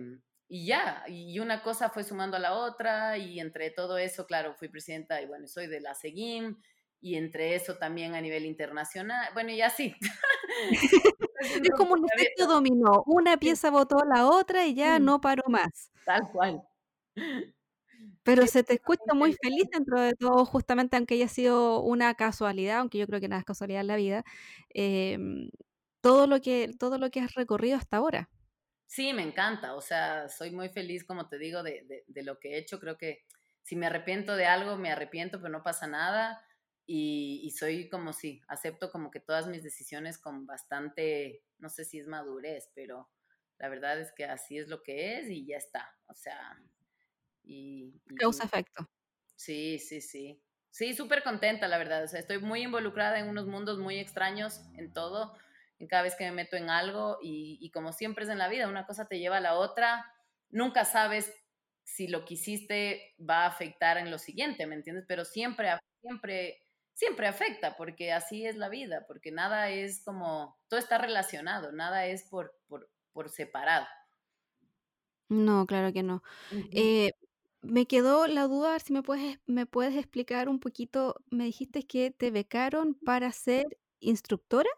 y 0.48 0.66
ya, 0.66 1.04
y 1.08 1.38
una 1.38 1.62
cosa 1.62 1.90
fue 1.90 2.04
sumando 2.04 2.36
a 2.36 2.40
la 2.40 2.54
otra, 2.54 3.18
y 3.18 3.40
entre 3.40 3.70
todo 3.70 3.98
eso, 3.98 4.26
claro, 4.26 4.54
fui 4.54 4.68
presidenta 4.68 5.20
y 5.20 5.26
bueno, 5.26 5.48
soy 5.48 5.66
de 5.66 5.80
la 5.80 5.94
SEGIM, 5.94 6.56
y 7.00 7.16
entre 7.16 7.54
eso 7.54 7.76
también 7.76 8.14
a 8.14 8.20
nivel 8.20 8.46
internacional, 8.46 9.28
bueno, 9.34 9.50
y 9.50 9.60
así. 9.62 9.94
es 10.70 11.70
como 11.76 11.94
un 11.94 12.06
efecto 12.14 12.46
dominó, 12.46 13.02
una 13.06 13.36
pieza 13.36 13.70
votó 13.70 13.98
a 14.00 14.06
la 14.06 14.26
otra 14.26 14.66
y 14.66 14.74
ya 14.74 14.98
no 14.98 15.20
paró 15.20 15.42
más. 15.48 15.90
Tal 16.04 16.22
cual. 16.32 16.62
Pero 18.22 18.46
se 18.46 18.62
te 18.64 18.74
escucha 18.74 19.12
muy 19.14 19.34
feliz 19.34 19.64
dentro 19.70 20.00
de 20.00 20.14
todo, 20.14 20.44
justamente 20.46 20.96
aunque 20.96 21.14
haya 21.14 21.28
sido 21.28 21.82
una 21.82 22.14
casualidad, 22.14 22.78
aunque 22.78 22.98
yo 22.98 23.06
creo 23.06 23.20
que 23.20 23.28
nada 23.28 23.40
es 23.40 23.44
casualidad 23.44 23.82
en 23.82 23.86
la 23.86 23.96
vida, 23.96 24.24
eh, 24.72 25.18
todo, 26.00 26.26
lo 26.26 26.40
que, 26.40 26.70
todo 26.78 26.98
lo 26.98 27.10
que 27.10 27.20
has 27.20 27.34
recorrido 27.34 27.76
hasta 27.76 27.98
ahora. 27.98 28.30
Sí, 28.86 29.12
me 29.12 29.22
encanta, 29.22 29.74
o 29.74 29.80
sea, 29.80 30.28
soy 30.28 30.50
muy 30.50 30.68
feliz, 30.68 31.04
como 31.04 31.28
te 31.28 31.38
digo, 31.38 31.62
de, 31.62 31.84
de, 31.88 32.04
de, 32.06 32.22
lo 32.22 32.38
que 32.38 32.50
he 32.54 32.58
hecho. 32.58 32.78
Creo 32.78 32.96
que 32.96 33.24
si 33.62 33.76
me 33.76 33.86
arrepiento 33.86 34.36
de 34.36 34.46
algo, 34.46 34.76
me 34.76 34.90
arrepiento, 34.90 35.38
pero 35.38 35.50
no 35.50 35.62
pasa 35.62 35.86
nada. 35.86 36.44
Y, 36.86 37.40
y 37.42 37.50
soy 37.52 37.88
como 37.88 38.12
si, 38.12 38.42
acepto 38.46 38.90
como 38.90 39.10
que 39.10 39.20
todas 39.20 39.46
mis 39.46 39.62
decisiones 39.62 40.18
con 40.18 40.46
bastante, 40.46 41.42
no 41.58 41.70
sé 41.70 41.84
si 41.84 41.98
es 41.98 42.06
madurez, 42.06 42.70
pero 42.74 43.10
la 43.58 43.68
verdad 43.68 43.98
es 44.00 44.12
que 44.12 44.26
así 44.26 44.58
es 44.58 44.68
lo 44.68 44.82
que 44.82 45.18
es 45.18 45.30
y 45.30 45.46
ya 45.46 45.56
está. 45.56 45.96
O 46.06 46.14
sea, 46.14 46.60
y... 47.42 48.00
y 48.10 48.14
Causa-efecto. 48.16 48.88
Sí, 49.34 49.78
sí, 49.78 50.00
sí. 50.00 50.40
Sí, 50.70 50.92
súper 50.92 51.22
contenta, 51.22 51.68
la 51.68 51.78
verdad. 51.78 52.04
O 52.04 52.08
sea, 52.08 52.20
estoy 52.20 52.38
muy 52.38 52.62
involucrada 52.62 53.18
en 53.18 53.28
unos 53.28 53.46
mundos 53.46 53.78
muy 53.78 53.98
extraños 53.98 54.60
en 54.76 54.92
todo 54.92 55.36
en 55.84 55.88
cada 55.88 56.02
vez 56.02 56.16
que 56.16 56.24
me 56.24 56.32
meto 56.32 56.56
en 56.56 56.70
algo 56.70 57.18
y, 57.22 57.58
y, 57.60 57.70
como 57.70 57.92
siempre 57.92 58.24
es 58.24 58.30
en 58.30 58.38
la 58.38 58.48
vida, 58.48 58.68
una 58.68 58.86
cosa 58.86 59.06
te 59.06 59.18
lleva 59.18 59.36
a 59.36 59.40
la 59.40 59.54
otra, 59.54 60.10
nunca 60.48 60.86
sabes 60.86 61.30
si 61.82 62.08
lo 62.08 62.24
que 62.24 62.34
hiciste 62.34 63.14
va 63.20 63.44
a 63.44 63.48
afectar 63.48 63.98
en 63.98 64.10
lo 64.10 64.18
siguiente, 64.18 64.66
¿me 64.66 64.76
entiendes? 64.76 65.04
Pero 65.06 65.26
siempre, 65.26 65.68
siempre, 66.00 66.58
siempre 66.94 67.26
afecta 67.26 67.76
porque 67.76 68.12
así 68.12 68.46
es 68.46 68.56
la 68.56 68.70
vida, 68.70 69.04
porque 69.06 69.30
nada 69.30 69.68
es 69.68 70.02
como, 70.02 70.58
todo 70.68 70.80
está 70.80 70.96
relacionado, 70.96 71.70
nada 71.70 72.06
es 72.06 72.24
por, 72.30 72.58
por, 72.66 72.88
por 73.12 73.28
separado. 73.28 73.86
No, 75.28 75.66
claro 75.66 75.92
que 75.92 76.02
no. 76.02 76.22
Uh 76.50 76.54
-huh. 76.54 76.68
eh, 76.72 77.12
me 77.60 77.86
quedó 77.86 78.26
la 78.26 78.46
duda, 78.46 78.78
si 78.78 78.94
me 78.94 79.02
puedes, 79.02 79.38
me 79.46 79.66
puedes 79.66 79.96
explicar 79.96 80.48
un 80.48 80.60
poquito, 80.60 81.16
me 81.30 81.44
dijiste 81.44 81.82
que 81.86 82.10
te 82.10 82.30
becaron 82.30 82.94
para 82.94 83.30
ser 83.32 83.78
instructora. 84.00 84.70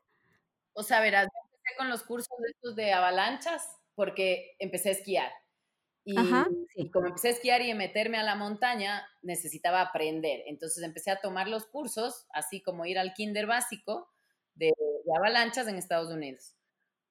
O 0.77 0.83
sea, 0.83 1.01
verás, 1.01 1.25
yo 1.25 1.41
empecé 1.45 1.77
con 1.79 1.89
los 1.89 2.03
cursos 2.03 2.37
de 2.39 2.51
estos 2.51 2.77
de 2.77 2.93
avalanchas 2.93 3.67
porque 3.95 4.55
empecé 4.59 4.91
a 4.91 4.93
esquiar. 4.93 5.33
Y, 6.05 6.17
Ajá, 6.19 6.47
sí. 6.49 6.67
y, 6.77 6.91
como 6.91 7.07
empecé 7.09 7.29
a 7.29 7.31
esquiar 7.33 7.63
y 7.63 7.71
a 7.71 7.75
meterme 7.75 8.19
a 8.19 8.23
la 8.23 8.37
montaña, 8.37 9.09
necesitaba 9.23 9.81
aprender. 9.81 10.43
Entonces 10.47 10.85
empecé 10.85 11.11
a 11.11 11.21
tomar 11.21 11.49
los 11.49 11.67
cursos, 11.67 12.27
así 12.33 12.63
como 12.63 12.85
ir 12.85 12.99
al 12.99 13.15
kinder 13.15 13.47
básico 13.47 14.09
de, 14.55 14.67
de 14.67 15.17
avalanchas 15.17 15.67
en 15.67 15.77
Estados 15.77 16.13
Unidos. 16.13 16.57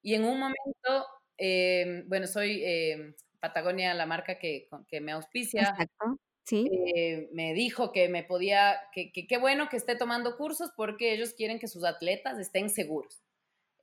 Y 0.03 0.13
en 0.13 0.23
un 0.23 0.39
momento, 0.39 1.07
eh, 1.39 2.03
bueno, 2.05 2.27
soy 2.27 2.61
eh, 2.63 3.15
Patagonia, 3.39 3.95
la 3.95 4.05
marca 4.05 4.37
que, 4.37 4.69
que 4.87 5.01
me 5.01 5.11
auspicia, 5.11 5.61
Exacto, 5.61 6.19
sí. 6.43 6.69
eh, 6.95 7.29
me 7.33 7.55
dijo 7.55 7.91
que 7.91 8.07
me 8.07 8.23
podía, 8.23 8.79
que 8.93 9.11
qué 9.11 9.37
bueno 9.39 9.67
que 9.67 9.77
esté 9.77 9.95
tomando 9.95 10.37
cursos 10.37 10.69
porque 10.77 11.13
ellos 11.13 11.33
quieren 11.33 11.57
que 11.57 11.67
sus 11.67 11.83
atletas 11.83 12.37
estén 12.37 12.69
seguros. 12.69 13.24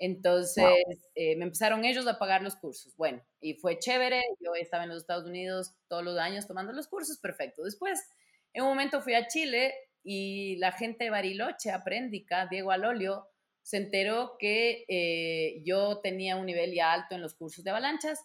Entonces 0.05 0.64
eh, 1.14 1.36
me 1.36 1.44
empezaron 1.44 1.84
ellos 1.84 2.09
a 2.09 2.18
pagar 2.18 2.42
los 2.42 2.57
cursos. 2.57 2.96
Bueno, 2.96 3.22
y 3.40 3.55
fue 3.55 3.78
chévere. 3.78 4.20
Yo 4.40 4.53
estaba 4.57 4.82
en 4.82 4.88
los 4.90 4.98
Estados 4.98 5.26
Unidos 5.26 5.76
todos 5.88 6.03
los 6.03 6.18
años 6.18 6.48
tomando 6.48 6.72
los 6.72 6.88
cursos, 6.88 7.18
perfecto. 7.18 7.62
Después, 7.62 8.00
en 8.53 8.64
un 8.64 8.70
momento 8.70 9.00
fui 9.00 9.14
a 9.14 9.28
Chile 9.28 9.72
y 10.03 10.57
la 10.57 10.72
gente 10.72 11.05
de 11.05 11.11
Bariloche, 11.11 11.70
Aprendica, 11.70 12.48
Diego 12.48 12.72
Alolio, 12.72 13.28
se 13.62 13.76
enteró 13.76 14.36
que 14.40 14.84
eh, 14.88 15.62
yo 15.64 16.00
tenía 16.00 16.34
un 16.34 16.46
nivel 16.46 16.74
ya 16.74 16.92
alto 16.92 17.14
en 17.14 17.22
los 17.22 17.34
cursos 17.34 17.62
de 17.62 17.70
avalanchas 17.70 18.18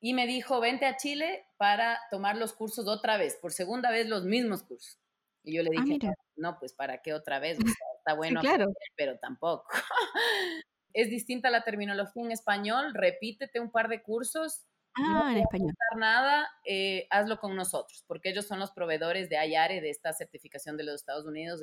y 0.00 0.12
me 0.12 0.26
dijo, 0.26 0.60
vente 0.60 0.84
a 0.84 0.98
Chile 0.98 1.46
para 1.56 1.98
tomar 2.10 2.36
los 2.36 2.52
cursos 2.52 2.86
otra 2.86 3.16
vez, 3.16 3.36
por 3.40 3.54
segunda 3.54 3.90
vez 3.90 4.06
los 4.06 4.24
mismos 4.26 4.62
cursos. 4.64 5.00
Y 5.42 5.56
yo 5.56 5.62
le 5.62 5.70
Ah, 5.74 5.82
dije, 5.82 5.94
mira. 5.94 6.14
no, 6.36 6.58
pues 6.58 6.74
¿para 6.74 7.00
qué 7.00 7.14
otra 7.14 7.38
vez? 7.38 7.56
O 7.58 7.60
sea, 7.80 7.86
está 7.98 8.12
bueno, 8.14 8.42
Sí, 8.42 8.46
claro. 8.48 8.64
aprender, 8.64 8.76
pero 8.96 9.18
tampoco. 9.18 9.66
es 10.96 11.10
distinta 11.10 11.50
la 11.50 11.62
terminología 11.62 12.24
en 12.24 12.32
español, 12.32 12.94
repítete 12.94 13.60
un 13.60 13.70
par 13.70 13.88
de 13.88 14.02
cursos, 14.02 14.64
no 14.96 15.26
Ah, 15.26 15.30
en 15.30 15.38
español. 15.38 15.74
nada, 15.98 16.48
eh, 16.64 17.06
hazlo 17.10 17.38
con 17.38 17.54
nosotros, 17.54 18.02
porque 18.06 18.30
ellos 18.30 18.46
son 18.46 18.58
los 18.58 18.70
proveedores 18.70 19.28
de 19.28 19.36
AYARE, 19.36 19.82
de 19.82 19.90
esta 19.90 20.14
certificación 20.14 20.78
de 20.78 20.84
los 20.84 20.94
Estados 20.94 21.26
Unidos. 21.26 21.60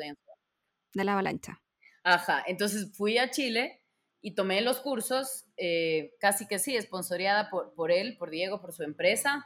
De 0.93 1.03
la 1.03 1.13
avalancha. 1.13 1.63
Ajá, 2.03 2.43
entonces 2.45 2.95
fui 2.95 3.17
a 3.17 3.31
Chile 3.31 3.81
y 4.21 4.35
tomé 4.35 4.61
los 4.61 4.79
cursos, 4.81 5.45
eh, 5.57 6.13
casi 6.19 6.47
que 6.47 6.59
sí, 6.59 6.75
esponsoreada 6.75 7.49
por, 7.49 7.73
por 7.73 7.91
él, 7.91 8.17
por 8.17 8.29
Diego, 8.29 8.61
por 8.61 8.71
su 8.71 8.83
empresa, 8.83 9.45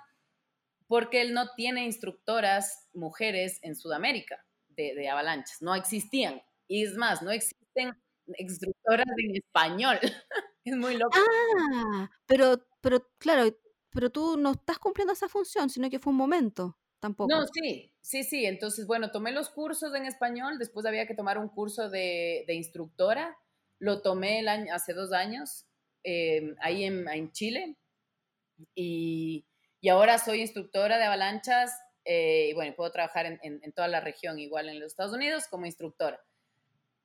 porque 0.87 1.21
él 1.21 1.33
no 1.33 1.53
tiene 1.55 1.85
instructoras 1.85 2.89
mujeres 2.93 3.59
en 3.61 3.75
Sudamérica 3.75 4.45
de, 4.67 4.95
de 4.95 5.07
avalanchas, 5.09 5.61
no 5.61 5.75
existían. 5.75 6.41
Y 6.67 6.83
es 6.83 6.95
más, 6.95 7.21
no 7.21 7.31
existen 7.31 7.95
instructoras 8.37 9.07
en 9.17 9.35
español. 9.35 9.99
es 10.63 10.75
muy 10.75 10.97
loco. 10.97 11.17
Ah, 11.17 12.09
pero, 12.25 12.65
pero 12.81 13.09
claro, 13.17 13.55
pero 13.91 14.09
tú 14.09 14.37
no 14.37 14.51
estás 14.51 14.79
cumpliendo 14.79 15.13
esa 15.13 15.29
función, 15.29 15.69
sino 15.69 15.89
que 15.89 15.99
fue 15.99 16.11
un 16.11 16.17
momento, 16.17 16.77
tampoco. 16.99 17.33
No, 17.33 17.45
sí, 17.47 17.93
sí, 18.01 18.23
sí. 18.23 18.45
Entonces, 18.45 18.85
bueno, 18.85 19.11
tomé 19.11 19.31
los 19.31 19.49
cursos 19.49 19.93
en 19.95 20.05
español, 20.05 20.57
después 20.59 20.85
había 20.85 21.07
que 21.07 21.15
tomar 21.15 21.37
un 21.37 21.49
curso 21.49 21.89
de, 21.89 22.43
de 22.47 22.53
instructora. 22.53 23.37
Lo 23.79 24.01
tomé 24.01 24.39
el 24.39 24.47
año, 24.47 24.73
hace 24.73 24.93
dos 24.93 25.13
años, 25.13 25.67
eh, 26.03 26.55
ahí 26.59 26.83
en, 26.83 27.07
en 27.07 27.31
Chile. 27.31 27.77
Y, 28.75 29.45
y, 29.81 29.89
ahora 29.89 30.17
soy 30.17 30.41
instructora 30.41 30.97
de 30.97 31.05
avalanchas. 31.05 31.71
Eh, 32.05 32.49
y 32.51 32.53
bueno, 32.53 32.73
puedo 32.75 32.91
trabajar 32.91 33.25
en, 33.25 33.39
en, 33.43 33.59
en, 33.63 33.73
toda 33.73 33.87
la 33.87 33.99
región, 33.99 34.39
igual 34.39 34.69
en 34.69 34.79
los 34.79 34.87
Estados 34.87 35.13
Unidos, 35.13 35.47
como 35.49 35.65
instructora. 35.65 36.19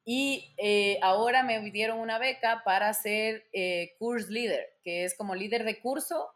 Y 0.04 0.54
eh, 0.58 0.98
ahora 1.02 1.42
me 1.42 1.70
dieron 1.70 2.00
una 2.00 2.18
beca 2.18 2.62
para 2.64 2.92
ser 2.92 3.46
eh, 3.52 3.94
course 3.98 4.32
leader, 4.32 4.66
que 4.82 5.04
es 5.04 5.16
como 5.16 5.34
líder 5.34 5.64
de 5.64 5.80
curso, 5.80 6.32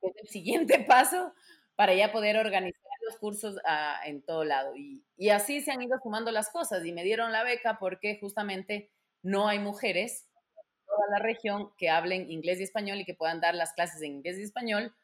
que 0.00 0.08
es 0.08 0.16
el 0.22 0.28
siguiente 0.28 0.80
paso 0.88 1.32
para 1.76 1.94
ya 1.94 2.10
poder 2.10 2.36
organizar 2.36 2.82
los 3.08 3.18
cursos 3.18 3.56
uh, 3.56 4.06
en 4.06 4.22
todo 4.22 4.44
lado. 4.44 4.74
Y, 4.74 5.04
y, 5.16 5.30
así 5.30 5.60
se 5.60 5.70
han 5.70 5.82
ido 5.82 5.96
sumando 6.02 6.30
las 6.32 6.50
cosas 6.50 6.84
y 6.84 6.92
me 6.92 7.04
dieron 7.04 7.32
la 7.32 7.44
beca 7.44 7.78
porque 7.78 8.18
justamente 8.20 8.90
no 9.22 9.48
hay 9.48 9.58
mujeres 9.58 10.28
en 10.56 10.86
toda 10.86 11.06
la 11.10 11.18
región 11.20 11.70
que 11.76 11.90
hablen 11.90 12.30
inglés 12.30 12.60
y 12.60 12.64
español 12.64 12.98
y 12.98 13.04
que 13.04 13.14
puedan 13.14 13.40
dar 13.40 13.54
las 13.54 13.72
clases 13.72 14.02
en 14.02 14.16
inglés 14.16 14.38
y 14.38 14.42
español 14.42 14.94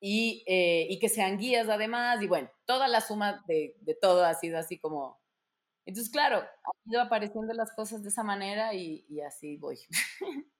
y, 0.00 0.44
eh, 0.46 0.86
y 0.88 0.98
que 0.98 1.08
sean 1.08 1.38
guías 1.38 1.68
además. 1.68 2.22
Y 2.22 2.28
bueno, 2.28 2.50
toda 2.64 2.88
la 2.88 3.00
suma 3.00 3.42
de, 3.46 3.76
de 3.80 3.94
todo 3.94 4.24
ha 4.24 4.34
sido 4.34 4.58
así 4.58 4.78
como... 4.78 5.23
Entonces, 5.86 6.10
claro, 6.12 6.38
han 6.38 6.92
ido 6.92 7.00
apareciendo 7.02 7.52
las 7.54 7.72
cosas 7.74 8.02
de 8.02 8.08
esa 8.10 8.22
manera 8.24 8.74
y, 8.74 9.04
y 9.08 9.20
así 9.20 9.56
voy. 9.56 9.78